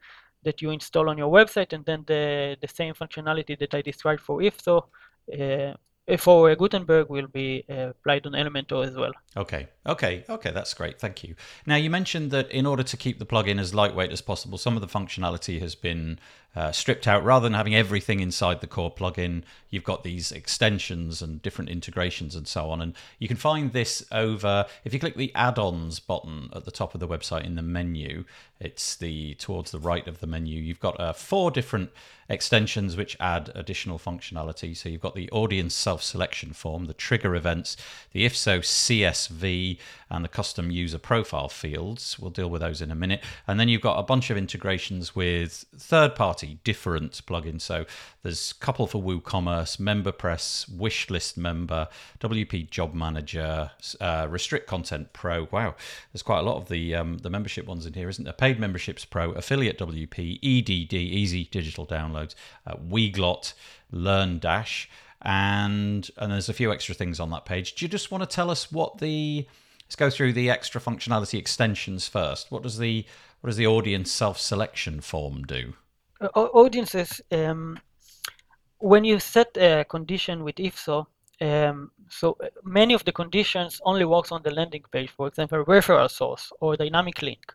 that 0.45 0.61
you 0.61 0.71
install 0.71 1.09
on 1.09 1.17
your 1.17 1.31
website, 1.39 1.73
and 1.73 1.85
then 1.85 2.03
the 2.07 2.57
the 2.63 2.67
same 2.79 2.93
functionality 3.01 3.55
that 3.61 3.73
I 3.73 3.81
described 3.81 4.21
for 4.21 4.35
IFSO 4.39 4.75
uh, 5.39 5.73
for 6.17 6.53
Gutenberg 6.55 7.09
will 7.09 7.27
be 7.27 7.63
uh, 7.69 7.89
applied 7.89 8.25
on 8.25 8.33
Elementor 8.33 8.85
as 8.85 8.95
well. 8.95 9.13
Okay, 9.37 9.67
okay, 9.85 10.25
okay, 10.29 10.51
that's 10.51 10.73
great. 10.73 10.99
Thank 10.99 11.23
you. 11.23 11.35
Now, 11.65 11.77
you 11.77 11.89
mentioned 11.89 12.31
that 12.31 12.51
in 12.51 12.65
order 12.65 12.83
to 12.83 12.97
keep 12.97 13.19
the 13.19 13.25
plugin 13.25 13.59
as 13.59 13.73
lightweight 13.73 14.11
as 14.11 14.21
possible, 14.21 14.57
some 14.57 14.75
of 14.75 14.81
the 14.81 14.87
functionality 14.87 15.61
has 15.61 15.75
been 15.75 16.19
uh, 16.55 16.71
stripped 16.71 17.07
out. 17.07 17.23
Rather 17.23 17.43
than 17.43 17.53
having 17.53 17.75
everything 17.75 18.19
inside 18.19 18.61
the 18.61 18.67
core 18.67 18.93
plugin, 18.93 19.43
you've 19.69 19.83
got 19.83 20.03
these 20.03 20.31
extensions 20.31 21.21
and 21.21 21.41
different 21.41 21.69
integrations 21.69 22.35
and 22.35 22.47
so 22.47 22.69
on. 22.69 22.81
And 22.81 22.93
you 23.19 23.27
can 23.27 23.37
find 23.37 23.73
this 23.73 24.05
over, 24.11 24.65
if 24.83 24.93
you 24.93 24.99
click 24.99 25.15
the 25.15 25.33
add 25.33 25.57
ons 25.57 25.99
button 25.99 26.49
at 26.53 26.65
the 26.65 26.71
top 26.71 26.93
of 26.93 26.99
the 26.99 27.07
website 27.07 27.45
in 27.45 27.55
the 27.55 27.61
menu, 27.61 28.25
it's 28.59 28.95
the 28.95 29.33
towards 29.35 29.71
the 29.71 29.79
right 29.79 30.07
of 30.07 30.19
the 30.19 30.27
menu. 30.27 30.61
You've 30.61 30.79
got 30.79 30.99
uh, 30.99 31.13
four 31.13 31.51
different 31.51 31.89
extensions 32.29 32.95
which 32.95 33.17
add 33.19 33.51
additional 33.55 33.99
functionality. 33.99 34.75
So 34.75 34.89
you've 34.89 35.01
got 35.01 35.15
the 35.15 35.29
audience 35.31 35.73
self 35.73 36.03
selection 36.03 36.53
form, 36.53 36.85
the 36.85 36.93
trigger 36.93 37.35
events, 37.35 37.75
the 38.11 38.25
if 38.25 38.35
so 38.35 38.59
CSV, 38.59 39.77
and 40.13 40.23
the 40.23 40.29
custom 40.29 40.69
user 40.69 40.99
profile 40.99 41.49
fields. 41.49 42.19
We'll 42.19 42.29
deal 42.29 42.49
with 42.49 42.61
those 42.61 42.81
in 42.81 42.91
a 42.91 42.95
minute. 42.95 43.23
And 43.47 43.59
then 43.59 43.67
you've 43.67 43.81
got 43.81 43.97
a 43.97 44.03
bunch 44.03 44.29
of 44.29 44.37
integrations 44.37 45.15
with 45.15 45.65
third 45.75 46.13
party 46.13 46.59
different 46.63 47.21
plugins. 47.25 47.61
So 47.61 47.85
there's 48.21 48.53
couple 48.53 48.85
for 48.85 49.01
WooCommerce, 49.01 49.77
MemberPress, 49.77 50.69
Wishlist 50.69 51.35
Member, 51.35 51.87
WP 52.19 52.69
Job 52.69 52.93
Manager, 52.93 53.71
uh, 53.99 54.27
Restrict 54.29 54.67
Content 54.67 55.11
Pro. 55.13 55.47
Wow, 55.51 55.75
there's 56.13 56.21
quite 56.21 56.39
a 56.39 56.43
lot 56.43 56.57
of 56.57 56.69
the 56.69 56.93
um, 56.93 57.17
the 57.17 57.29
membership 57.31 57.65
ones 57.65 57.87
in 57.87 57.93
here, 57.93 58.07
isn't 58.07 58.23
there? 58.23 58.33
Paid 58.33 58.59
Memberships 58.59 59.05
Pro, 59.05 59.31
Affiliate 59.31 59.79
WP, 59.79 60.37
EDD, 60.43 60.93
Easy 60.93 61.45
Digital 61.45 61.87
Downloads, 61.87 62.35
uh, 62.67 62.75
Weglot, 62.75 63.53
Learn 63.91 64.37
Dash, 64.37 64.87
and 65.23 66.09
and 66.17 66.31
there's 66.31 66.49
a 66.49 66.53
few 66.53 66.71
extra 66.71 66.93
things 66.93 67.19
on 67.19 67.31
that 67.31 67.45
page. 67.45 67.73
Do 67.73 67.85
you 67.85 67.89
just 67.89 68.11
want 68.11 68.21
to 68.23 68.35
tell 68.35 68.51
us 68.51 68.71
what 68.71 68.99
the 68.99 69.47
let's 69.93 70.11
go 70.11 70.17
through 70.17 70.33
the 70.33 70.49
extra 70.49 70.81
functionality 70.81 71.37
extensions 71.37 72.07
first. 72.07 72.49
What 72.49 72.63
does 72.63 72.79
the 72.79 73.05
what 73.41 73.49
does 73.49 73.57
the 73.57 73.67
audience 73.67 74.11
self-selection 74.11 75.01
form 75.01 75.43
do? 75.43 75.73
Uh, 76.19 76.27
audiences, 76.63 77.21
um, 77.31 77.77
when 78.79 79.03
you 79.03 79.19
set 79.19 79.55
a 79.57 79.85
condition 79.87 80.43
with 80.43 80.55
IFSO, 80.55 81.05
um, 81.41 81.91
so 82.09 82.37
uh, 82.43 82.47
many 82.63 82.95
of 82.95 83.03
the 83.05 83.11
conditions 83.11 83.81
only 83.85 84.05
works 84.05 84.31
on 84.31 84.41
the 84.41 84.49
landing 84.49 84.83
page, 84.91 85.11
for 85.11 85.27
example, 85.27 85.63
referral 85.65 86.09
source 86.09 86.51
or 86.59 86.75
dynamic 86.75 87.21
link. 87.21 87.53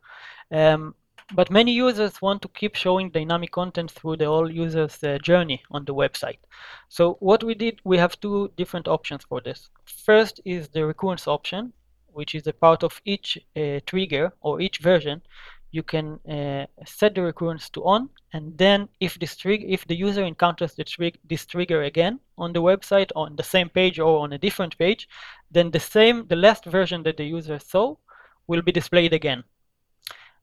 Um, 0.53 0.95
but 1.35 1.51
many 1.51 1.73
users 1.73 2.23
want 2.23 2.43
to 2.43 2.49
keep 2.49 2.77
showing 2.77 3.11
dynamic 3.11 3.51
content 3.51 3.91
through 3.91 4.17
the 4.19 4.27
whole 4.27 4.51
user's 4.51 5.03
uh, 5.03 5.19
journey 5.19 5.63
on 5.73 5.85
the 5.87 5.95
website. 5.95 6.39
So 6.89 7.15
what 7.21 7.43
we 7.43 7.55
did, 7.55 7.81
we 7.85 7.99
have 7.99 8.21
two 8.21 8.53
different 8.57 8.87
options 8.87 9.25
for 9.25 9.41
this. 9.41 9.71
First 9.85 10.41
is 10.45 10.69
the 10.69 10.87
recurrence 10.87 11.27
option, 11.27 11.73
which 12.19 12.35
is 12.35 12.47
a 12.47 12.53
part 12.53 12.81
of 12.83 13.01
each 13.05 13.29
uh, 13.57 13.79
trigger 13.87 14.27
or 14.47 14.61
each 14.61 14.79
version 14.91 15.23
you 15.71 15.83
can 15.83 16.07
uh, 16.37 16.67
set 16.87 17.15
the 17.15 17.23
recurrence 17.23 17.69
to 17.71 17.81
on 17.85 18.09
and 18.33 18.45
then 18.65 18.89
if 19.01 19.13
this 19.21 19.37
trig- 19.37 19.69
if 19.77 19.87
the 19.87 19.99
user 20.07 20.25
encounters 20.33 20.75
the 20.75 20.85
trig- 20.85 21.21
this 21.31 21.45
trigger 21.47 21.83
again 21.83 22.19
on 22.37 22.53
the 22.53 22.63
website 22.71 23.11
on 23.15 23.37
the 23.37 23.49
same 23.55 23.69
page 23.69 23.99
or 23.99 24.19
on 24.25 24.33
a 24.33 24.39
different 24.47 24.77
page 24.79 25.09
then 25.51 25.71
the 25.71 25.85
same 25.97 26.27
the 26.33 26.41
last 26.47 26.65
version 26.65 27.03
that 27.03 27.17
the 27.17 27.25
user 27.39 27.59
saw 27.59 27.95
will 28.49 28.63
be 28.63 28.73
displayed 28.73 29.13
again 29.13 29.45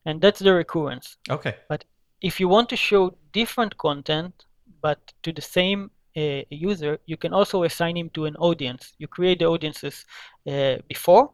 and 0.06 0.22
that's 0.22 0.40
the 0.40 0.54
recurrence 0.54 1.18
Okay. 1.30 1.56
But 1.68 1.84
if 2.22 2.40
you 2.40 2.48
want 2.48 2.70
to 2.70 2.76
show 2.76 3.16
different 3.34 3.78
content, 3.78 4.46
but 4.82 5.00
to 5.24 5.32
the 5.32 5.42
same 5.42 5.92
uh, 6.18 6.42
user, 6.50 6.98
you 7.06 7.18
can 7.18 7.34
also 7.34 7.64
assign 7.64 7.98
him 7.98 8.10
to 8.12 8.26
an 8.26 8.36
audience. 8.38 8.94
You 8.98 9.08
create 9.08 9.40
the 9.40 9.46
audiences 9.46 10.06
uh, 10.48 10.78
before, 10.88 11.32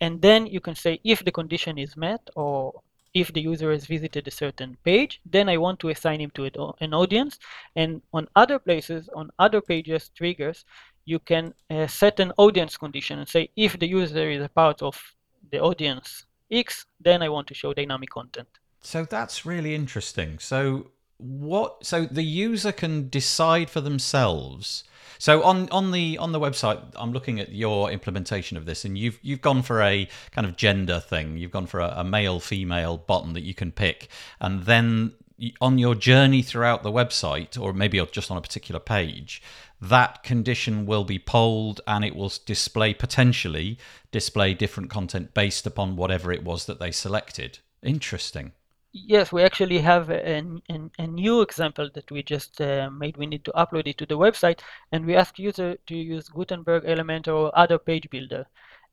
and 0.00 0.22
then 0.22 0.46
you 0.46 0.60
can 0.60 0.74
say 0.74 1.00
if 1.04 1.24
the 1.24 1.32
condition 1.32 1.78
is 1.78 1.96
met 1.96 2.28
or 2.36 2.82
if 3.14 3.32
the 3.32 3.40
user 3.40 3.72
has 3.72 3.86
visited 3.86 4.28
a 4.28 4.30
certain 4.30 4.76
page, 4.84 5.20
then 5.24 5.48
I 5.48 5.56
want 5.56 5.80
to 5.80 5.88
assign 5.88 6.20
him 6.20 6.30
to 6.32 6.44
an 6.80 6.94
audience. 6.94 7.38
And 7.74 8.02
on 8.12 8.28
other 8.36 8.58
places, 8.58 9.08
on 9.14 9.30
other 9.38 9.60
pages, 9.60 10.10
triggers, 10.14 10.64
you 11.04 11.18
can 11.18 11.54
uh, 11.70 11.86
set 11.86 12.20
an 12.20 12.32
audience 12.36 12.76
condition 12.76 13.18
and 13.18 13.28
say 13.28 13.48
if 13.56 13.78
the 13.78 13.88
user 13.88 14.30
is 14.30 14.44
a 14.44 14.48
part 14.48 14.82
of 14.82 15.00
the 15.50 15.58
audience 15.60 16.26
X, 16.50 16.84
then 17.00 17.22
I 17.22 17.28
want 17.28 17.46
to 17.48 17.54
show 17.54 17.72
dynamic 17.72 18.10
content. 18.10 18.48
So 18.80 19.04
that's 19.04 19.44
really 19.44 19.74
interesting. 19.74 20.38
So 20.38 20.90
what 21.18 21.84
so 21.84 22.06
the 22.06 22.22
user 22.22 22.72
can 22.72 23.08
decide 23.08 23.68
for 23.70 23.80
themselves. 23.80 24.84
So 25.18 25.42
on 25.42 25.68
on 25.70 25.90
the 25.90 26.16
on 26.18 26.30
the 26.30 26.38
website 26.38 26.80
i'm 26.96 27.12
looking 27.12 27.40
at 27.40 27.52
your 27.52 27.90
implementation 27.90 28.56
of 28.56 28.66
this 28.66 28.84
and 28.84 28.96
you've 28.96 29.18
you've 29.20 29.40
gone 29.40 29.62
for 29.62 29.82
a 29.82 30.08
kind 30.30 30.46
of 30.46 30.56
gender 30.56 31.00
thing. 31.00 31.36
You've 31.36 31.50
gone 31.50 31.66
for 31.66 31.80
a, 31.80 31.92
a 31.96 32.04
male 32.04 32.40
female 32.40 32.96
button 32.96 33.32
that 33.32 33.42
you 33.42 33.54
can 33.54 33.72
pick 33.72 34.08
and 34.40 34.64
then 34.64 35.12
on 35.60 35.78
your 35.78 35.94
journey 35.94 36.42
throughout 36.42 36.82
the 36.82 36.90
website 36.90 37.60
or 37.60 37.72
maybe 37.72 38.04
just 38.10 38.30
on 38.30 38.36
a 38.36 38.40
particular 38.40 38.80
page 38.80 39.40
that 39.80 40.24
condition 40.24 40.84
will 40.84 41.04
be 41.04 41.18
polled 41.18 41.80
and 41.86 42.04
it 42.04 42.16
will 42.16 42.32
display 42.44 42.92
potentially 42.92 43.78
display 44.10 44.54
different 44.54 44.90
content 44.90 45.34
based 45.34 45.66
upon 45.66 45.96
whatever 45.96 46.32
it 46.32 46.42
was 46.42 46.66
that 46.66 46.80
they 46.80 46.90
selected. 46.90 47.58
Interesting 47.82 48.52
Yes, 49.06 49.32
we 49.32 49.42
actually 49.42 49.78
have 49.78 50.10
a, 50.10 50.38
a, 50.38 50.90
a 50.98 51.06
new 51.06 51.42
example 51.42 51.88
that 51.94 52.10
we 52.10 52.22
just 52.22 52.60
uh, 52.60 52.90
made. 52.90 53.16
We 53.16 53.26
need 53.26 53.44
to 53.44 53.52
upload 53.52 53.86
it 53.86 53.98
to 53.98 54.06
the 54.06 54.18
website, 54.18 54.60
and 54.92 55.06
we 55.06 55.14
ask 55.16 55.38
user 55.38 55.76
to 55.86 55.96
use 55.96 56.28
Gutenberg, 56.28 56.84
Elementor, 56.84 57.34
or 57.34 57.58
other 57.58 57.78
page 57.78 58.08
builder. 58.10 58.46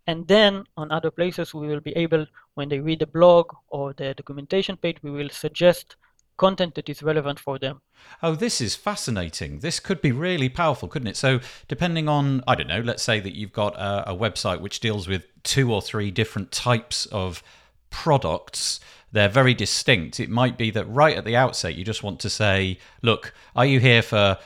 And 0.07 0.27
then 0.27 0.65
on 0.77 0.91
other 0.91 1.11
places, 1.11 1.53
we 1.53 1.67
will 1.67 1.79
be 1.79 1.95
able, 1.95 2.25
when 2.53 2.69
they 2.69 2.79
read 2.79 2.99
the 2.99 3.07
blog 3.07 3.51
or 3.69 3.93
the 3.93 4.13
documentation 4.13 4.77
page, 4.77 4.97
we 5.01 5.11
will 5.11 5.29
suggest 5.29 5.95
content 6.37 6.75
that 6.75 6.89
is 6.89 7.01
relevant 7.01 7.39
for 7.39 7.57
them. 7.57 7.81
Oh, 8.21 8.35
this 8.35 8.61
is 8.61 8.75
fascinating. 8.75 9.59
This 9.59 9.79
could 9.79 10.01
be 10.01 10.11
really 10.11 10.49
powerful, 10.49 10.87
couldn't 10.89 11.07
it? 11.07 11.17
So, 11.17 11.39
depending 11.67 12.07
on, 12.07 12.43
I 12.47 12.55
don't 12.55 12.67
know, 12.67 12.81
let's 12.81 13.03
say 13.03 13.19
that 13.19 13.35
you've 13.35 13.53
got 13.53 13.75
a, 13.75 14.11
a 14.11 14.15
website 14.15 14.59
which 14.59 14.79
deals 14.79 15.07
with 15.07 15.25
two 15.43 15.73
or 15.73 15.81
three 15.81 16.11
different 16.11 16.51
types 16.51 17.05
of 17.07 17.41
products 17.89 18.79
they're 19.16 19.30
very 19.30 19.53
distinct. 19.53 20.20
It 20.20 20.30
might 20.30 20.57
be 20.57 20.72
that 20.72 20.84
right 20.86 21.16
at 21.16 21.24
the 21.24 21.38
outset, 21.38 21.76
you 21.76 21.86
just 21.86 22.03
want 22.03 22.20
to 22.20 22.30
say, 22.30 22.78
look, 23.01 23.34
are 23.55 23.66
you 23.66 23.80
here 23.80 24.01
for 24.01 24.38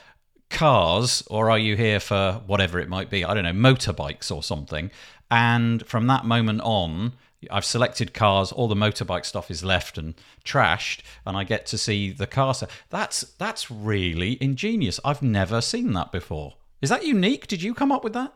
cars 0.51 1.23
or 1.27 1.49
are 1.49 1.57
you 1.57 1.75
here 1.75 1.99
for 1.99 2.43
whatever 2.45 2.79
it 2.79 2.87
might 2.87 3.09
be? 3.09 3.25
I 3.25 3.33
don't 3.33 3.45
know, 3.45 3.51
motorbikes 3.51 4.31
or 4.31 4.43
something. 4.43 4.91
And 5.31 5.83
from 5.87 6.05
that 6.07 6.23
moment 6.23 6.61
on, 6.61 7.13
I've 7.49 7.65
selected 7.65 8.13
cars. 8.13 8.51
All 8.51 8.67
the 8.67 8.75
motorbike 8.75 9.25
stuff 9.25 9.49
is 9.49 9.63
left 9.63 9.97
and 9.97 10.13
trashed, 10.45 11.01
and 11.25 11.35
I 11.35 11.45
get 11.45 11.65
to 11.67 11.77
see 11.77 12.11
the 12.11 12.27
car. 12.27 12.53
That's 12.89 13.21
that's 13.39 13.71
really 13.71 14.37
ingenious. 14.39 14.99
I've 15.03 15.23
never 15.23 15.61
seen 15.61 15.93
that 15.93 16.11
before. 16.11 16.55
Is 16.79 16.89
that 16.89 17.07
unique? 17.07 17.47
Did 17.47 17.63
you 17.63 17.73
come 17.73 17.91
up 17.91 18.03
with 18.03 18.13
that? 18.13 18.33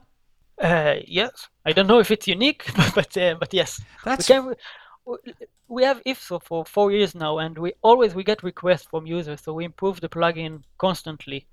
Uh, 0.60 0.96
yes. 1.06 1.48
I 1.66 1.74
don't 1.74 1.88
know 1.88 2.00
if 2.00 2.12
it's 2.12 2.28
unique, 2.28 2.72
but 2.96 3.16
uh, 3.18 3.36
but 3.40 3.54
yes. 3.54 3.82
That's 4.04 4.30
we, 4.30 4.36
can, 4.36 4.56
we 5.68 5.84
have 5.84 6.04
IFSO 6.04 6.42
for 6.44 6.66
four 6.66 6.92
years 6.92 7.16
now, 7.16 7.40
and 7.40 7.58
we 7.58 7.74
always 7.82 8.16
we 8.16 8.24
get 8.24 8.44
requests 8.44 8.86
from 8.86 9.06
users, 9.06 9.42
so 9.42 9.54
we 9.54 9.66
improve 9.66 10.02
the 10.02 10.10
plugin 10.10 10.64
constantly, 10.78 11.48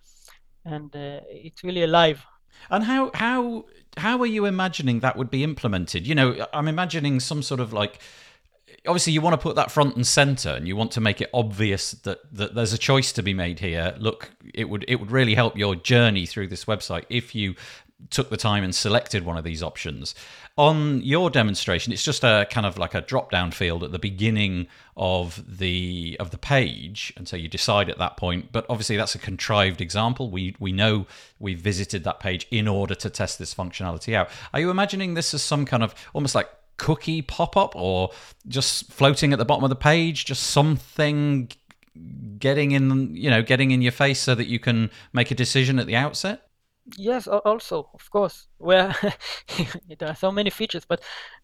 and 0.64 0.94
uh, 0.94 1.20
it's 1.28 1.64
really 1.64 1.82
alive. 1.82 2.24
And 2.68 2.84
how 2.84 3.10
how 3.14 3.66
how 3.96 4.20
are 4.20 4.26
you 4.26 4.44
imagining 4.44 5.00
that 5.00 5.16
would 5.16 5.30
be 5.30 5.42
implemented? 5.42 6.06
You 6.06 6.14
know, 6.14 6.46
I'm 6.52 6.68
imagining 6.68 7.20
some 7.20 7.42
sort 7.42 7.60
of 7.60 7.72
like 7.72 8.00
obviously 8.86 9.12
you 9.12 9.20
want 9.20 9.34
to 9.34 9.42
put 9.42 9.56
that 9.56 9.70
front 9.70 9.96
and 9.96 10.06
center 10.06 10.50
and 10.50 10.66
you 10.66 10.76
want 10.76 10.92
to 10.92 11.00
make 11.00 11.20
it 11.20 11.28
obvious 11.34 11.92
that, 11.92 12.18
that 12.32 12.54
there's 12.54 12.72
a 12.72 12.78
choice 12.78 13.12
to 13.12 13.22
be 13.22 13.34
made 13.34 13.58
here 13.58 13.94
look 13.98 14.30
it 14.54 14.68
would 14.68 14.84
it 14.88 14.96
would 14.96 15.10
really 15.10 15.34
help 15.34 15.56
your 15.56 15.74
journey 15.74 16.24
through 16.24 16.46
this 16.46 16.64
website 16.64 17.04
if 17.08 17.34
you 17.34 17.54
took 18.08 18.30
the 18.30 18.36
time 18.36 18.64
and 18.64 18.74
selected 18.74 19.24
one 19.24 19.36
of 19.36 19.44
these 19.44 19.62
options. 19.62 20.14
On 20.56 21.00
your 21.02 21.30
demonstration, 21.30 21.92
it's 21.92 22.04
just 22.04 22.24
a 22.24 22.46
kind 22.50 22.66
of 22.66 22.76
like 22.76 22.94
a 22.94 23.00
drop 23.00 23.30
down 23.30 23.50
field 23.50 23.84
at 23.84 23.92
the 23.92 23.98
beginning 23.98 24.66
of 24.96 25.42
the 25.58 26.16
of 26.18 26.30
the 26.30 26.38
page, 26.38 27.12
and 27.16 27.28
so 27.28 27.36
you 27.36 27.48
decide 27.48 27.88
at 27.88 27.98
that 27.98 28.16
point. 28.16 28.52
But 28.52 28.66
obviously, 28.68 28.96
that's 28.96 29.14
a 29.14 29.18
contrived 29.18 29.80
example. 29.80 30.30
We 30.30 30.56
we 30.58 30.72
know 30.72 31.06
we 31.38 31.54
visited 31.54 32.04
that 32.04 32.20
page 32.20 32.46
in 32.50 32.68
order 32.68 32.94
to 32.96 33.08
test 33.10 33.38
this 33.38 33.54
functionality 33.54 34.14
out. 34.14 34.28
Are 34.52 34.60
you 34.60 34.70
imagining 34.70 35.14
this 35.14 35.32
as 35.32 35.42
some 35.42 35.64
kind 35.64 35.82
of 35.82 35.94
almost 36.12 36.34
like 36.34 36.50
cookie 36.76 37.22
pop 37.22 37.56
up, 37.56 37.74
or 37.76 38.10
just 38.48 38.92
floating 38.92 39.32
at 39.32 39.38
the 39.38 39.44
bottom 39.44 39.64
of 39.64 39.70
the 39.70 39.76
page, 39.76 40.24
just 40.24 40.44
something 40.44 41.50
getting 42.38 42.72
in 42.72 43.14
you 43.14 43.30
know 43.30 43.42
getting 43.42 43.70
in 43.70 43.82
your 43.82 43.92
face 43.92 44.20
so 44.20 44.34
that 44.34 44.46
you 44.46 44.58
can 44.58 44.90
make 45.12 45.30
a 45.30 45.34
decision 45.34 45.78
at 45.78 45.86
the 45.86 45.96
outset? 45.96 46.49
Yes, 46.96 47.26
also, 47.28 47.90
of 47.94 48.10
course. 48.10 48.48
Well, 48.58 48.94
there 49.98 50.08
are 50.08 50.14
so 50.14 50.32
many 50.32 50.50
features, 50.50 50.84
but 50.84 51.00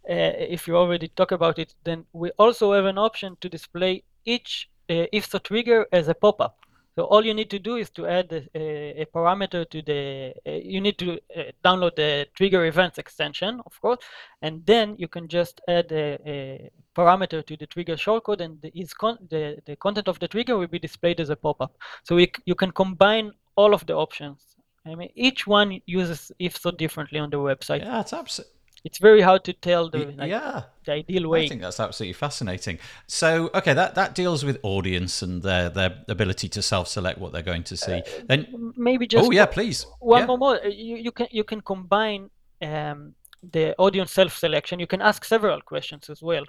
uh, 0.09 0.33
if 0.57 0.67
you 0.67 0.77
already 0.77 1.09
talk 1.09 1.31
about 1.33 1.59
it, 1.59 1.75
then 1.85 2.07
we 2.13 2.31
also 2.39 2.73
have 2.73 2.87
an 2.87 2.99
option 2.99 3.37
to 3.41 3.49
display 3.49 4.03
each 4.25 4.69
uh, 4.91 5.07
IFSO 5.13 5.43
trigger 5.43 5.87
as 5.93 6.09
a 6.09 6.15
pop-up. 6.15 6.59
So 6.97 7.05
all 7.05 7.25
you 7.25 7.35
need 7.35 7.51
to 7.51 7.59
do 7.59 7.77
is 7.77 7.91
to 7.91 8.07
add 8.07 8.33
a, 8.33 9.03
a 9.03 9.07
parameter 9.15 9.69
to 9.69 9.83
the, 9.83 10.33
uh, 10.47 10.53
you 10.53 10.81
need 10.81 10.99
to 10.99 11.21
uh, 11.37 11.43
download 11.63 11.95
the 11.97 12.27
trigger 12.35 12.65
events 12.65 12.97
extension, 12.99 13.61
of 13.67 13.79
course, 13.83 13.99
and 14.41 14.65
then 14.65 14.97
you 14.99 15.07
can 15.07 15.29
just 15.29 15.61
add 15.69 15.93
a, 15.93 16.19
a 16.27 16.71
parameter 16.97 17.45
to 17.47 17.57
the 17.59 17.67
trigger 17.67 17.97
shortcode 17.97 18.41
and 18.41 18.63
the, 18.63 18.73
con 18.99 19.19
the, 19.29 19.59
the 19.67 19.77
content 19.77 20.09
of 20.09 20.19
the 20.21 20.29
trigger 20.29 20.57
will 20.57 20.67
be 20.69 20.79
displayed 20.79 21.21
as 21.21 21.29
a 21.29 21.37
pop-up. 21.37 21.77
So 22.05 22.17
we, 22.17 22.33
you 22.47 22.55
can 22.55 22.71
combine 22.71 23.33
all 23.57 23.75
of 23.75 23.85
the 23.85 23.95
options 23.95 24.56
I 24.87 24.95
mean, 24.95 25.11
each 25.15 25.47
one 25.47 25.81
uses 25.87 26.33
if 26.39 26.57
so 26.57 26.71
differently 26.71 27.19
on 27.19 27.31
the 27.31 27.39
website. 27.39 27.81
Yeah, 27.81 28.01
it's 28.01 28.13
absolutely. 28.13 28.53
It's 28.85 28.99
very 28.99 29.21
hard 29.21 29.43
to 29.45 29.53
tell 29.53 29.91
the 29.91 30.15
like, 30.17 30.31
yeah 30.31 30.63
the 30.85 30.93
ideal 30.93 31.29
way. 31.29 31.47
I 31.47 31.49
think 31.49 31.61
that's 31.61 31.81
absolutely 31.81 32.13
fascinating. 32.13 32.79
So, 33.09 33.51
okay, 33.53 33.75
that 33.75 33.97
that 33.97 34.15
deals 34.15 34.45
with 34.45 34.61
audience 34.63 35.23
and 35.23 35.43
their 35.43 35.69
their 35.69 36.05
ability 36.09 36.49
to 36.51 36.63
self-select 36.63 37.19
what 37.19 37.33
they're 37.33 37.43
going 37.43 37.65
to 37.65 37.77
see. 37.77 37.95
Uh, 37.95 38.03
then 38.29 38.73
maybe 38.77 39.09
just 39.09 39.27
oh 39.27 39.33
yeah, 39.33 39.47
please 39.47 39.87
one 39.99 40.21
yeah. 40.21 40.27
more. 40.27 40.39
more. 40.39 40.61
You, 40.65 40.97
you 40.97 41.11
can 41.11 41.27
you 41.33 41.43
can 41.43 41.63
combine 41.63 42.31
um, 42.63 43.15
the 43.43 43.75
audience 43.77 44.13
self-selection. 44.13 44.79
You 44.79 44.87
can 44.87 45.03
ask 45.03 45.25
several 45.25 45.61
questions 45.63 46.09
as 46.09 46.23
well. 46.23 46.45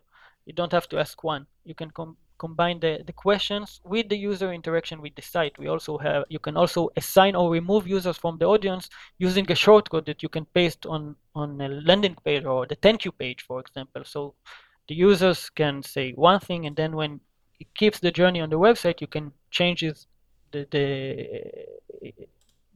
You 0.46 0.54
don't 0.54 0.72
have 0.72 0.88
to 0.90 1.00
ask 1.00 1.24
one. 1.24 1.48
You 1.66 1.74
can 1.74 1.90
com- 1.90 2.18
combine 2.38 2.80
the, 2.80 3.04
the 3.06 3.14
questions 3.14 3.82
with 3.84 4.10
the 4.10 4.18
user 4.18 4.52
interaction 4.52 5.02
with 5.02 5.16
the 5.16 5.22
site. 5.22 5.58
We 5.58 5.68
also 5.68 5.98
have 5.98 6.24
you 6.30 6.40
can 6.40 6.58
also 6.58 6.90
assign 6.96 7.36
or 7.36 7.50
remove 7.50 7.88
users 7.88 8.18
from 8.18 8.38
the 8.38 8.46
audience 8.46 8.90
using 9.18 9.46
a 9.52 9.56
shortcode 9.56 10.06
that 10.06 10.24
you 10.24 10.30
can 10.30 10.46
paste 10.46 10.86
on 10.86 11.16
on 11.36 11.62
a 11.62 11.70
landing 11.70 12.18
page 12.24 12.46
or 12.46 12.66
the 12.66 12.76
thank 12.76 13.06
you 13.06 13.12
page, 13.12 13.44
for 13.44 13.60
example. 13.60 14.04
So 14.06 14.36
the 14.88 14.96
users 14.96 15.50
can 15.50 15.84
say 15.84 16.14
one 16.14 16.40
thing, 16.40 16.66
and 16.66 16.76
then 16.76 16.96
when 16.96 17.20
it 17.60 17.74
keeps 17.74 18.00
the 18.00 18.12
journey 18.12 18.42
on 18.42 18.50
the 18.50 18.60
website, 18.60 19.02
you 19.02 19.08
can 19.08 19.32
change 19.52 19.82
the 20.52 20.68
the 20.72 20.86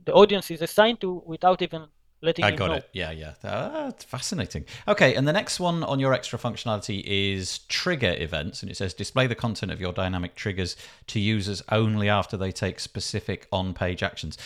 the 0.05 0.14
audience 0.14 0.51
is 0.51 0.62
assigned 0.62 0.99
to 1.01 1.22
without 1.26 1.62
even 1.62 1.88
letting 2.22 2.45
I 2.45 2.51
got 2.51 2.67
know. 2.67 2.74
it. 2.76 2.89
Yeah, 2.93 3.11
yeah. 3.11 3.34
Ah, 3.43 3.88
it's 3.89 4.03
fascinating. 4.03 4.65
Okay, 4.88 5.15
and 5.15 5.28
the 5.28 5.34
next 5.34 5.59
one 5.59 5.84
on 5.84 5.99
your 5.99 6.13
extra 6.13 6.38
functionality 6.38 7.03
is 7.05 7.59
trigger 7.67 8.15
events, 8.17 8.61
and 8.61 8.72
it 8.72 8.78
says 8.78 8.93
display 8.93 9.28
the 9.28 9.36
content 9.36 9.72
of 9.72 9.82
your 9.82 9.93
dynamic 9.93 10.36
triggers 10.36 10.76
to 11.07 11.19
users 11.19 11.63
only 11.72 12.09
after 12.09 12.38
they 12.38 12.51
take 12.51 12.80
specific 12.80 13.47
on-page 13.51 14.03
actions. 14.03 14.38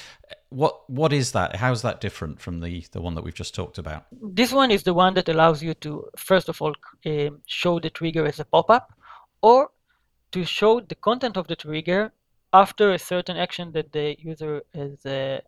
What 0.49 0.89
what 0.89 1.11
is 1.11 1.31
that? 1.33 1.57
How's 1.57 1.81
that 1.81 2.01
different 2.01 2.39
from 2.39 2.61
the 2.61 2.85
the 2.91 3.01
one 3.01 3.15
that 3.15 3.23
we've 3.23 3.33
just 3.33 3.53
talked 3.53 3.77
about? 3.77 4.05
This 4.11 4.51
one 4.51 4.71
is 4.71 4.83
the 4.83 4.93
one 4.93 5.13
that 5.15 5.29
allows 5.29 5.61
you 5.61 5.73
to 5.75 6.09
first 6.17 6.49
of 6.49 6.61
all 6.61 6.73
uh, 7.05 7.29
show 7.45 7.79
the 7.79 7.89
trigger 7.89 8.25
as 8.25 8.39
a 8.39 8.45
pop-up, 8.45 8.93
or 9.41 9.71
to 10.31 10.45
show 10.45 10.79
the 10.79 10.95
content 10.95 11.37
of 11.37 11.47
the 11.47 11.55
trigger 11.55 12.11
after 12.53 12.91
a 12.91 12.99
certain 12.99 13.37
action 13.37 13.71
that 13.73 13.91
the 13.91 14.15
user 14.19 14.63
has 14.73 15.05
uh, 15.05 15.39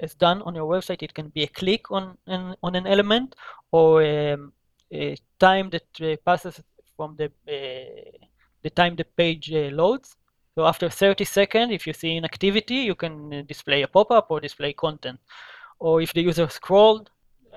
is 0.00 0.14
done 0.14 0.42
on 0.42 0.54
your 0.54 0.66
website. 0.66 1.02
It 1.02 1.14
can 1.14 1.28
be 1.28 1.42
a 1.44 1.46
click 1.46 1.90
on 1.90 2.16
an, 2.26 2.56
on 2.62 2.74
an 2.74 2.86
element 2.86 3.34
or 3.70 4.02
um, 4.02 4.52
a 4.92 5.16
time 5.38 5.70
that 5.70 5.88
uh, 6.00 6.16
passes 6.24 6.60
from 6.96 7.16
the 7.16 7.26
uh, 7.26 8.10
the 8.62 8.70
time 8.70 8.96
the 8.96 9.04
page 9.04 9.52
uh, 9.52 9.70
loads. 9.72 10.16
So 10.54 10.64
after 10.64 10.88
30 10.88 11.24
seconds, 11.24 11.72
if 11.72 11.86
you 11.86 11.92
see 11.92 12.16
an 12.16 12.24
activity, 12.24 12.76
you 12.76 12.94
can 12.94 13.44
display 13.46 13.82
a 13.82 13.88
pop-up 13.88 14.30
or 14.30 14.40
display 14.40 14.72
content. 14.72 15.18
Or 15.80 16.00
if 16.00 16.12
the 16.12 16.22
user 16.22 16.48
scrolled, 16.48 17.10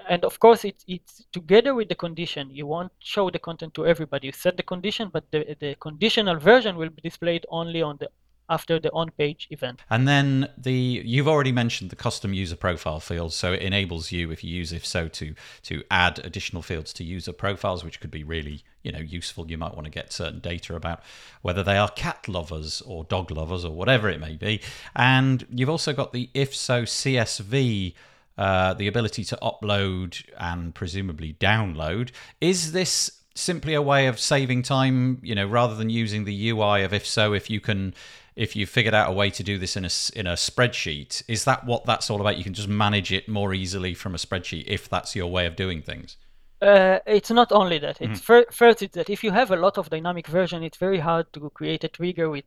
and 0.10 0.26
of 0.26 0.40
course, 0.40 0.66
it's 0.66 0.84
it's 0.88 1.26
together 1.32 1.76
with 1.76 1.90
the 1.90 1.96
condition. 1.96 2.50
You 2.52 2.66
won't 2.66 2.92
show 3.00 3.30
the 3.30 3.40
content 3.40 3.74
to 3.76 3.86
everybody. 3.86 4.28
You 4.28 4.34
set 4.34 4.58
the 4.58 4.64
condition, 4.64 5.10
but 5.14 5.24
the 5.32 5.56
the 5.60 5.76
conditional 5.76 6.38
version 6.38 6.76
will 6.78 6.90
be 6.90 7.02
displayed 7.02 7.46
only 7.50 7.82
on 7.82 7.98
the 7.98 8.10
after 8.50 8.80
the 8.80 8.92
on-page 8.92 9.48
event. 9.52 9.82
And 9.90 10.08
then 10.08 10.50
the 10.58 10.72
you've 10.72 11.28
already 11.28 11.52
mentioned 11.52 11.90
the 11.90 11.96
custom 11.96 12.34
user 12.34 12.56
profile 12.56 13.00
field, 13.00 13.34
so 13.34 13.54
it 13.54 13.62
enables 13.62 14.12
you, 14.12 14.32
if 14.32 14.44
you 14.44 14.56
use 14.56 14.72
if 14.72 14.86
so, 14.86 15.08
to 15.10 15.36
to 15.64 15.84
add 15.92 16.20
additional 16.20 16.62
fields 16.62 16.94
to 16.94 17.04
user 17.04 17.34
profiles, 17.34 17.84
which 17.84 18.00
could 18.00 18.12
be 18.12 18.24
really 18.24 18.64
you 18.84 18.92
know 18.92 19.00
useful. 19.00 19.50
You 19.50 19.58
might 19.58 19.76
want 19.76 19.86
to 19.86 19.92
get 19.92 20.14
certain 20.14 20.40
data 20.40 20.76
about 20.76 21.02
whether 21.42 21.64
they 21.64 21.78
are 21.78 21.90
cat 21.90 22.28
lovers 22.28 22.82
or 22.82 23.04
dog 23.04 23.32
lovers 23.32 23.66
or 23.66 23.72
whatever 23.72 24.10
it 24.10 24.20
may 24.20 24.36
be. 24.36 24.62
And 24.96 25.46
you've 25.50 25.70
also 25.70 25.94
got 25.94 26.14
the 26.14 26.30
if 26.34 26.56
so 26.56 26.84
CSV. 26.84 27.94
Uh, 28.38 28.72
the 28.76 28.88
ability 28.88 29.24
to 29.24 29.36
upload 29.42 30.24
and 30.38 30.76
presumably 30.76 31.34
download. 31.40 32.12
Is 32.40 32.72
this 32.72 33.18
simply 33.38 33.74
a 33.74 33.82
way 33.82 34.08
of 34.08 34.20
saving 34.20 34.64
time, 34.64 35.20
you 35.24 35.36
know, 35.36 35.48
rather 35.48 35.76
than 35.76 35.90
using 35.90 36.26
the 36.26 36.50
UI 36.50 36.84
of 36.84 36.94
if 36.94 37.06
so, 37.06 37.34
if 37.34 37.50
you 37.50 37.60
can 37.60 37.94
if 38.38 38.56
you 38.56 38.68
figured 38.68 38.94
out 38.94 39.10
a 39.10 39.12
way 39.12 39.32
to 39.32 39.44
do 39.44 39.58
this 39.58 39.76
in 39.76 39.84
a 39.84 39.90
in 40.16 40.28
a 40.28 40.34
spreadsheet, 40.34 41.24
is 41.28 41.44
that 41.46 41.66
what 41.66 41.86
that's 41.86 42.10
all 42.10 42.22
about? 42.22 42.38
You 42.38 42.44
can 42.44 42.54
just 42.54 42.70
manage 42.70 43.12
it 43.12 43.28
more 43.28 43.54
easily 43.54 43.94
from 43.96 44.14
a 44.14 44.18
spreadsheet 44.18 44.66
if 44.68 44.88
that's 44.88 45.16
your 45.16 45.28
way 45.28 45.48
of 45.48 45.56
doing 45.56 45.82
things. 45.82 46.18
Uh, 46.62 47.00
it's 47.06 47.32
not 47.32 47.52
only 47.52 47.80
that. 47.80 48.00
It's 48.00 48.22
mm-hmm. 48.22 48.52
first 48.52 48.82
it's 48.84 48.96
that 48.96 49.10
if 49.10 49.24
you 49.24 49.32
have 49.32 49.52
a 49.52 49.56
lot 49.56 49.78
of 49.78 49.90
dynamic 49.90 50.28
version, 50.28 50.64
it's 50.64 50.78
very 50.78 51.00
hard 51.00 51.32
to 51.34 51.50
create 51.50 51.84
a 51.84 51.88
trigger 51.88 52.30
with 52.30 52.46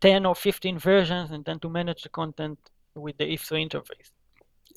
10 0.00 0.26
or 0.26 0.34
15 0.34 0.78
versions 0.78 1.30
and 1.30 1.44
then 1.44 1.58
to 1.60 1.68
manage 1.68 2.02
the 2.02 2.08
content 2.10 2.58
with 2.94 3.16
the 3.18 3.32
if 3.32 3.44
so 3.44 3.56
interface. 3.56 4.10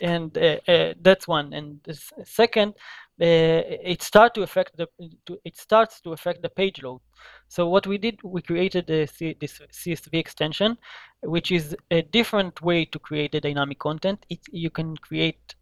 And 0.02 0.38
uh, 0.38 0.60
uh, 0.68 0.94
that's 1.02 1.28
one. 1.28 1.54
And 1.54 1.80
the 1.84 1.98
second, 2.26 2.74
it 3.20 4.02
start 4.02 4.34
to 4.34 4.42
affect 4.42 4.76
the 4.76 4.88
to, 5.26 5.38
it 5.46 5.58
starts 5.58 6.02
to 6.02 6.14
affect 6.14 6.42
the 6.42 6.50
page 6.50 6.82
load. 6.82 7.02
So 7.48 7.70
what 7.70 7.86
we 7.86 7.98
did, 7.98 8.20
we 8.24 8.42
created 8.42 8.88
the 8.88 9.08
C, 9.08 9.36
this 9.40 9.60
CSV 9.72 10.14
extension, 10.14 10.78
which 11.22 11.52
is 11.52 11.76
a 11.92 12.02
different 12.02 12.62
way 12.62 12.86
to 12.86 13.00
create 13.00 13.36
a 13.36 13.42
dynamic 13.42 13.80
content. 13.80 14.26
It, 14.30 14.40
you 14.52 14.70
can 14.70 14.98
create 14.98 15.56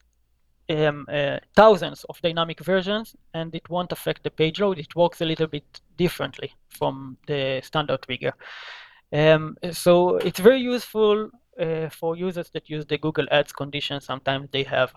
um, 0.70 1.06
uh, 1.12 1.40
thousands 1.56 2.06
of 2.06 2.22
dynamic 2.22 2.62
versions, 2.62 3.16
and 3.34 3.54
it 3.54 3.70
won't 3.70 3.92
affect 3.92 4.24
the 4.24 4.32
page 4.32 4.60
load. 4.60 4.80
It 4.80 4.96
works 4.96 5.22
a 5.22 5.26
little 5.26 5.48
bit 5.48 5.82
differently 5.98 6.54
from 6.70 7.18
the 7.28 7.62
standard 7.64 8.02
trigger. 8.04 8.34
Um, 9.14 9.58
so 9.72 10.18
it's 10.18 10.40
very 10.40 10.62
useful 10.62 11.30
uh, 11.60 11.90
for 11.90 12.16
users 12.16 12.50
that 12.52 12.70
use 12.70 12.86
the 12.86 12.98
Google 12.98 13.28
Ads 13.30 13.52
condition. 13.52 14.00
Sometimes 14.00 14.50
they 14.52 14.64
have 14.64 14.94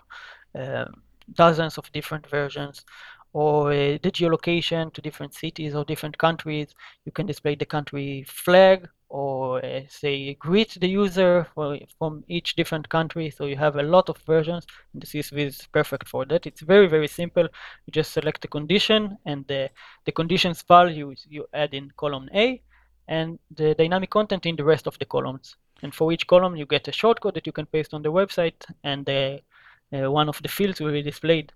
um, 0.53 1.01
dozens 1.33 1.77
of 1.77 1.91
different 1.91 2.27
versions 2.27 2.85
or 3.33 3.71
uh, 3.71 3.97
the 4.01 4.11
geolocation 4.11 4.93
to 4.93 5.01
different 5.01 5.33
cities 5.33 5.75
or 5.75 5.83
different 5.83 6.17
countries. 6.17 6.73
You 7.03 7.11
can 7.11 7.25
display 7.25 7.55
the 7.55 7.65
country 7.65 8.23
flag 8.27 8.87
or 9.09 9.63
uh, 9.63 9.81
say 9.89 10.35
greet 10.35 10.77
the 10.79 10.87
user 10.87 11.45
for, 11.53 11.77
from 11.99 12.23
each 12.29 12.55
different 12.55 12.87
country. 12.87 13.29
So 13.29 13.45
you 13.45 13.57
have 13.57 13.75
a 13.75 13.83
lot 13.83 14.07
of 14.07 14.17
versions. 14.19 14.65
And 14.93 15.01
the 15.01 15.07
CSV 15.07 15.37
is 15.47 15.67
perfect 15.73 16.07
for 16.07 16.25
that. 16.25 16.47
It's 16.47 16.61
very, 16.61 16.87
very 16.87 17.09
simple. 17.09 17.43
You 17.43 17.91
just 17.91 18.13
select 18.13 18.41
the 18.41 18.47
condition 18.47 19.17
and 19.25 19.45
the, 19.47 19.69
the 20.05 20.13
conditions 20.13 20.61
values 20.61 21.27
you 21.29 21.45
add 21.53 21.73
in 21.73 21.91
column 21.97 22.29
A 22.33 22.61
and 23.09 23.37
the 23.53 23.75
dynamic 23.75 24.11
content 24.11 24.45
in 24.45 24.55
the 24.55 24.63
rest 24.63 24.87
of 24.87 24.97
the 24.99 25.05
columns. 25.05 25.57
And 25.83 25.93
for 25.93 26.11
each 26.13 26.25
column, 26.25 26.55
you 26.55 26.65
get 26.65 26.87
a 26.87 26.91
shortcode 26.91 27.33
that 27.33 27.45
you 27.45 27.51
can 27.51 27.65
paste 27.65 27.93
on 27.93 28.01
the 28.01 28.11
website 28.11 28.65
and 28.83 29.05
the 29.05 29.41
uh, 29.93 30.11
one 30.11 30.29
of 30.29 30.41
the 30.41 30.49
fields 30.49 30.79
will 30.79 30.91
be 30.91 31.01
displayed. 31.01 31.51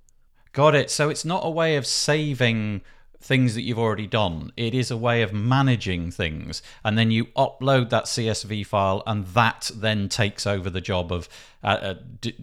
Got 0.51 0.75
it. 0.75 0.89
So 0.89 1.09
it's 1.09 1.25
not 1.25 1.45
a 1.45 1.49
way 1.49 1.75
of 1.75 1.85
saving 1.85 2.81
things 3.21 3.53
that 3.55 3.61
you've 3.61 3.79
already 3.79 4.07
done. 4.07 4.51
It 4.55 4.73
is 4.73 4.89
a 4.89 4.97
way 4.97 5.21
of 5.21 5.33
managing 5.33 6.11
things. 6.11 6.61
And 6.83 6.97
then 6.97 7.11
you 7.11 7.25
upload 7.25 7.89
that 7.89 8.05
CSV 8.05 8.65
file, 8.65 9.03
and 9.05 9.25
that 9.27 9.69
then 9.75 10.09
takes 10.09 10.47
over 10.47 10.69
the 10.69 10.81
job 10.81 11.11
of 11.11 11.27
uh, 11.63 11.67
uh, 11.67 11.93
d- 12.21 12.35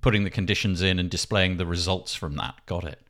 putting 0.00 0.24
the 0.24 0.30
conditions 0.30 0.82
in 0.82 0.98
and 0.98 1.10
displaying 1.10 1.56
the 1.56 1.66
results 1.66 2.14
from 2.14 2.36
that. 2.36 2.54
Got 2.66 2.84
it. 2.84 3.00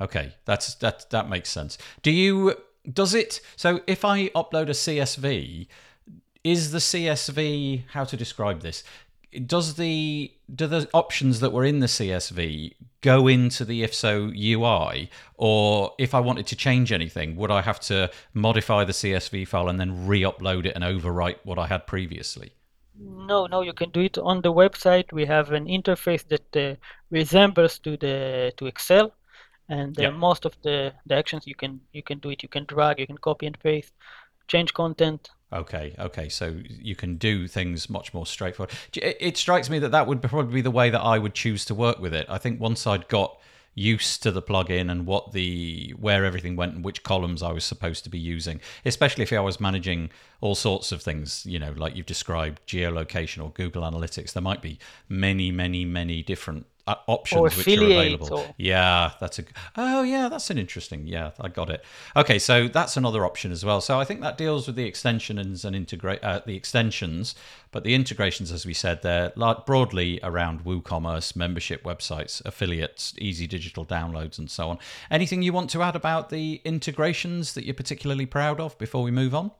Okay, 0.00 0.34
that's 0.46 0.74
that 0.76 1.10
that 1.10 1.28
makes 1.28 1.50
sense. 1.50 1.78
Do 2.02 2.10
you 2.10 2.56
does 2.90 3.14
it 3.14 3.40
so 3.54 3.82
if 3.86 4.04
I 4.04 4.28
upload 4.30 4.64
a 4.64 4.72
CSV, 4.72 5.68
is 6.42 6.72
the 6.72 6.78
CSV 6.78 7.84
how 7.90 8.04
to 8.04 8.16
describe 8.16 8.62
this? 8.62 8.82
Does 9.46 9.74
the 9.74 10.32
do 10.54 10.66
the 10.66 10.88
options 10.92 11.40
that 11.40 11.52
were 11.52 11.64
in 11.64 11.80
the 11.80 11.86
CSV 11.86 12.74
go 13.00 13.26
into 13.26 13.64
the 13.64 13.82
if 13.82 13.94
so 13.94 14.30
UI 14.34 15.10
or 15.36 15.92
if 15.98 16.14
I 16.14 16.20
wanted 16.20 16.46
to 16.48 16.56
change 16.56 16.92
anything 16.92 17.36
would 17.36 17.50
I 17.50 17.62
have 17.62 17.80
to 17.80 18.10
modify 18.34 18.84
the 18.84 18.92
CSV 18.92 19.48
file 19.48 19.68
and 19.68 19.80
then 19.80 20.06
re-upload 20.06 20.66
it 20.66 20.74
and 20.74 20.84
overwrite 20.84 21.38
what 21.44 21.58
I 21.58 21.66
had 21.66 21.86
previously? 21.86 22.52
No 22.98 23.46
no 23.46 23.62
you 23.62 23.72
can 23.72 23.90
do 23.90 24.00
it 24.00 24.18
on 24.18 24.42
the 24.42 24.52
website. 24.52 25.12
We 25.12 25.24
have 25.24 25.52
an 25.52 25.66
interface 25.66 26.26
that 26.28 26.56
uh, 26.56 26.76
resembles 27.10 27.78
to 27.80 27.96
the 27.96 28.52
to 28.58 28.66
Excel. 28.66 29.12
And 29.68 29.98
uh, 29.98 30.02
yep. 30.02 30.14
most 30.14 30.44
of 30.44 30.54
the, 30.62 30.92
the 31.06 31.14
actions 31.14 31.46
you 31.46 31.54
can 31.54 31.80
you 31.92 32.02
can 32.02 32.18
do 32.18 32.30
it. 32.30 32.42
You 32.42 32.48
can 32.50 32.64
drag 32.66 32.98
you 32.98 33.06
can 33.06 33.18
copy 33.18 33.46
and 33.46 33.58
paste 33.58 33.94
change 34.48 34.74
content 34.74 35.30
Okay, 35.52 35.94
okay. 35.98 36.28
So 36.28 36.56
you 36.66 36.96
can 36.96 37.16
do 37.16 37.46
things 37.46 37.90
much 37.90 38.14
more 38.14 38.24
straightforward. 38.24 38.74
It 38.94 39.36
strikes 39.36 39.68
me 39.68 39.78
that 39.80 39.90
that 39.90 40.06
would 40.06 40.22
probably 40.22 40.54
be 40.54 40.60
the 40.62 40.70
way 40.70 40.88
that 40.90 41.00
I 41.00 41.18
would 41.18 41.34
choose 41.34 41.64
to 41.66 41.74
work 41.74 41.98
with 41.98 42.14
it. 42.14 42.26
I 42.28 42.38
think 42.38 42.60
once 42.60 42.86
I'd 42.86 43.08
got 43.08 43.38
used 43.74 44.22
to 44.22 44.30
the 44.30 44.42
plugin 44.42 44.90
and 44.90 45.06
what 45.06 45.32
the 45.32 45.94
where 45.98 46.24
everything 46.24 46.56
went 46.56 46.74
and 46.74 46.84
which 46.84 47.02
columns 47.02 47.42
I 47.42 47.52
was 47.52 47.64
supposed 47.64 48.04
to 48.04 48.10
be 48.10 48.18
using, 48.18 48.60
especially 48.84 49.22
if 49.22 49.32
I 49.32 49.40
was 49.40 49.60
managing 49.60 50.10
all 50.40 50.54
sorts 50.54 50.92
of 50.92 51.02
things, 51.02 51.46
you 51.46 51.58
know, 51.58 51.72
like 51.76 51.96
you've 51.96 52.06
described 52.06 52.60
geolocation 52.66 53.42
or 53.42 53.50
Google 53.50 53.82
Analytics, 53.82 54.32
there 54.32 54.42
might 54.42 54.62
be 54.62 54.78
many, 55.08 55.50
many, 55.50 55.84
many 55.84 56.22
different 56.22 56.66
options 56.86 57.56
which 57.56 57.68
are 57.68 57.84
available. 57.84 58.38
Or... 58.38 58.54
Yeah, 58.56 59.12
that's 59.20 59.38
a. 59.38 59.44
Oh, 59.76 60.02
yeah, 60.02 60.28
that's 60.28 60.50
an 60.50 60.58
interesting. 60.58 61.06
Yeah, 61.06 61.30
I 61.40 61.48
got 61.48 61.70
it. 61.70 61.84
Okay, 62.16 62.38
so 62.38 62.68
that's 62.68 62.96
another 62.96 63.24
option 63.24 63.52
as 63.52 63.64
well. 63.64 63.80
So 63.80 64.00
I 64.00 64.04
think 64.04 64.20
that 64.20 64.36
deals 64.36 64.66
with 64.66 64.76
the 64.76 64.84
extensions 64.84 65.64
and 65.64 65.76
integrate 65.76 66.22
uh, 66.22 66.40
the 66.44 66.56
extensions, 66.56 67.34
but 67.70 67.84
the 67.84 67.94
integrations, 67.94 68.50
as 68.50 68.66
we 68.66 68.74
said, 68.74 69.02
they're 69.02 69.32
broadly 69.66 70.20
around 70.22 70.64
WooCommerce, 70.64 71.36
membership 71.36 71.84
websites, 71.84 72.44
affiliates, 72.44 73.14
easy 73.18 73.46
digital 73.46 73.86
downloads, 73.86 74.38
and 74.38 74.50
so 74.50 74.68
on. 74.68 74.78
Anything 75.10 75.42
you 75.42 75.52
want 75.52 75.70
to 75.70 75.82
add 75.82 75.96
about 75.96 76.30
the 76.30 76.60
integrations 76.64 77.54
that 77.54 77.64
you're 77.64 77.74
particularly 77.74 78.26
proud 78.26 78.60
of 78.60 78.76
before 78.78 79.02
we 79.02 79.10
move 79.10 79.34
on? 79.34 79.52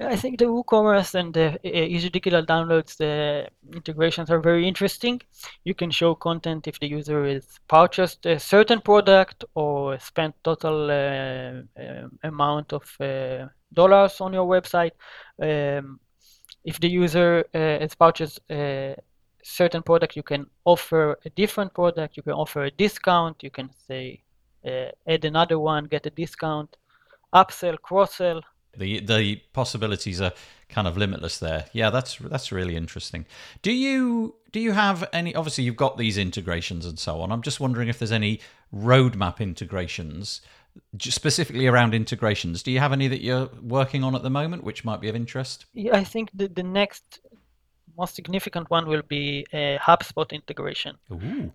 I 0.00 0.16
think 0.16 0.38
the 0.38 0.46
WooCommerce 0.46 1.14
and 1.14 1.32
the 1.32 1.58
Easy 1.64 2.08
Digital 2.08 2.44
Downloads, 2.44 2.96
the 2.96 3.48
integrations 3.72 4.30
are 4.30 4.40
very 4.40 4.66
interesting. 4.66 5.20
You 5.64 5.74
can 5.74 5.90
show 5.90 6.14
content 6.14 6.66
if 6.66 6.80
the 6.80 6.88
user 6.88 7.24
has 7.24 7.60
purchased 7.68 8.26
a 8.26 8.38
certain 8.38 8.80
product 8.80 9.44
or 9.54 9.98
spent 9.98 10.34
total 10.42 10.90
uh, 10.90 11.62
uh, 11.80 12.08
amount 12.24 12.72
of 12.72 12.82
uh, 13.00 13.46
dollars 13.72 14.20
on 14.20 14.32
your 14.32 14.46
website. 14.46 14.92
Um, 15.40 16.00
if 16.64 16.80
the 16.80 16.88
user 16.88 17.44
uh, 17.54 17.58
has 17.58 17.94
purchased 17.94 18.40
a 18.50 18.96
certain 19.42 19.82
product, 19.82 20.16
you 20.16 20.22
can 20.22 20.46
offer 20.64 21.18
a 21.24 21.30
different 21.30 21.74
product. 21.74 22.16
You 22.16 22.22
can 22.22 22.34
offer 22.34 22.64
a 22.64 22.70
discount. 22.70 23.42
You 23.42 23.50
can 23.50 23.70
say 23.86 24.22
uh, 24.66 24.90
add 25.06 25.24
another 25.24 25.58
one, 25.58 25.84
get 25.84 26.06
a 26.06 26.10
discount, 26.10 26.76
upsell, 27.34 27.80
cross 27.80 28.16
sell 28.16 28.42
the 28.76 29.00
the 29.00 29.36
possibilities 29.52 30.20
are 30.20 30.32
kind 30.68 30.88
of 30.88 30.96
limitless 30.96 31.38
there. 31.38 31.66
Yeah, 31.72 31.90
that's 31.90 32.16
that's 32.16 32.50
really 32.52 32.76
interesting. 32.76 33.26
Do 33.62 33.72
you 33.72 34.34
do 34.50 34.60
you 34.60 34.72
have 34.72 35.08
any? 35.12 35.34
Obviously, 35.34 35.64
you've 35.64 35.76
got 35.76 35.98
these 35.98 36.18
integrations 36.18 36.86
and 36.86 36.98
so 36.98 37.20
on. 37.20 37.30
I'm 37.32 37.42
just 37.42 37.60
wondering 37.60 37.88
if 37.88 37.98
there's 37.98 38.12
any 38.12 38.40
roadmap 38.74 39.40
integrations 39.40 40.40
specifically 40.98 41.66
around 41.66 41.94
integrations. 41.94 42.62
Do 42.62 42.70
you 42.70 42.80
have 42.80 42.92
any 42.92 43.08
that 43.08 43.20
you're 43.20 43.50
working 43.62 44.02
on 44.04 44.14
at 44.14 44.22
the 44.22 44.30
moment, 44.30 44.64
which 44.64 44.84
might 44.84 45.00
be 45.00 45.08
of 45.08 45.16
interest? 45.16 45.66
Yeah, 45.74 45.96
I 45.96 46.04
think 46.04 46.30
the 46.34 46.48
the 46.48 46.62
next 46.62 47.20
most 47.96 48.14
significant 48.14 48.70
one 48.70 48.86
will 48.88 49.02
be 49.08 49.46
a 49.52 49.78
HubSpot 49.78 50.30
integration. 50.32 50.96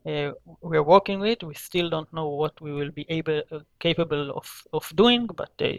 Uh, 0.05 0.31
we're 0.61 0.83
working 0.83 1.19
with. 1.19 1.41
We 1.43 1.55
still 1.55 1.89
don't 1.89 2.11
know 2.13 2.29
what 2.29 2.59
we 2.61 2.71
will 2.73 2.91
be 2.91 3.05
able 3.09 3.41
uh, 3.51 3.59
capable 3.79 4.31
of 4.31 4.47
of 4.73 4.91
doing, 4.95 5.27
but 5.27 5.51
uh, 5.61 5.73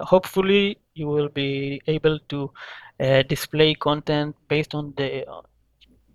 hopefully 0.00 0.78
you 0.94 1.06
will 1.06 1.28
be 1.28 1.80
able 1.86 2.18
to 2.28 2.50
uh, 3.00 3.22
display 3.22 3.74
content 3.74 4.36
based 4.48 4.74
on 4.74 4.92
the 4.96 5.26
uh, 5.26 5.42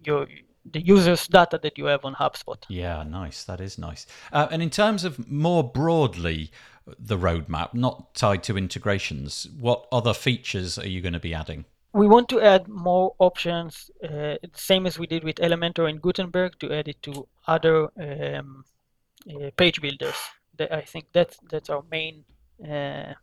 your 0.03 0.27
the 0.71 0.81
user's 0.81 1.27
data 1.27 1.59
that 1.61 1.77
you 1.77 1.85
have 1.85 2.03
on 2.05 2.15
HubSpot. 2.15 2.57
Yeah, 2.69 3.03
nice. 3.03 3.43
That 3.43 3.61
is 3.61 3.77
nice. 3.77 4.07
Uh, 4.31 4.47
and 4.49 4.63
in 4.63 4.69
terms 4.69 5.03
of 5.03 5.29
more 5.31 5.63
broadly 5.63 6.51
the 6.99 7.17
roadmap, 7.17 7.73
not 7.73 8.13
tied 8.15 8.43
to 8.43 8.57
integrations, 8.57 9.47
what 9.59 9.87
other 9.91 10.13
features 10.13 10.77
are 10.77 10.87
you 10.87 11.01
going 11.01 11.13
to 11.13 11.19
be 11.19 11.33
adding? 11.33 11.65
We 11.93 12.07
want 12.07 12.29
to 12.29 12.41
add 12.41 12.67
more 12.67 13.15
options, 13.19 13.89
uh, 14.03 14.35
same 14.53 14.85
as 14.85 14.99
we 14.99 15.07
did 15.07 15.23
with 15.23 15.37
Elementor 15.37 15.89
and 15.89 16.01
Gutenberg, 16.01 16.59
to 16.59 16.73
add 16.73 16.87
it 16.87 17.01
to 17.03 17.27
other 17.47 17.89
um, 17.97 18.65
uh, 19.29 19.49
page 19.55 19.81
builders. 19.81 20.15
I 20.59 20.81
think 20.81 21.05
that's 21.13 21.37
that's 21.49 21.69
our 21.69 21.83
main 21.89 22.23
uh, 22.63 23.13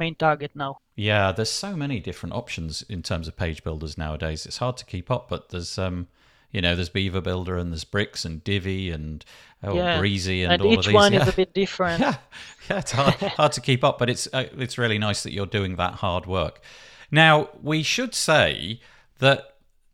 main 0.00 0.16
target 0.16 0.50
now. 0.56 0.78
Yeah, 0.96 1.30
there's 1.30 1.50
so 1.50 1.76
many 1.76 2.00
different 2.00 2.34
options 2.34 2.82
in 2.88 3.02
terms 3.02 3.28
of 3.28 3.36
page 3.36 3.62
builders 3.62 3.96
nowadays. 3.96 4.46
It's 4.46 4.58
hard 4.58 4.76
to 4.78 4.84
keep 4.84 5.10
up, 5.10 5.28
but 5.28 5.50
there's 5.50 5.78
um, 5.78 6.08
you 6.50 6.60
know, 6.60 6.74
there's 6.74 6.88
Beaver 6.88 7.20
Builder 7.20 7.56
and 7.56 7.70
there's 7.70 7.84
Bricks 7.84 8.24
and 8.24 8.42
Divi 8.42 8.90
and 8.90 9.24
oh, 9.62 9.74
Yeah, 9.74 10.00
Brizy 10.00 10.42
and, 10.42 10.52
And 10.54 10.62
all 10.62 10.72
each 10.72 10.78
of 10.80 10.84
these. 10.86 10.94
one 10.94 11.12
yeah. 11.12 11.22
is 11.22 11.28
a 11.28 11.32
bit 11.32 11.54
different. 11.54 12.00
yeah, 12.00 12.16
yeah, 12.68 12.78
it's 12.78 12.90
hard, 12.90 13.14
hard 13.14 13.52
to 13.52 13.60
keep 13.60 13.84
up, 13.84 13.98
but 13.98 14.10
it's 14.10 14.26
uh, 14.32 14.46
it's 14.56 14.76
really 14.76 14.98
nice 14.98 15.22
that 15.22 15.32
you're 15.32 15.46
doing 15.46 15.76
that 15.76 15.94
hard 15.94 16.26
work. 16.26 16.60
Now, 17.10 17.50
we 17.62 17.82
should 17.82 18.14
say 18.14 18.80
that 19.18 19.49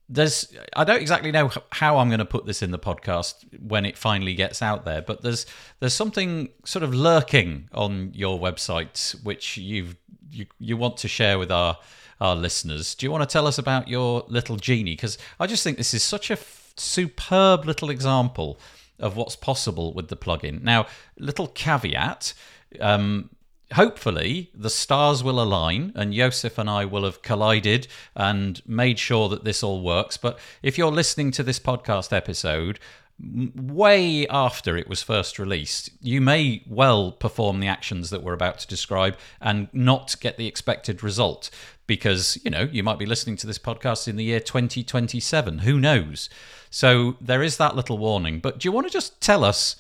there's 0.09 0.53
I 0.75 0.85
don't 0.85 1.01
exactly 1.01 1.33
know 1.33 1.51
how 1.73 1.99
I'm 1.99 2.09
going 2.09 2.21
to 2.21 2.25
put 2.25 2.47
this 2.47 2.63
in 2.63 2.71
the 2.71 2.79
podcast 2.79 3.35
when 3.61 3.85
it 3.85 3.99
finally 3.99 4.35
gets 4.35 4.63
out 4.63 4.85
there, 4.85 5.03
but 5.03 5.23
there's 5.23 5.47
there's 5.81 5.95
something 5.95 6.51
sort 6.65 6.83
of 6.83 6.95
lurking 6.95 7.69
on 7.73 8.13
your 8.15 8.39
website 8.39 9.21
which 9.25 9.57
you've 9.57 9.97
you, 10.31 10.47
you 10.59 10.77
want 10.77 10.97
to 10.99 11.09
share 11.09 11.39
with 11.39 11.51
our 11.51 11.79
our 12.21 12.37
listeners. 12.37 12.95
Do 12.95 13.05
you 13.07 13.11
want 13.11 13.29
to 13.29 13.33
tell 13.33 13.47
us 13.47 13.59
about 13.59 13.89
your 13.89 14.25
little 14.29 14.57
genie? 14.57 14.93
Because 14.93 15.19
I 15.41 15.47
just 15.47 15.63
think 15.65 15.77
this 15.77 15.93
is 15.93 16.03
such 16.03 16.31
a 16.31 16.35
f- 16.35 16.73
superb 16.77 17.65
little 17.65 17.91
example 17.91 18.59
of 18.99 19.17
what's 19.17 19.37
possible 19.37 19.93
with 19.93 20.09
the 20.09 20.17
plugin. 20.17 20.63
Now, 20.63 20.87
little 21.19 21.49
caveat. 21.49 22.33
Um, 22.81 23.31
hopefully 23.73 24.51
the 24.55 24.71
stars 24.71 25.25
will 25.25 25.41
align 25.41 25.93
and 25.95 26.14
Josef 26.14 26.59
and 26.59 26.71
I 26.71 26.85
will 26.85 27.05
have 27.05 27.23
collided 27.23 27.89
and 28.14 28.62
made 28.67 28.99
sure 28.99 29.29
that 29.29 29.45
this 29.45 29.62
all 29.62 29.83
works. 29.83 30.17
But 30.17 30.39
if 30.62 30.79
you're 30.79 30.93
listening 30.93 31.31
to 31.33 31.43
this 31.43 31.59
podcast 31.59 32.12
episode 32.12 32.79
way 33.19 34.27
after 34.29 34.77
it 34.77 34.89
was 34.89 35.03
first 35.03 35.39
released, 35.39 35.91
you 36.03 36.21
may 36.21 36.62
well 36.69 37.12
perform 37.12 37.61
the 37.61 37.67
actions 37.67 38.11
that 38.11 38.23
we're 38.23 38.35
about 38.35 38.59
to 38.59 38.67
describe 38.67 39.17
and 39.41 39.69
not 39.73 40.14
get 40.21 40.37
the 40.37 40.47
expected 40.47 41.03
result 41.03 41.51
because, 41.87 42.39
you 42.45 42.51
know, 42.51 42.69
you 42.71 42.83
might 42.83 42.99
be 42.99 43.07
listening 43.07 43.37
to 43.37 43.47
this 43.47 43.59
podcast 43.59 44.07
in 44.07 44.17
the 44.17 44.25
year 44.25 44.41
2027. 44.41 45.61
Who 45.61 45.79
knows? 45.79 46.29
So 46.71 47.17
there 47.21 47.43
is 47.43 47.57
that 47.57 47.77
little 47.77 47.97
warning. 47.97 48.41
But 48.41 48.59
do 48.59 48.69
you 48.69 48.73
want 48.73 48.87
to 48.87 48.93
just 48.93 49.21
tell 49.21 49.45
us 49.45 49.77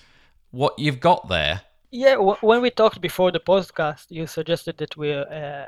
what 0.50 0.78
you've 0.78 1.00
got 1.00 1.28
there? 1.28 1.62
Yeah, 1.90 2.14
w- 2.16 2.36
when 2.40 2.62
we 2.62 2.70
talked 2.70 3.00
before 3.00 3.30
the 3.32 3.40
podcast, 3.40 4.06
you 4.10 4.26
suggested 4.26 4.76
that 4.78 4.96
we 4.96 5.12
uh, 5.12 5.66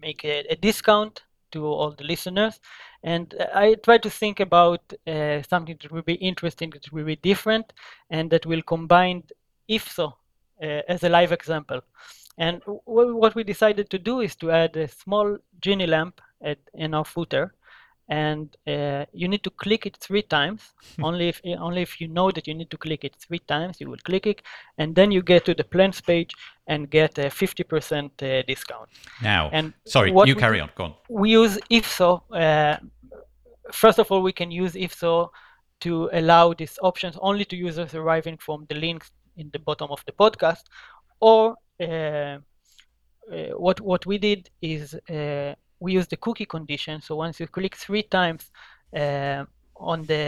make 0.00 0.24
a, 0.24 0.44
a 0.50 0.56
discount 0.56 1.22
to 1.52 1.66
all 1.66 1.92
the 1.92 2.04
listeners, 2.04 2.60
and 3.02 3.34
uh, 3.38 3.46
I 3.54 3.74
tried 3.74 4.02
to 4.04 4.10
think 4.10 4.40
about 4.40 4.80
uh, 5.06 5.42
something 5.42 5.76
that 5.80 5.90
will 5.92 6.02
be 6.02 6.14
interesting, 6.14 6.70
that 6.70 6.92
will 6.92 7.04
be 7.04 7.16
different, 7.16 7.72
and 8.10 8.30
that 8.30 8.46
will 8.46 8.62
combine 8.62 9.24
IFSO 9.70 10.12
uh, 10.62 10.66
as 10.88 11.02
a 11.04 11.08
live 11.08 11.32
example. 11.32 11.80
And 12.38 12.60
w- 12.86 13.16
what 13.16 13.34
we 13.34 13.44
decided 13.44 13.90
to 13.90 13.98
do 13.98 14.20
is 14.20 14.36
to 14.36 14.50
add 14.50 14.76
a 14.76 14.88
small 14.88 15.38
genie 15.60 15.86
lamp 15.86 16.20
at, 16.42 16.58
in 16.74 16.94
our 16.94 17.04
footer, 17.04 17.54
and 18.08 18.56
uh, 18.66 19.04
you 19.12 19.28
need 19.28 19.42
to 19.44 19.50
click 19.50 19.86
it 19.86 19.96
three 19.96 20.22
times. 20.22 20.72
only 21.02 21.28
if 21.28 21.40
only 21.58 21.82
if 21.82 22.00
you 22.00 22.08
know 22.08 22.30
that 22.30 22.46
you 22.46 22.54
need 22.54 22.70
to 22.70 22.76
click 22.76 23.04
it 23.04 23.14
three 23.16 23.38
times, 23.40 23.80
you 23.80 23.88
will 23.88 24.02
click 24.04 24.26
it, 24.26 24.42
and 24.78 24.94
then 24.94 25.10
you 25.10 25.22
get 25.22 25.44
to 25.44 25.54
the 25.54 25.64
plans 25.64 26.00
page 26.00 26.34
and 26.66 26.90
get 26.90 27.18
a 27.18 27.26
50% 27.26 28.04
uh, 28.04 28.42
discount. 28.46 28.88
Now, 29.22 29.50
And 29.52 29.74
sorry, 29.86 30.12
you 30.24 30.34
carry 30.34 30.60
on. 30.60 30.70
Go 30.74 30.84
on. 30.84 30.94
We 31.08 31.30
use 31.30 31.58
IFSO. 31.70 32.22
Uh, 32.32 32.78
first 33.72 33.98
of 33.98 34.10
all, 34.10 34.22
we 34.22 34.32
can 34.32 34.50
use 34.50 34.72
IFSO 34.72 35.30
to 35.80 36.08
allow 36.12 36.54
these 36.54 36.78
options 36.82 37.18
only 37.20 37.44
to 37.44 37.56
users 37.56 37.94
arriving 37.94 38.38
from 38.38 38.66
the 38.68 38.74
links 38.74 39.10
in 39.36 39.50
the 39.52 39.58
bottom 39.58 39.90
of 39.90 40.02
the 40.06 40.12
podcast, 40.12 40.62
or 41.20 41.56
uh, 41.80 41.84
uh, 41.84 42.38
what 43.56 43.80
what 43.80 44.06
we 44.06 44.18
did 44.18 44.50
is 44.62 44.94
uh, 45.10 45.54
we 45.84 45.92
use 45.92 46.08
the 46.08 46.16
cookie 46.16 46.46
condition. 46.56 47.00
So 47.02 47.14
once 47.24 47.38
you 47.40 47.46
click 47.46 47.74
three 47.76 48.04
times 48.18 48.42
uh, 48.96 49.44
on 49.76 49.98
the 50.10 50.24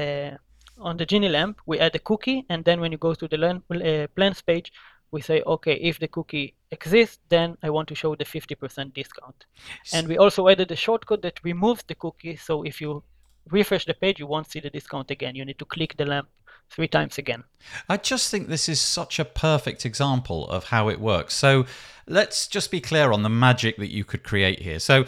on 0.79 0.95
the 0.99 1.07
Genie 1.07 1.31
lamp, 1.31 1.55
we 1.65 1.79
add 1.79 1.95
a 1.95 2.03
cookie, 2.11 2.45
and 2.51 2.61
then 2.67 2.81
when 2.83 2.93
you 2.93 2.99
go 2.99 3.15
to 3.15 3.27
the 3.27 3.39
uh, 3.47 4.07
plans 4.15 4.43
page, 4.43 4.71
we 5.11 5.23
say, 5.23 5.43
okay, 5.47 5.75
if 5.91 5.99
the 5.99 6.09
cookie 6.09 6.55
exists, 6.71 7.19
then 7.31 7.57
I 7.63 7.71
want 7.71 7.89
to 7.89 7.95
show 7.95 8.15
the 8.15 8.27
50% 8.27 8.93
discount. 8.93 9.47
And 9.95 10.07
we 10.07 10.19
also 10.19 10.49
added 10.49 10.71
a 10.71 10.77
shortcut 10.77 11.23
that 11.23 11.41
removes 11.43 11.83
the 11.85 11.95
cookie. 11.95 12.37
So 12.37 12.63
if 12.65 12.81
you 12.83 13.03
refresh 13.51 13.87
the 13.87 13.95
page, 13.95 14.19
you 14.19 14.27
won't 14.27 14.51
see 14.51 14.61
the 14.61 14.69
discount 14.69 15.11
again. 15.11 15.35
You 15.35 15.47
need 15.47 15.59
to 15.59 15.65
click 15.65 15.97
the 15.97 16.05
lamp 16.05 16.29
three 16.71 16.89
times 16.89 17.19
again. 17.19 17.45
I 17.89 17.97
just 17.97 18.31
think 18.31 18.49
this 18.49 18.69
is 18.69 18.81
such 18.81 19.19
a 19.19 19.25
perfect 19.25 19.87
example 19.87 20.49
of 20.49 20.65
how 20.65 20.89
it 20.89 21.01
works. 21.01 21.35
So 21.35 21.67
let's 22.07 22.47
just 22.49 22.71
be 22.71 22.81
clear 22.81 23.13
on 23.13 23.23
the 23.23 23.29
magic 23.29 23.77
that 23.79 23.93
you 23.93 24.05
could 24.05 24.23
create 24.23 24.61
here. 24.61 24.79
So 24.79 25.05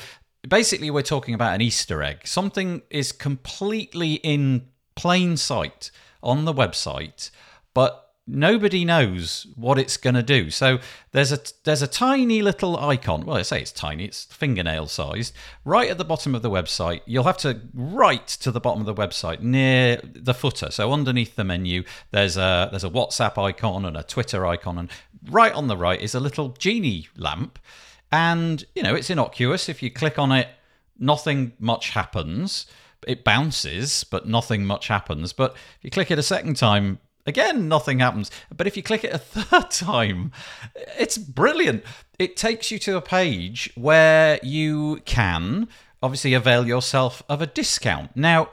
basically, 0.46 0.90
we're 0.90 1.02
talking 1.02 1.34
about 1.34 1.54
an 1.54 1.60
Easter 1.60 2.02
egg. 2.02 2.26
Something 2.26 2.82
is 2.90 3.12
completely 3.12 4.14
in 4.14 4.68
plain 4.94 5.36
sight 5.36 5.90
on 6.22 6.44
the 6.44 6.52
website, 6.52 7.30
but 7.74 8.08
nobody 8.28 8.84
knows 8.84 9.46
what 9.56 9.78
it's 9.78 9.96
going 9.96 10.14
to 10.14 10.22
do. 10.22 10.50
So 10.50 10.78
there's 11.12 11.32
a 11.32 11.40
there's 11.64 11.82
a 11.82 11.86
tiny 11.86 12.42
little 12.42 12.78
icon. 12.78 13.24
Well, 13.24 13.36
I 13.36 13.42
say 13.42 13.60
it's 13.60 13.72
tiny. 13.72 14.04
It's 14.04 14.24
fingernail 14.24 14.86
sized. 14.86 15.34
Right 15.64 15.90
at 15.90 15.98
the 15.98 16.04
bottom 16.04 16.34
of 16.34 16.42
the 16.42 16.50
website, 16.50 17.00
you'll 17.06 17.24
have 17.24 17.38
to 17.38 17.60
write 17.72 18.26
to 18.28 18.50
the 18.50 18.60
bottom 18.60 18.80
of 18.80 18.86
the 18.86 18.94
website 18.94 19.40
near 19.40 20.00
the 20.04 20.34
footer. 20.34 20.70
So 20.70 20.92
underneath 20.92 21.36
the 21.36 21.44
menu, 21.44 21.84
there's 22.10 22.36
a 22.36 22.68
there's 22.70 22.84
a 22.84 22.90
WhatsApp 22.90 23.38
icon 23.38 23.84
and 23.84 23.96
a 23.96 24.02
Twitter 24.02 24.46
icon, 24.46 24.78
and 24.78 24.90
right 25.30 25.52
on 25.52 25.68
the 25.68 25.76
right 25.76 26.00
is 26.00 26.14
a 26.14 26.20
little 26.20 26.50
genie 26.50 27.08
lamp. 27.16 27.58
And 28.10 28.64
you 28.74 28.82
know 28.82 28.94
it's 28.94 29.10
innocuous. 29.10 29.68
If 29.68 29.82
you 29.82 29.90
click 29.90 30.18
on 30.18 30.32
it, 30.32 30.48
nothing 30.98 31.52
much 31.58 31.90
happens. 31.90 32.66
It 33.06 33.24
bounces, 33.24 34.04
but 34.04 34.26
nothing 34.26 34.66
much 34.66 34.88
happens. 34.88 35.32
But 35.32 35.52
if 35.52 35.78
you 35.82 35.90
click 35.90 36.10
it 36.10 36.18
a 36.18 36.22
second 36.22 36.56
time, 36.56 36.98
again, 37.26 37.68
nothing 37.68 38.00
happens. 38.00 38.30
But 38.54 38.66
if 38.66 38.76
you 38.76 38.82
click 38.82 39.04
it 39.04 39.12
a 39.12 39.18
third 39.18 39.70
time, 39.70 40.32
it's 40.98 41.16
brilliant. 41.16 41.84
It 42.18 42.36
takes 42.36 42.70
you 42.70 42.78
to 42.80 42.96
a 42.96 43.02
page 43.02 43.70
where 43.76 44.40
you 44.42 45.00
can 45.04 45.68
obviously 46.02 46.34
avail 46.34 46.66
yourself 46.66 47.22
of 47.28 47.40
a 47.42 47.46
discount. 47.46 48.16
Now, 48.16 48.50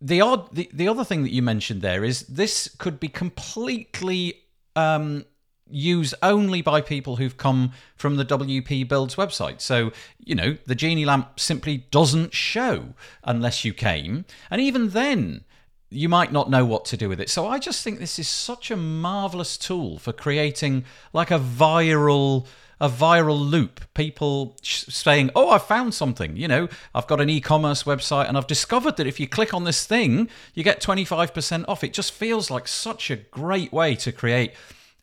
the 0.00 0.20
odd 0.20 0.54
the, 0.54 0.68
the 0.72 0.88
other 0.88 1.04
thing 1.04 1.22
that 1.22 1.32
you 1.32 1.42
mentioned 1.42 1.80
there 1.80 2.04
is 2.04 2.22
this 2.22 2.68
could 2.78 2.98
be 2.98 3.08
completely 3.08 4.42
um, 4.74 5.24
used 5.72 6.14
only 6.22 6.62
by 6.62 6.80
people 6.80 7.16
who've 7.16 7.36
come 7.36 7.72
from 7.96 8.16
the 8.16 8.24
WP 8.24 8.88
Builds 8.88 9.16
website. 9.16 9.60
So, 9.60 9.92
you 10.18 10.34
know, 10.34 10.56
the 10.66 10.74
Genie 10.74 11.04
lamp 11.04 11.38
simply 11.40 11.78
doesn't 11.90 12.34
show 12.34 12.94
unless 13.24 13.64
you 13.64 13.72
came. 13.72 14.24
And 14.50 14.60
even 14.60 14.90
then, 14.90 15.44
you 15.92 16.08
might 16.08 16.32
not 16.32 16.50
know 16.50 16.64
what 16.64 16.84
to 16.86 16.96
do 16.96 17.08
with 17.08 17.20
it. 17.20 17.28
So 17.28 17.46
I 17.46 17.58
just 17.58 17.82
think 17.82 17.98
this 17.98 18.18
is 18.18 18.28
such 18.28 18.70
a 18.70 18.76
marvelous 18.76 19.58
tool 19.58 19.98
for 19.98 20.12
creating 20.12 20.84
like 21.12 21.30
a 21.30 21.38
viral 21.38 22.46
a 22.80 22.88
viral 22.88 23.38
loop. 23.38 23.80
People 23.94 24.56
saying, 24.60 25.30
"Oh, 25.36 25.50
I 25.50 25.58
found 25.58 25.94
something." 25.94 26.36
You 26.36 26.48
know, 26.48 26.68
I've 26.92 27.06
got 27.06 27.20
an 27.20 27.30
e-commerce 27.30 27.84
website 27.84 28.26
and 28.26 28.36
I've 28.36 28.48
discovered 28.48 28.96
that 28.96 29.06
if 29.06 29.20
you 29.20 29.28
click 29.28 29.54
on 29.54 29.62
this 29.62 29.86
thing, 29.86 30.28
you 30.52 30.64
get 30.64 30.80
25% 30.80 31.64
off. 31.68 31.84
It 31.84 31.92
just 31.92 32.10
feels 32.10 32.50
like 32.50 32.66
such 32.66 33.08
a 33.08 33.16
great 33.16 33.72
way 33.72 33.94
to 33.94 34.10
create 34.10 34.52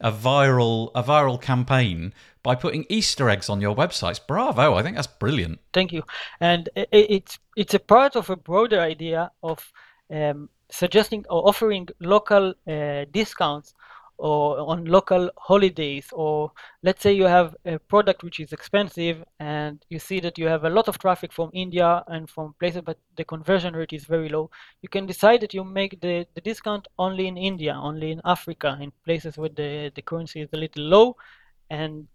a 0.02 0.12
viral 0.12 0.92
a 0.96 1.04
viral 1.04 1.42
campaign 1.42 2.14
by 2.42 2.56
putting 2.56 2.86
Easter 2.90 3.30
eggs 3.30 3.50
on 3.50 3.62
your 3.62 3.76
websites. 3.76 4.20
Bravo! 4.26 4.76
I 4.76 4.84
think 4.84 4.96
that's 4.96 5.08
brilliant. 5.08 5.60
Thank 5.74 5.92
you. 5.92 6.04
And 6.40 6.70
it's 6.76 7.40
it's 7.56 7.74
a 7.74 7.80
part 7.80 8.16
of 8.16 8.30
a 8.30 8.36
broader 8.36 8.80
idea 8.80 9.32
of 9.44 9.72
um, 10.12 10.50
suggesting 10.72 11.26
or 11.30 11.48
offering 11.48 11.90
local 12.00 12.54
uh, 12.68 13.06
discounts 13.12 13.74
or 14.20 14.60
on 14.60 14.84
local 14.84 15.32
holidays 15.38 16.08
or 16.12 16.52
let's 16.84 17.02
say 17.02 17.14
you 17.14 17.24
have 17.24 17.56
a 17.66 17.80
product 17.80 18.22
which 18.22 18.42
is 18.42 18.52
expensive 18.52 19.24
and 19.40 19.86
you 19.90 19.98
see 19.98 20.20
that 20.20 20.38
you 20.38 20.46
have 20.46 20.66
a 20.66 20.70
lot 20.70 20.90
of 20.90 21.00
traffic 21.00 21.32
from 21.32 21.50
India 21.54 22.04
and 22.08 22.30
from 22.30 22.54
places 22.60 22.82
but 22.86 22.98
the 23.16 23.24
conversion 23.24 23.74
rate 23.74 23.94
is 23.94 24.04
very 24.04 24.28
low 24.28 24.50
you 24.82 24.90
can 24.90 25.06
decide 25.06 25.40
that 25.40 25.54
you 25.54 25.64
make 25.64 26.02
the, 26.02 26.28
the 26.36 26.42
discount 26.42 26.86
only 26.98 27.28
in 27.28 27.38
India 27.38 27.74
only 27.82 28.12
in 28.12 28.22
Africa 28.26 28.78
in 28.82 28.92
places 29.06 29.38
where 29.38 29.50
the, 29.50 29.90
the 29.96 30.02
currency 30.02 30.42
is 30.42 30.50
a 30.52 30.58
little 30.58 30.84
low 30.84 31.16
and 31.70 32.06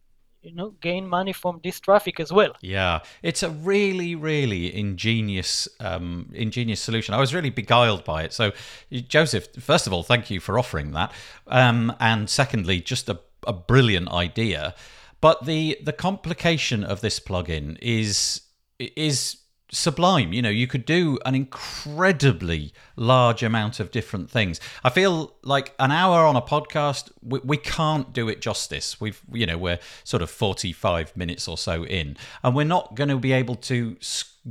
you 0.45 0.55
know 0.55 0.71
gain 0.81 1.09
money 1.09 1.33
from 1.33 1.61
this 1.65 1.81
traffic 1.81 2.21
as 2.21 2.33
well 2.33 2.53
Yeah, 2.61 3.01
it's 3.23 3.43
a 3.43 3.51
really, 3.51 4.15
really 4.15 4.75
ingenious, 4.75 5.69
um, 5.81 6.31
ingenious 6.33 6.81
solution. 6.81 7.15
I 7.15 7.21
was 7.21 7.35
really 7.35 7.51
beguiled 7.51 8.05
by 8.05 8.23
it. 8.25 8.33
So, 8.33 8.53
Josef, 8.91 9.49
first 9.61 9.87
of 9.87 9.93
all, 9.93 10.03
thank 10.03 10.31
you 10.31 10.41
for 10.41 10.59
offering 10.59 10.93
that, 10.93 11.13
um, 11.47 11.95
and 12.01 12.29
secondly, 12.29 12.81
just 12.81 13.09
a, 13.09 13.19
a 13.47 13.53
brilliant 13.53 14.09
idea. 14.09 14.75
But 15.21 15.47
the 15.47 15.79
the 15.83 15.93
complication 15.93 16.85
of 16.85 17.01
this 17.01 17.21
plugin 17.21 17.79
is 17.81 18.43
is 18.79 19.37
sublime. 19.75 20.33
You 20.33 20.43
know, 20.43 20.51
you 20.51 20.67
could 20.67 20.85
do 20.85 21.19
an 21.25 21.35
incredibly 21.35 22.73
large 22.97 23.43
amount 23.43 23.81
of 23.81 23.91
different 23.91 24.31
things. 24.31 24.61
I 24.83 24.91
feel 24.91 25.35
like 25.43 25.75
an 25.79 25.91
hour 25.91 26.25
on 26.25 26.37
a 26.37 26.43
podcast, 26.43 27.11
we, 27.23 27.41
we 27.45 27.57
can't 27.57 28.13
do 28.13 28.29
it 28.29 28.41
justice. 28.41 29.01
We've, 29.01 29.21
you 29.33 29.47
know, 29.47 29.59
we're 29.59 29.79
sort 30.05 30.23
of 30.23 30.31
45 30.31 31.17
minutes 31.17 31.49
or 31.49 31.59
so 31.59 31.85
in, 31.85 32.17
and 32.43 32.55
we're 32.55 32.65
not 32.65 32.95
going 32.95 33.11
to 33.11 33.19
be 33.19 33.33
able 33.33 33.57
to 33.57 33.97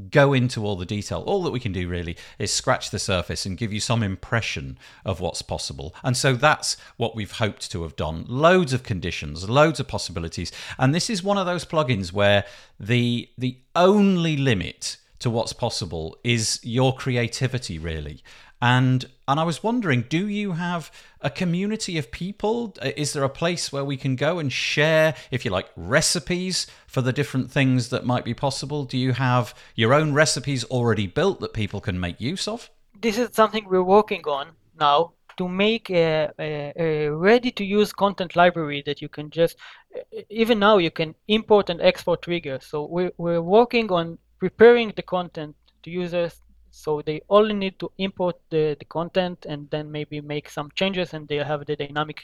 go 0.09 0.33
into 0.33 0.65
all 0.65 0.75
the 0.75 0.85
detail. 0.85 1.21
All 1.21 1.43
that 1.43 1.51
we 1.51 1.59
can 1.59 1.71
do 1.71 1.87
really 1.87 2.17
is 2.39 2.51
scratch 2.51 2.89
the 2.89 2.99
surface 2.99 3.45
and 3.45 3.57
give 3.57 3.71
you 3.71 3.79
some 3.79 4.03
impression 4.03 4.77
of 5.05 5.19
what's 5.19 5.41
possible. 5.41 5.93
And 6.03 6.17
so 6.17 6.33
that's 6.33 6.77
what 6.97 7.15
we've 7.15 7.31
hoped 7.31 7.71
to 7.71 7.83
have 7.83 7.95
done. 7.95 8.25
Loads 8.27 8.73
of 8.73 8.83
conditions, 8.83 9.49
loads 9.49 9.79
of 9.79 9.87
possibilities. 9.87 10.51
And 10.79 10.93
this 10.93 11.09
is 11.09 11.23
one 11.23 11.37
of 11.37 11.45
those 11.45 11.65
plugins 11.65 12.11
where 12.11 12.45
the 12.79 13.29
the 13.37 13.57
only 13.75 14.37
limit 14.37 14.97
to 15.19 15.29
what's 15.29 15.53
possible 15.53 16.17
is 16.23 16.59
your 16.63 16.93
creativity 16.95 17.79
really 17.79 18.21
and 18.63 19.05
and 19.27 19.41
I 19.41 19.43
was 19.43 19.61
wondering 19.61 20.05
do 20.07 20.25
you 20.27 20.53
have 20.53 20.89
a 21.19 21.29
community 21.29 21.97
of 21.97 22.11
people? 22.11 22.73
Uh, 22.81 22.91
is 22.95 23.11
there 23.11 23.25
a 23.25 23.29
place 23.43 23.73
where 23.73 23.83
we 23.83 23.97
can 23.97 24.15
go 24.15 24.39
and 24.39 24.51
share 24.51 25.15
if 25.31 25.43
you 25.43 25.51
like 25.51 25.69
recipes 25.75 26.65
for 26.87 27.01
the 27.01 27.11
different 27.11 27.51
things 27.51 27.89
that 27.89 28.05
might 28.05 28.23
be 28.23 28.33
possible? 28.33 28.85
Do 28.85 28.97
you 28.97 29.11
have 29.11 29.53
your 29.75 29.93
own 29.93 30.13
recipes 30.13 30.63
already 30.65 31.07
built 31.07 31.41
that 31.41 31.53
people 31.53 31.81
can 31.81 31.99
make 31.99 32.21
use 32.21 32.47
of? 32.47 32.69
This 33.01 33.17
is 33.17 33.29
something 33.33 33.65
we're 33.67 33.83
working 33.97 34.23
on 34.25 34.47
now 34.79 35.11
to 35.35 35.49
make 35.49 35.89
a, 35.89 36.29
a, 36.39 36.73
a 36.77 37.09
ready 37.09 37.51
to 37.51 37.65
use 37.65 37.91
content 37.91 38.35
library 38.37 38.81
that 38.85 39.01
you 39.01 39.09
can 39.09 39.29
just 39.29 39.57
even 40.29 40.57
now 40.59 40.77
you 40.77 40.91
can 40.91 41.15
import 41.27 41.69
and 41.69 41.81
export 41.81 42.21
triggers. 42.21 42.65
So 42.65 42.85
we're, 42.85 43.11
we're 43.17 43.41
working 43.41 43.91
on 43.91 44.19
preparing 44.39 44.93
the 44.95 45.01
content 45.01 45.55
to 45.83 45.89
users 45.89 46.42
so 46.73 47.01
they 47.03 47.21
only 47.29 47.53
need 47.53 47.77
to 47.79 47.91
import 47.99 48.35
the, 48.49 48.75
the 48.79 48.85
content 48.85 49.45
and 49.47 49.69
then 49.69 49.91
maybe 49.91 50.19
make 50.21 50.49
some 50.49 50.69
changes 50.75 51.13
and 51.13 51.27
they'll 51.27 51.45
have 51.45 51.65
the 51.67 51.75
dynamic 51.75 52.23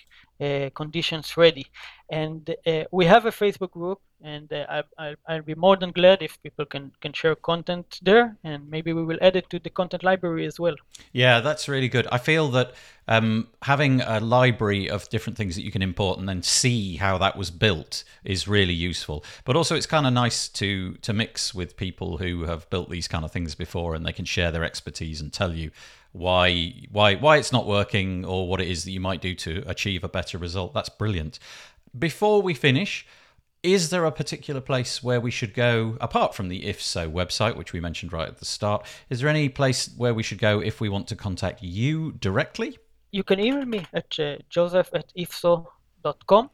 conditions 0.73 1.37
ready. 1.37 1.67
And 2.09 2.55
uh, 2.65 2.85
we 2.91 3.05
have 3.05 3.25
a 3.25 3.31
Facebook 3.31 3.71
group 3.71 3.99
and 4.21 4.51
uh, 4.51 4.83
I, 4.97 5.15
will 5.29 5.41
be 5.43 5.55
more 5.55 5.77
than 5.77 5.91
glad 5.91 6.21
if 6.21 6.41
people 6.41 6.65
can, 6.65 6.91
can 7.01 7.13
share 7.13 7.35
content 7.35 7.99
there 8.01 8.35
and 8.43 8.69
maybe 8.69 8.91
we 8.93 9.03
will 9.03 9.19
add 9.21 9.35
it 9.35 9.49
to 9.51 9.59
the 9.59 9.69
content 9.69 10.03
library 10.03 10.45
as 10.45 10.59
well. 10.59 10.75
Yeah, 11.13 11.39
that's 11.39 11.67
really 11.67 11.87
good. 11.87 12.07
I 12.11 12.17
feel 12.17 12.49
that 12.49 12.73
um, 13.07 13.47
having 13.61 14.01
a 14.01 14.19
library 14.19 14.89
of 14.89 15.07
different 15.09 15.37
things 15.37 15.55
that 15.55 15.63
you 15.63 15.71
can 15.71 15.81
import 15.81 16.19
and 16.19 16.27
then 16.27 16.43
see 16.43 16.97
how 16.97 17.17
that 17.19 17.37
was 17.37 17.51
built 17.51 18.03
is 18.23 18.47
really 18.47 18.73
useful. 18.73 19.23
But 19.45 19.55
also, 19.55 19.75
it's 19.75 19.85
kind 19.85 20.05
of 20.05 20.13
nice 20.13 20.47
to 20.49 20.93
to 20.95 21.13
mix 21.13 21.53
with 21.53 21.77
people 21.77 22.17
who 22.17 22.43
have 22.43 22.69
built 22.69 22.89
these 22.89 23.07
kind 23.07 23.25
of 23.25 23.31
things 23.31 23.55
before 23.55 23.95
and 23.95 24.05
they 24.05 24.13
can 24.13 24.25
share 24.25 24.51
their 24.51 24.63
expertise 24.63 25.21
and 25.21 25.33
tell 25.33 25.53
you 25.53 25.71
why 26.11 26.73
why 26.91 27.15
why 27.15 27.37
it's 27.37 27.51
not 27.51 27.67
working 27.67 28.25
or 28.25 28.47
what 28.47 28.61
it 28.61 28.67
is 28.67 28.83
that 28.83 28.91
you 28.91 28.99
might 28.99 29.21
do 29.21 29.35
to 29.35 29.63
achieve 29.67 30.03
a 30.03 30.09
better 30.09 30.37
result. 30.37 30.73
That's 30.73 30.89
brilliant. 30.89 31.39
Before 31.97 32.41
we 32.41 32.53
finish, 32.53 33.05
is 33.61 33.89
there 33.89 34.05
a 34.05 34.11
particular 34.11 34.61
place 34.61 35.03
where 35.03 35.19
we 35.19 35.31
should 35.31 35.53
go 35.53 35.97
apart 35.99 36.33
from 36.33 36.47
the 36.47 36.65
if 36.65 36.81
so 36.81 37.09
website 37.09 37.55
which 37.57 37.73
we 37.73 37.79
mentioned 37.79 38.13
right 38.13 38.29
at 38.29 38.37
the 38.37 38.45
start 38.45 38.85
is 39.09 39.19
there 39.19 39.29
any 39.29 39.49
place 39.49 39.89
where 39.97 40.13
we 40.13 40.23
should 40.23 40.37
go 40.37 40.61
if 40.61 40.79
we 40.79 40.87
want 40.87 41.07
to 41.07 41.15
contact 41.15 41.61
you 41.61 42.13
directly 42.13 42.77
you 43.11 43.23
can 43.23 43.39
email 43.39 43.65
me 43.65 43.85
at 43.93 44.17
uh, 44.19 44.37
josef 44.49 44.89
at 44.93 45.11
ifso.com 45.17 46.49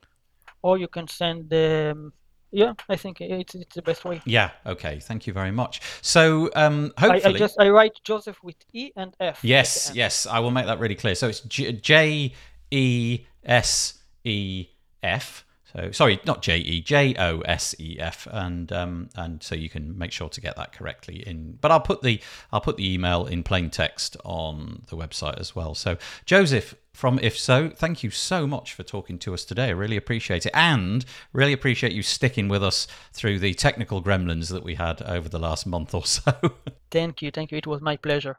or 0.63 0.79
you 0.79 0.87
can 0.87 1.07
send 1.07 1.53
um, 1.53 2.11
yeah, 2.55 2.73
I 2.87 2.95
think 2.95 3.19
it's 3.19 3.53
it's 3.53 3.75
the 3.75 3.81
best 3.81 4.05
way. 4.05 4.21
Yeah. 4.25 4.51
Okay. 4.65 4.99
Thank 4.99 5.27
you 5.27 5.33
very 5.33 5.51
much. 5.51 5.81
So 6.01 6.49
um, 6.55 6.93
hopefully, 6.97 7.35
I, 7.35 7.35
I 7.35 7.39
just 7.39 7.59
I 7.59 7.69
write 7.69 7.99
Josef 8.03 8.41
with 8.41 8.55
E 8.71 8.91
and 8.95 9.13
F. 9.19 9.43
Yes. 9.43 9.91
Yes. 9.93 10.25
I 10.25 10.39
will 10.39 10.51
make 10.51 10.65
that 10.65 10.79
really 10.79 10.95
clear. 10.95 11.15
So 11.15 11.27
it's 11.27 11.41
J 11.41 12.33
E 12.71 13.25
S 13.43 13.99
E 14.23 14.67
F. 15.03 15.45
So 15.75 15.91
sorry, 15.91 16.19
not 16.25 16.41
J 16.41 16.57
E 16.59 16.81
J 16.81 17.15
O 17.19 17.41
S 17.41 17.75
E 17.79 17.97
F, 17.99 18.27
and 18.31 18.71
um, 18.71 19.09
and 19.15 19.43
so 19.43 19.55
you 19.55 19.69
can 19.69 19.97
make 19.97 20.11
sure 20.11 20.29
to 20.29 20.39
get 20.39 20.55
that 20.55 20.71
correctly 20.71 21.23
in. 21.27 21.57
But 21.59 21.71
I'll 21.71 21.81
put 21.81 22.01
the 22.01 22.21
I'll 22.53 22.61
put 22.61 22.77
the 22.77 22.93
email 22.93 23.25
in 23.25 23.43
plain 23.43 23.69
text 23.69 24.15
on 24.23 24.83
the 24.89 24.95
website 24.95 25.37
as 25.37 25.55
well. 25.55 25.75
So 25.75 25.97
Josef 26.25 26.75
from 26.93 27.19
If 27.21 27.37
So, 27.37 27.69
thank 27.69 28.03
you 28.03 28.09
so 28.09 28.47
much 28.47 28.73
for 28.73 28.83
talking 28.83 29.19
to 29.19 29.33
us 29.33 29.43
today. 29.43 29.65
I 29.65 29.71
really 29.71 29.97
appreciate 29.97 30.45
it, 30.45 30.53
and 30.55 31.03
really 31.33 31.51
appreciate 31.51 31.91
you 31.91 32.03
sticking 32.03 32.47
with 32.47 32.63
us 32.63 32.87
through 33.11 33.39
the 33.39 33.53
technical 33.53 34.01
gremlins 34.01 34.49
that 34.51 34.63
we 34.63 34.75
had 34.75 35.01
over 35.01 35.27
the 35.27 35.39
last 35.39 35.67
month 35.67 35.93
or 35.93 36.05
so. 36.05 36.31
thank 36.91 37.21
you, 37.21 37.31
thank 37.31 37.51
you. 37.51 37.57
It 37.57 37.67
was 37.67 37.81
my 37.81 37.97
pleasure. 37.97 38.37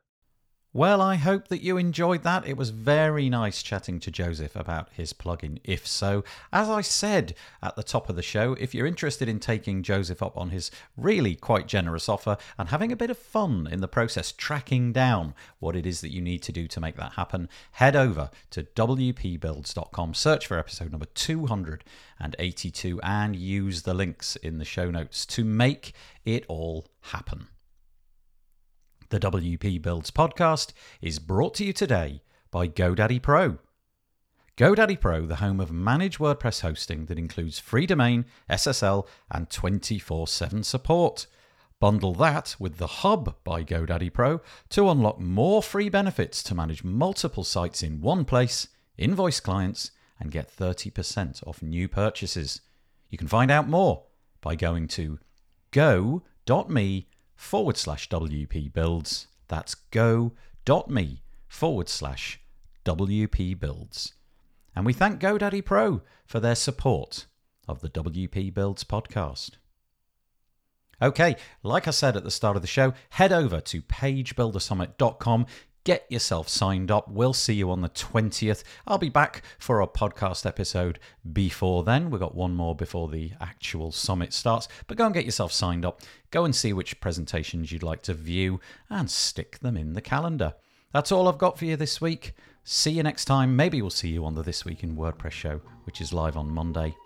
Well, 0.76 1.00
I 1.00 1.14
hope 1.14 1.48
that 1.48 1.62
you 1.62 1.78
enjoyed 1.78 2.22
that. 2.24 2.46
It 2.46 2.58
was 2.58 2.68
very 2.68 3.30
nice 3.30 3.62
chatting 3.62 3.98
to 4.00 4.10
Josef 4.10 4.54
about 4.54 4.90
his 4.92 5.14
plugin. 5.14 5.58
If 5.64 5.86
so, 5.86 6.22
as 6.52 6.68
I 6.68 6.82
said 6.82 7.34
at 7.62 7.76
the 7.76 7.82
top 7.82 8.10
of 8.10 8.16
the 8.16 8.20
show, 8.20 8.52
if 8.60 8.74
you're 8.74 8.86
interested 8.86 9.26
in 9.26 9.40
taking 9.40 9.82
Josef 9.82 10.22
up 10.22 10.36
on 10.36 10.50
his 10.50 10.70
really 10.94 11.34
quite 11.34 11.66
generous 11.66 12.10
offer 12.10 12.36
and 12.58 12.68
having 12.68 12.92
a 12.92 12.96
bit 12.96 13.08
of 13.08 13.16
fun 13.16 13.66
in 13.72 13.80
the 13.80 13.88
process, 13.88 14.32
tracking 14.32 14.92
down 14.92 15.32
what 15.60 15.76
it 15.76 15.86
is 15.86 16.02
that 16.02 16.12
you 16.12 16.20
need 16.20 16.42
to 16.42 16.52
do 16.52 16.68
to 16.68 16.78
make 16.78 16.96
that 16.96 17.12
happen, 17.12 17.48
head 17.72 17.96
over 17.96 18.28
to 18.50 18.64
wpbuilds.com, 18.64 20.12
search 20.12 20.46
for 20.46 20.58
episode 20.58 20.90
number 20.90 21.06
282, 21.06 23.00
and 23.00 23.34
use 23.34 23.80
the 23.80 23.94
links 23.94 24.36
in 24.36 24.58
the 24.58 24.66
show 24.66 24.90
notes 24.90 25.24
to 25.24 25.42
make 25.42 25.94
it 26.26 26.44
all 26.48 26.84
happen. 27.00 27.48
The 29.08 29.20
WP 29.20 29.80
Builds 29.82 30.10
podcast 30.10 30.72
is 31.00 31.20
brought 31.20 31.54
to 31.54 31.64
you 31.64 31.72
today 31.72 32.22
by 32.50 32.66
GoDaddy 32.66 33.22
Pro. 33.22 33.58
GoDaddy 34.56 35.00
Pro, 35.00 35.26
the 35.26 35.36
home 35.36 35.60
of 35.60 35.70
managed 35.70 36.18
WordPress 36.18 36.62
hosting 36.62 37.06
that 37.06 37.18
includes 37.18 37.60
free 37.60 37.86
domain, 37.86 38.24
SSL, 38.50 39.06
and 39.30 39.48
24 39.48 40.26
7 40.26 40.64
support. 40.64 41.28
Bundle 41.78 42.14
that 42.14 42.56
with 42.58 42.78
the 42.78 42.88
Hub 42.88 43.36
by 43.44 43.62
GoDaddy 43.62 44.12
Pro 44.12 44.40
to 44.70 44.90
unlock 44.90 45.20
more 45.20 45.62
free 45.62 45.88
benefits 45.88 46.42
to 46.42 46.56
manage 46.56 46.82
multiple 46.82 47.44
sites 47.44 47.84
in 47.84 48.00
one 48.00 48.24
place, 48.24 48.66
invoice 48.98 49.38
clients, 49.38 49.92
and 50.18 50.32
get 50.32 50.50
30% 50.50 51.46
off 51.46 51.62
new 51.62 51.88
purchases. 51.88 52.60
You 53.08 53.18
can 53.18 53.28
find 53.28 53.52
out 53.52 53.68
more 53.68 54.02
by 54.40 54.56
going 54.56 54.88
to 54.88 55.20
go.me 55.70 57.06
forward 57.36 57.76
slash 57.76 58.08
WP 58.08 58.72
builds. 58.72 59.28
That's 59.48 59.74
go.me 59.74 61.22
forward 61.46 61.88
slash 61.88 62.40
WP 62.84 63.58
builds. 63.60 64.14
And 64.74 64.84
we 64.84 64.92
thank 64.92 65.20
GoDaddy 65.20 65.64
Pro 65.64 66.02
for 66.26 66.40
their 66.40 66.54
support 66.54 67.26
of 67.68 67.80
the 67.80 67.88
WP 67.88 68.52
Builds 68.52 68.84
podcast. 68.84 69.52
Okay, 71.00 71.36
like 71.62 71.86
I 71.86 71.90
said 71.90 72.16
at 72.16 72.24
the 72.24 72.30
start 72.30 72.56
of 72.56 72.62
the 72.62 72.68
show, 72.68 72.94
head 73.10 73.32
over 73.32 73.60
to 73.60 73.82
pagebuildersummit.com 73.82 75.46
Get 75.86 76.10
yourself 76.10 76.48
signed 76.48 76.90
up. 76.90 77.08
We'll 77.08 77.32
see 77.32 77.54
you 77.54 77.70
on 77.70 77.80
the 77.80 77.88
20th. 77.88 78.64
I'll 78.88 78.98
be 78.98 79.08
back 79.08 79.42
for 79.56 79.80
a 79.80 79.86
podcast 79.86 80.44
episode 80.44 80.98
before 81.32 81.84
then. 81.84 82.10
We've 82.10 82.18
got 82.18 82.34
one 82.34 82.56
more 82.56 82.74
before 82.74 83.08
the 83.08 83.30
actual 83.40 83.92
summit 83.92 84.32
starts. 84.32 84.66
But 84.88 84.96
go 84.96 85.04
and 85.04 85.14
get 85.14 85.24
yourself 85.24 85.52
signed 85.52 85.84
up. 85.84 86.00
Go 86.32 86.44
and 86.44 86.56
see 86.56 86.72
which 86.72 86.98
presentations 86.98 87.70
you'd 87.70 87.84
like 87.84 88.02
to 88.02 88.14
view 88.14 88.58
and 88.90 89.08
stick 89.08 89.60
them 89.60 89.76
in 89.76 89.92
the 89.92 90.00
calendar. 90.00 90.54
That's 90.92 91.12
all 91.12 91.28
I've 91.28 91.38
got 91.38 91.56
for 91.56 91.66
you 91.66 91.76
this 91.76 92.00
week. 92.00 92.34
See 92.64 92.90
you 92.90 93.04
next 93.04 93.26
time. 93.26 93.54
Maybe 93.54 93.80
we'll 93.80 93.90
see 93.90 94.08
you 94.08 94.24
on 94.24 94.34
the 94.34 94.42
This 94.42 94.64
Week 94.64 94.82
in 94.82 94.96
WordPress 94.96 95.30
show, 95.30 95.60
which 95.84 96.00
is 96.00 96.12
live 96.12 96.36
on 96.36 96.50
Monday. 96.50 96.96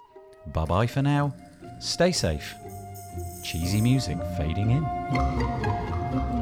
Bye 0.54 0.64
bye 0.64 0.86
for 0.86 1.02
now. 1.02 1.34
Stay 1.80 2.12
safe. 2.12 2.54
Cheesy 3.44 3.82
music 3.82 4.16
fading 4.38 4.70
in. 4.70 6.39